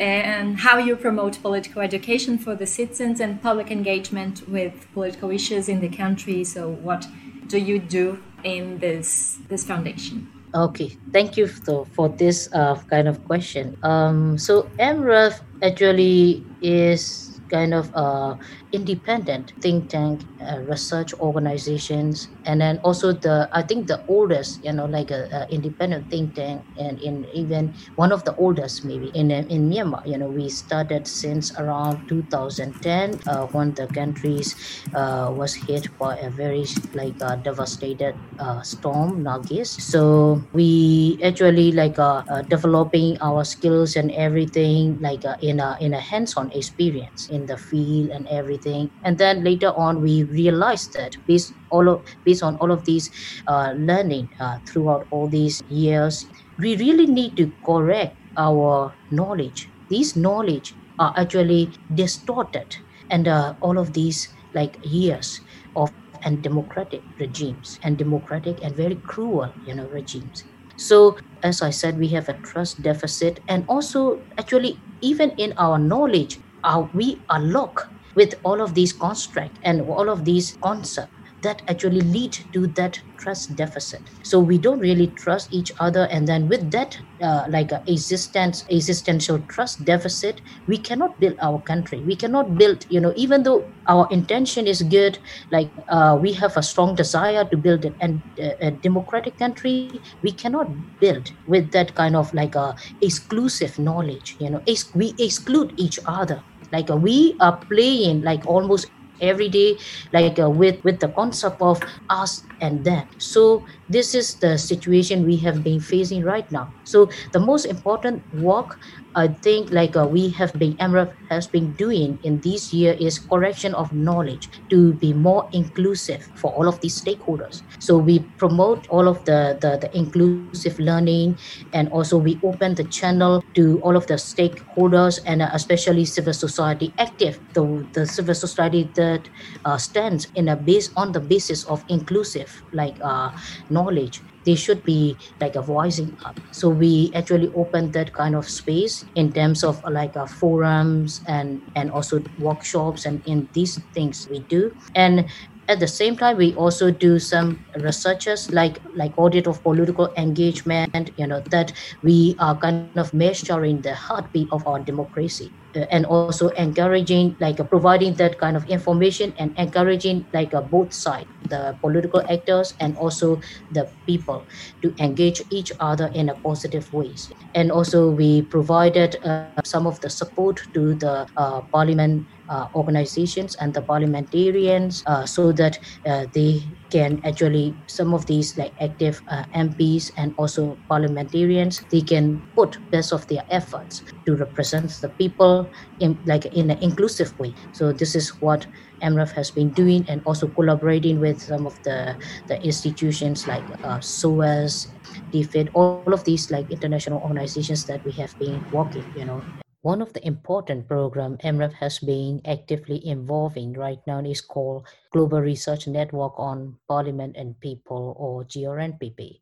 and 0.00 0.58
how 0.58 0.78
you 0.78 0.96
promote 0.96 1.40
political 1.42 1.82
education 1.82 2.38
for 2.38 2.54
the 2.54 2.66
citizens 2.66 3.20
and 3.20 3.42
public 3.42 3.70
engagement 3.70 4.48
with 4.48 4.86
political 4.94 5.30
issues 5.30 5.68
in 5.68 5.80
the 5.80 5.90
country. 5.90 6.42
So, 6.42 6.70
what 6.70 7.06
do 7.46 7.58
you 7.58 7.78
do 7.78 8.18
in 8.42 8.78
this 8.78 9.38
this 9.48 9.64
foundation? 9.64 10.28
Okay, 10.54 10.96
thank 11.12 11.36
you 11.36 11.46
for, 11.46 11.86
for 11.86 12.08
this 12.08 12.48
uh, 12.52 12.74
kind 12.90 13.06
of 13.06 13.24
question. 13.26 13.76
Um, 13.84 14.36
so 14.36 14.62
MREF 14.80 15.40
actually 15.62 16.44
is 16.60 17.40
kind 17.50 17.72
of 17.72 17.94
uh, 17.94 18.34
independent 18.72 19.52
think 19.60 19.88
tank 19.90 20.22
uh, 20.40 20.58
research 20.60 21.12
organizations 21.18 22.28
and 22.44 22.60
then 22.60 22.78
also 22.84 23.12
the 23.12 23.48
i 23.52 23.62
think 23.62 23.86
the 23.88 24.02
oldest 24.06 24.62
you 24.62 24.72
know 24.72 24.86
like 24.86 25.10
a, 25.10 25.26
a, 25.32 25.46
independent 25.54 26.08
think 26.08 26.34
tank 26.34 26.64
and 26.76 26.98
in 27.00 27.24
even 27.34 27.74
one 27.96 28.12
of 28.12 28.24
the 28.24 28.34
oldest 28.36 28.84
maybe 28.84 29.08
in 29.08 29.30
in 29.30 29.68
myanmar. 29.68 30.00
You 30.06 30.18
know 30.18 30.30
we 30.30 30.48
started 30.48 31.06
since 31.06 31.50
around 31.58 32.06
2010 32.08 33.20
uh, 33.26 33.46
when 33.50 33.74
the 33.74 33.88
countries 33.88 34.54
uh, 34.94 35.28
was 35.32 35.54
hit 35.54 35.86
by 35.98 36.16
a 36.18 36.30
very 36.30 36.64
like 36.94 37.16
uh, 37.20 37.36
devastated 37.36 38.14
uh, 38.38 38.62
storm 38.62 39.22
Nargis 39.24 39.80
so 39.80 40.46
we 40.52 41.18
actually 41.24 41.72
like 41.72 41.98
uh, 41.98 42.22
developing 42.48 43.16
our 43.20 43.44
skills 43.44 43.96
and 43.96 44.10
everything 44.12 44.98
like 45.00 45.24
in 45.42 45.60
a 45.60 45.76
in 45.80 45.92
a 45.94 46.00
hands-on 46.00 46.50
experience 46.52 47.26
in 47.28 47.46
the 47.46 47.56
field 47.56 48.10
and 48.10 48.26
everything 48.28 48.59
everything. 48.64 48.90
And 49.02 49.18
then 49.18 49.44
later 49.44 49.68
on 49.76 50.00
we 50.00 50.24
realized 50.24 50.92
that 50.94 51.16
based 51.26 51.54
all 51.70 51.88
of 51.88 52.06
based 52.24 52.42
on 52.42 52.56
all 52.56 52.70
of 52.72 52.84
these 52.84 53.10
uh, 53.46 53.72
learning 53.76 54.30
uh, 54.40 54.58
throughout 54.66 55.06
all 55.10 55.28
these 55.28 55.60
years 55.68 56.26
we 56.58 56.76
really 56.76 57.06
need 57.06 57.36
to 57.36 57.52
correct 57.64 58.18
our 58.36 58.96
knowledge. 59.10 59.70
These 59.88 60.16
knowledge 60.16 60.76
are 60.98 61.14
actually 61.16 61.76
distorted 61.92 62.76
and 63.08 63.26
uh, 63.26 63.54
all 63.62 63.78
of 63.78 63.92
these 63.92 64.28
like 64.54 64.78
years 64.82 65.40
of 65.76 65.90
and 66.22 66.42
democratic 66.42 67.04
regimes 67.18 67.78
and 67.82 67.96
democratic 67.96 68.58
and 68.62 68.76
very 68.76 68.96
cruel 68.96 69.54
you 69.64 69.74
know 69.74 69.88
regimes. 69.88 70.44
So 70.76 71.16
as 71.42 71.62
i 71.62 71.70
said 71.70 71.98
we 71.98 72.08
have 72.08 72.28
a 72.28 72.36
trust 72.44 72.82
deficit 72.82 73.40
and 73.48 73.64
also 73.68 74.26
actually 74.38 74.84
even 75.00 75.30
in 75.38 75.54
our 75.56 75.78
knowledge 75.78 76.38
uh, 76.64 76.84
we 76.92 77.24
are 77.30 77.40
locked 77.40 77.80
with 78.14 78.34
all 78.44 78.60
of 78.60 78.74
these 78.74 78.92
construct 78.92 79.58
and 79.62 79.82
all 79.82 80.08
of 80.08 80.24
these 80.24 80.56
concepts 80.62 81.12
that 81.42 81.62
actually 81.68 82.00
lead 82.00 82.36
to 82.52 82.66
that 82.66 83.00
trust 83.18 83.56
deficit. 83.56 84.10
So 84.22 84.40
we 84.40 84.58
don't 84.58 84.78
really 84.78 85.08
trust 85.08 85.48
each 85.52 85.72
other 85.80 86.04
and 86.10 86.26
then 86.28 86.48
with 86.48 86.70
that 86.72 86.98
uh, 87.22 87.44
like 87.48 87.72
a 87.72 87.82
existence 87.86 88.64
existential 88.70 89.40
trust 89.48 89.84
deficit 89.84 90.40
we 90.66 90.78
cannot 90.78 91.18
build 91.20 91.36
our 91.42 91.60
country. 91.62 92.02
We 92.04 92.16
cannot 92.16 92.58
build 92.58 92.84
you 92.88 93.00
know 93.00 93.12
even 93.16 93.42
though 93.42 93.70
our 93.88 94.06
intention 94.10 94.66
is 94.66 94.82
good 94.82 95.18
like 95.50 95.72
uh, 95.88 96.18
we 96.20 96.32
have 96.34 96.56
a 96.56 96.62
strong 96.62 96.94
desire 96.94 97.44
to 97.50 97.56
build 97.56 97.86
an, 98.00 98.22
a, 98.38 98.66
a 98.68 98.70
democratic 98.72 99.38
country 99.38 100.02
we 100.22 100.32
cannot 100.32 100.66
build 101.00 101.30
with 101.46 101.70
that 101.72 101.94
kind 101.94 102.16
of 102.16 102.32
like 102.34 102.54
a 102.54 102.74
exclusive 103.00 103.78
knowledge 103.78 104.36
you 104.38 104.50
know 104.50 104.60
ex- 104.66 104.90
we 104.94 105.14
exclude 105.18 105.72
each 105.76 105.98
other 106.06 106.44
like 106.72 106.90
uh, 106.90 106.96
we 106.96 107.36
are 107.40 107.60
playing 107.70 108.22
like 108.22 108.44
almost 108.46 108.86
every 109.20 109.48
day 109.48 109.76
like 110.12 110.38
uh, 110.38 110.48
with 110.48 110.80
with 110.84 111.00
the 111.00 111.08
concept 111.08 111.56
of 111.60 111.82
us 112.08 112.42
and 112.60 112.84
them. 112.84 113.04
So 113.18 113.64
this 113.88 114.14
is 114.14 114.36
the 114.38 114.58
situation 114.58 115.24
we 115.24 115.36
have 115.38 115.62
been 115.62 115.80
facing 115.80 116.24
right 116.24 116.50
now. 116.50 116.74
So 116.84 117.08
the 117.32 117.40
most 117.40 117.64
important 117.66 118.24
work 118.32 118.78
I 119.14 119.28
think 119.28 119.72
like 119.72 119.96
uh, 119.96 120.06
we 120.06 120.30
have 120.30 120.52
been 120.54 120.74
MREF 120.76 121.12
has 121.30 121.46
been 121.46 121.72
doing 121.72 122.18
in 122.22 122.40
this 122.40 122.72
year 122.72 122.96
is 122.98 123.18
correction 123.18 123.74
of 123.74 123.92
knowledge 123.92 124.48
to 124.70 124.94
be 124.94 125.12
more 125.12 125.48
inclusive 125.52 126.28
for 126.36 126.52
all 126.52 126.68
of 126.68 126.80
these 126.80 127.00
stakeholders. 127.00 127.62
So 127.78 127.98
we 127.98 128.20
promote 128.38 128.86
all 128.88 129.08
of 129.08 129.24
the, 129.24 129.58
the, 129.60 129.78
the 129.78 129.96
inclusive 129.96 130.78
learning 130.78 131.38
and 131.72 131.88
also 131.90 132.18
we 132.18 132.38
open 132.44 132.74
the 132.74 132.84
channel 132.84 133.42
to 133.54 133.80
all 133.82 133.96
of 133.96 134.06
the 134.06 134.14
stakeholders 134.14 135.18
and 135.26 135.42
uh, 135.42 135.50
especially 135.52 136.04
civil 136.04 136.32
society 136.32 136.94
active, 136.98 137.40
the, 137.54 137.86
the 137.92 138.06
civil 138.06 138.34
society 138.34 138.90
that 138.94 139.28
uh, 139.64 139.76
stands 139.76 140.28
in 140.34 140.48
a 140.48 140.56
base 140.56 140.90
on 140.96 141.12
the 141.12 141.20
basis 141.20 141.64
of 141.64 141.84
inclusive 141.88 142.62
like 142.72 142.96
uh, 143.02 143.30
knowledge 143.70 144.20
they 144.44 144.54
should 144.54 144.84
be 144.84 145.18
like 145.40 145.54
a 145.56 145.62
voicing 145.62 146.16
up 146.24 146.40
so 146.50 146.68
we 146.68 147.10
actually 147.14 147.48
open 147.54 147.90
that 147.92 148.12
kind 148.12 148.34
of 148.34 148.48
space 148.48 149.04
in 149.14 149.32
terms 149.32 149.62
of 149.62 149.80
like 149.90 150.16
uh, 150.16 150.26
forums 150.26 151.20
and 151.26 151.62
and 151.74 151.90
also 151.90 152.20
workshops 152.36 153.04
and 153.04 153.22
in 153.24 153.48
these 153.52 153.78
things 153.94 154.26
we 154.30 154.40
do. 154.48 154.72
And 154.94 155.28
at 155.70 155.78
the 155.80 155.86
same 155.88 156.16
time 156.16 156.36
we 156.36 156.54
also 156.54 156.90
do 156.90 157.18
some 157.18 157.64
researches 157.80 158.50
like 158.52 158.82
like 158.96 159.16
audit 159.16 159.46
of 159.46 159.62
political 159.62 160.12
engagement 160.16 161.10
you 161.16 161.26
know 161.26 161.40
that 161.50 161.72
we 162.02 162.34
are 162.40 162.58
kind 162.58 162.98
of 162.98 163.14
measuring 163.14 163.80
the 163.82 163.94
heartbeat 163.94 164.48
of 164.52 164.66
our 164.66 164.80
democracy 164.80 165.54
uh, 165.76 165.86
and 165.94 166.04
also 166.06 166.48
encouraging 166.48 167.36
like 167.40 167.60
uh, 167.60 167.64
providing 167.64 168.14
that 168.16 168.38
kind 168.38 168.56
of 168.56 168.64
information 168.66 169.32
and 169.38 169.54
encouraging 169.56 170.26
like 170.32 170.52
uh, 170.52 170.60
both 170.60 170.92
sides 170.92 171.28
the 171.50 171.76
political 171.80 172.22
actors 172.30 172.74
and 172.80 172.96
also 172.96 173.40
the 173.70 173.86
people 174.06 174.46
to 174.82 174.94
engage 175.00 175.42
each 175.50 175.72
other 175.80 176.10
in 176.14 176.28
a 176.28 176.34
positive 176.34 176.88
ways. 176.92 177.30
And 177.54 177.70
also 177.70 178.10
we 178.10 178.42
provided 178.42 179.16
uh, 179.24 179.50
some 179.64 179.86
of 179.86 180.00
the 180.00 180.10
support 180.10 180.60
to 180.74 180.94
the 180.94 181.26
uh, 181.36 181.62
parliament 181.72 182.26
organizations 182.74 183.54
and 183.56 183.72
the 183.74 183.82
parliamentarians 183.82 185.02
uh, 185.06 185.24
so 185.24 185.52
that 185.52 185.78
uh, 186.06 186.26
they 186.34 186.62
can 186.90 187.20
actually 187.24 187.74
some 187.86 188.12
of 188.12 188.26
these 188.26 188.58
like 188.58 188.74
active 188.80 189.22
uh, 189.28 189.44
MPs 189.54 190.10
and 190.16 190.34
also 190.36 190.76
parliamentarians 190.88 191.86
they 191.90 192.00
can 192.00 192.42
put 192.56 192.78
best 192.90 193.12
of 193.12 193.26
their 193.28 193.44
efforts 193.50 194.02
to 194.26 194.34
represent 194.34 194.90
the 195.00 195.08
people 195.08 195.70
in 196.00 196.18
like 196.26 196.46
in 196.46 196.70
an 196.70 196.78
inclusive 196.82 197.38
way. 197.38 197.54
So 197.72 197.92
this 197.92 198.14
is 198.14 198.30
what 198.40 198.66
MREF 199.02 199.30
has 199.32 199.50
been 199.50 199.70
doing 199.70 200.04
and 200.08 200.20
also 200.26 200.48
collaborating 200.48 201.20
with 201.20 201.40
some 201.40 201.66
of 201.66 201.80
the 201.82 202.18
the 202.48 202.60
institutions 202.64 203.46
like 203.46 203.64
uh, 203.84 204.00
SOAS 204.00 204.88
DFID 205.32 205.70
all 205.74 206.12
of 206.12 206.24
these 206.24 206.50
like 206.50 206.66
international 206.70 207.20
organizations 207.22 207.86
that 207.86 208.04
we 208.04 208.12
have 208.12 208.36
been 208.38 208.66
working 208.70 209.06
you 209.14 209.24
know 209.24 209.42
one 209.82 210.02
of 210.02 210.12
the 210.12 210.26
important 210.26 210.86
program 210.86 211.38
MREF 211.38 211.72
has 211.72 211.98
been 212.00 212.40
actively 212.44 213.00
involving 213.06 213.72
right 213.72 214.00
now 214.06 214.20
is 214.20 214.40
called 214.42 214.86
Global 215.10 215.40
Research 215.40 215.86
Network 215.86 216.34
on 216.36 216.76
Parliament 216.86 217.36
and 217.36 217.58
People 217.60 218.14
or 218.18 218.44
GRNPP. 218.44 219.40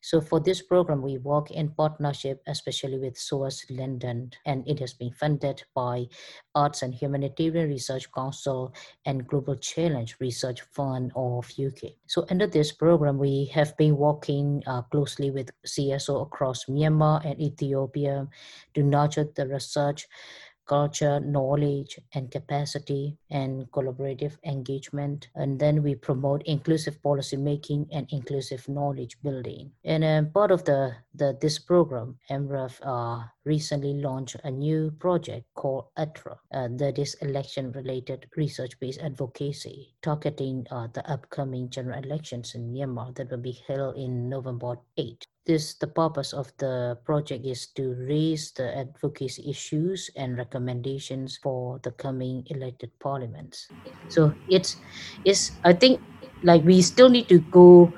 So 0.00 0.20
for 0.20 0.40
this 0.40 0.62
program, 0.62 1.02
we 1.02 1.18
work 1.18 1.50
in 1.50 1.70
partnership, 1.70 2.42
especially 2.46 2.98
with 2.98 3.18
SOAS 3.18 3.66
London, 3.70 4.30
and 4.46 4.66
it 4.66 4.78
has 4.80 4.94
been 4.94 5.12
funded 5.12 5.62
by 5.74 6.06
Arts 6.54 6.82
and 6.82 6.94
Humanitarian 6.94 7.68
Research 7.68 8.10
Council 8.12 8.74
and 9.04 9.26
Global 9.26 9.56
Challenge 9.56 10.16
Research 10.20 10.62
Fund 10.62 11.12
of 11.14 11.50
UK. 11.58 11.92
So 12.06 12.24
under 12.30 12.46
this 12.46 12.72
program, 12.72 13.18
we 13.18 13.50
have 13.54 13.76
been 13.76 13.96
working 13.96 14.62
uh, 14.66 14.82
closely 14.82 15.30
with 15.30 15.50
CSO 15.66 16.22
across 16.22 16.64
Myanmar 16.64 17.24
and 17.24 17.40
Ethiopia 17.40 18.26
to 18.74 18.82
nurture 18.82 19.28
the 19.34 19.46
research 19.46 20.08
culture, 20.70 21.18
knowledge, 21.18 21.98
and 22.14 22.30
capacity, 22.30 23.18
and 23.30 23.66
collaborative 23.72 24.38
engagement. 24.46 25.26
And 25.34 25.58
then 25.58 25.82
we 25.82 25.96
promote 25.96 26.42
inclusive 26.46 27.02
policy 27.02 27.36
making 27.36 27.88
and 27.90 28.06
inclusive 28.10 28.68
knowledge 28.68 29.18
building. 29.20 29.72
And 29.84 30.04
um, 30.04 30.30
part 30.30 30.52
of 30.52 30.64
the, 30.64 30.94
the 31.12 31.36
this 31.40 31.58
program, 31.58 32.18
MREF 32.30 32.78
uh, 32.86 33.26
recently 33.44 33.94
launched 33.94 34.36
a 34.44 34.50
new 34.50 34.92
project 35.00 35.46
called 35.54 35.86
ETRA, 35.98 36.36
uh, 36.54 36.68
that 36.78 36.98
is 36.98 37.14
election-related 37.14 38.28
research-based 38.36 39.00
advocacy, 39.00 39.94
targeting 40.02 40.66
uh, 40.70 40.86
the 40.94 41.04
upcoming 41.10 41.68
general 41.68 41.98
elections 42.04 42.54
in 42.54 42.72
Myanmar 42.72 43.12
that 43.16 43.30
will 43.30 43.42
be 43.42 43.58
held 43.66 43.96
in 43.96 44.28
November 44.28 44.76
8 44.96 45.26
this 45.50 45.74
the 45.82 45.90
purpose 45.90 46.30
of 46.30 46.46
the 46.62 46.94
project 47.02 47.42
is 47.42 47.66
to 47.74 47.98
raise 48.06 48.54
the 48.54 48.70
advocacy 48.70 49.42
issues 49.50 50.06
and 50.14 50.38
recommendations 50.38 51.34
for 51.42 51.82
the 51.82 51.90
coming 51.98 52.46
elected 52.54 52.94
parliaments. 53.02 53.66
So 54.06 54.30
it's 54.46 54.78
it's 55.26 55.58
i 55.66 55.74
think 55.74 55.98
like 56.46 56.62
we 56.62 56.78
still 56.82 57.10
need 57.10 57.26
to 57.28 57.42
go 57.50 57.90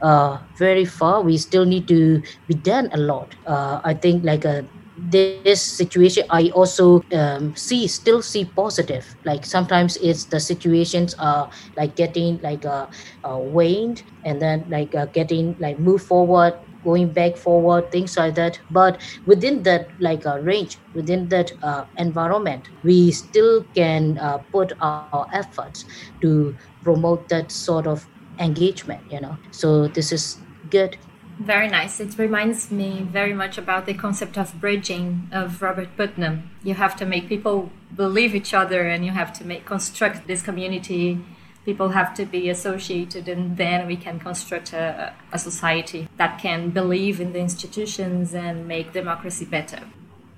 uh, 0.00 0.38
very 0.56 0.86
far. 0.86 1.20
We 1.20 1.36
still 1.36 1.66
need 1.66 1.88
to 1.88 2.22
be 2.46 2.54
done 2.54 2.88
a 2.94 3.00
lot. 3.02 3.34
Uh, 3.42 3.82
i 3.82 3.90
think 3.94 4.22
like 4.22 4.46
a 4.46 4.62
uh, 4.62 4.62
this 5.10 5.62
situation 5.64 6.28
i 6.28 6.52
also 6.52 7.00
um, 7.16 7.56
see 7.56 7.88
still 7.88 8.22
see 8.22 8.44
positive. 8.54 9.02
Like 9.24 9.42
sometimes 9.42 9.96
it's 9.98 10.30
the 10.30 10.38
situations 10.38 11.16
are 11.18 11.50
like 11.74 11.96
getting 11.96 12.38
like 12.46 12.62
uh, 12.62 12.86
uh 13.26 13.38
waned 13.40 14.04
and 14.22 14.38
then 14.38 14.68
like 14.70 14.94
uh, 14.94 15.06
getting 15.10 15.56
like 15.58 15.80
move 15.80 16.04
forward 16.04 16.54
going 16.84 17.08
back 17.08 17.36
forward 17.36 17.90
things 17.90 18.16
like 18.16 18.34
that 18.34 18.58
but 18.70 19.00
within 19.26 19.62
that 19.62 19.88
like 20.00 20.26
uh, 20.26 20.38
range 20.40 20.78
within 20.94 21.28
that 21.28 21.52
uh, 21.62 21.84
environment 21.98 22.68
we 22.82 23.10
still 23.10 23.64
can 23.74 24.18
uh, 24.18 24.38
put 24.52 24.72
our 24.80 25.26
efforts 25.32 25.84
to 26.20 26.54
promote 26.82 27.28
that 27.28 27.50
sort 27.50 27.86
of 27.86 28.06
engagement 28.38 29.00
you 29.10 29.20
know 29.20 29.36
so 29.50 29.88
this 29.88 30.12
is 30.12 30.38
good 30.70 30.96
very 31.40 31.68
nice. 31.68 32.00
It 32.00 32.18
reminds 32.18 32.70
me 32.70 33.00
very 33.00 33.32
much 33.32 33.56
about 33.56 33.86
the 33.86 33.94
concept 33.94 34.36
of 34.36 34.60
bridging 34.60 35.26
of 35.32 35.62
Robert 35.62 35.96
Putnam. 35.96 36.50
You 36.62 36.74
have 36.74 36.94
to 36.96 37.06
make 37.06 37.30
people 37.30 37.70
believe 37.96 38.34
each 38.34 38.52
other 38.52 38.82
and 38.86 39.06
you 39.06 39.12
have 39.12 39.32
to 39.38 39.44
make 39.46 39.64
construct 39.64 40.26
this 40.26 40.42
community. 40.42 41.18
People 41.64 41.90
have 41.90 42.14
to 42.14 42.24
be 42.24 42.48
associated 42.48 43.28
and 43.28 43.56
then 43.56 43.86
we 43.86 43.96
can 43.96 44.18
construct 44.18 44.72
a, 44.72 45.12
a 45.32 45.38
society 45.38 46.08
that 46.16 46.40
can 46.40 46.70
believe 46.70 47.20
in 47.20 47.32
the 47.32 47.38
institutions 47.38 48.34
and 48.34 48.66
make 48.66 48.92
democracy 48.92 49.44
better. 49.44 49.80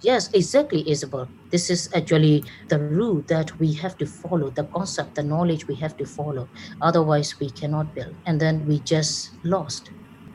Yes, 0.02 0.32
exactly, 0.32 0.82
Isabel. 0.90 1.28
This 1.50 1.70
is 1.70 1.88
actually 1.94 2.42
the 2.66 2.78
rule 2.80 3.22
that 3.28 3.56
we 3.60 3.72
have 3.74 3.96
to 3.98 4.06
follow, 4.06 4.50
the 4.50 4.64
concept, 4.64 5.14
the 5.14 5.22
knowledge 5.22 5.68
we 5.68 5.76
have 5.76 5.96
to 5.98 6.06
follow. 6.06 6.48
Otherwise, 6.80 7.38
we 7.38 7.50
cannot 7.50 7.94
build. 7.94 8.16
And 8.26 8.40
then 8.40 8.66
we 8.66 8.80
just 8.80 9.30
lost. 9.44 9.90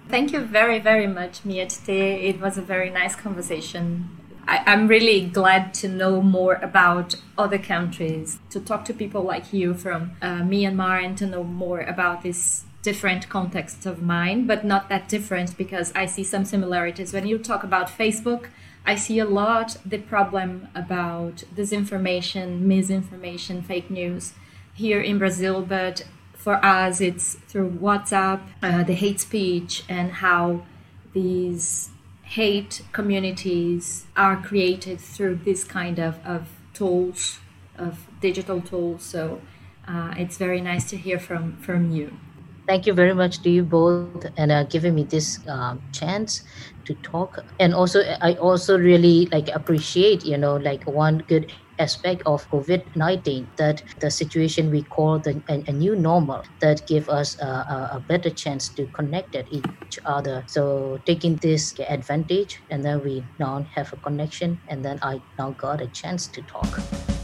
Thank 0.07 0.31
you 0.31 0.39
very, 0.39 0.79
very 0.79 1.05
much, 1.05 1.43
Mia. 1.43 1.67
Today 1.67 2.29
it 2.29 2.39
was 2.39 2.57
a 2.57 2.61
very 2.61 2.89
nice 2.89 3.13
conversation. 3.13 4.09
I, 4.47 4.63
am 4.73 4.87
really 4.87 5.25
glad 5.25 5.73
to 5.75 5.89
know 5.89 6.21
more 6.21 6.53
about 6.55 7.15
other 7.37 7.57
countries, 7.57 8.39
to 8.49 8.61
talk 8.61 8.85
to 8.85 8.93
people 8.93 9.23
like 9.23 9.51
you 9.51 9.73
from 9.73 10.11
uh, 10.21 10.41
Myanmar 10.41 11.03
and 11.03 11.17
to 11.17 11.25
know 11.25 11.43
more 11.43 11.81
about 11.81 12.21
this 12.23 12.63
different 12.81 13.27
context 13.27 13.85
of 13.85 14.01
mine, 14.01 14.47
but 14.47 14.63
not 14.63 14.87
that 14.87 15.09
different 15.09 15.57
because 15.57 15.91
I 15.93 16.05
see 16.05 16.23
some 16.23 16.45
similarities. 16.45 17.11
When 17.11 17.27
you 17.27 17.37
talk 17.37 17.63
about 17.63 17.89
Facebook, 17.89 18.47
I 18.85 18.95
see 18.95 19.19
a 19.19 19.25
lot 19.25 19.75
the 19.85 19.97
problem 19.97 20.69
about 20.73 21.43
disinformation, 21.53 22.61
misinformation, 22.61 23.61
fake 23.61 23.89
news 23.89 24.33
here 24.73 25.01
in 25.01 25.17
Brazil, 25.17 25.61
but 25.61 26.05
for 26.33 26.63
us, 26.63 27.01
it's 27.01 27.33
through 27.49 27.71
WhatsApp, 27.71 28.39
uh, 28.63 28.83
the 28.83 28.93
hate 28.93 29.19
speech, 29.19 29.83
and 29.89 30.13
how 30.13 30.61
these 31.11 31.89
hate 32.27 32.81
communities 32.91 34.05
are 34.15 34.35
created 34.35 34.99
through 34.99 35.35
this 35.45 35.63
kind 35.63 35.97
of, 35.99 36.19
of 36.25 36.47
tools, 36.73 37.39
of 37.77 38.07
digital 38.19 38.61
tools. 38.61 39.03
So 39.03 39.41
uh, 39.87 40.13
it's 40.17 40.37
very 40.37 40.61
nice 40.61 40.89
to 40.89 40.97
hear 40.97 41.19
from, 41.19 41.57
from 41.57 41.91
you. 41.91 42.11
Thank 42.67 42.85
you 42.85 42.93
very 42.93 43.13
much 43.13 43.41
to 43.43 43.49
you 43.49 43.63
both 43.63 44.25
and 44.35 44.51
uh, 44.51 44.63
giving 44.63 44.93
me 44.93 45.03
this 45.03 45.39
um, 45.47 45.81
chance 45.93 46.43
to 46.83 46.93
talk. 46.95 47.45
And 47.61 47.73
also, 47.73 48.03
I 48.21 48.33
also 48.33 48.77
really 48.77 49.27
like 49.31 49.47
appreciate, 49.47 50.25
you 50.25 50.37
know, 50.37 50.57
like 50.57 50.83
one 50.85 51.23
good 51.29 51.53
aspect 51.79 52.21
of 52.25 52.49
COVID-19 52.49 53.55
that 53.57 53.83
the 53.99 54.09
situation 54.09 54.71
we 54.71 54.83
call 54.83 55.19
the, 55.19 55.41
a, 55.49 55.63
a 55.67 55.71
new 55.73 55.95
normal 55.95 56.43
that 56.59 56.87
give 56.87 57.09
us 57.09 57.39
a, 57.41 57.45
a, 57.45 58.03
better 58.07 58.29
chance 58.29 58.69
to 58.69 58.85
connect 58.87 59.35
at 59.35 59.51
each 59.51 59.99
other. 60.05 60.43
So 60.47 60.99
taking 61.05 61.35
this 61.37 61.73
advantage 61.79 62.61
and 62.69 62.83
then 62.83 63.03
we 63.03 63.23
now 63.39 63.65
have 63.75 63.93
a 63.93 63.97
connection 63.97 64.59
and 64.67 64.83
then 64.83 64.99
I 65.01 65.21
now 65.37 65.51
got 65.51 65.81
a 65.81 65.87
chance 65.87 66.27
to 66.27 66.41
talk. 66.43 67.16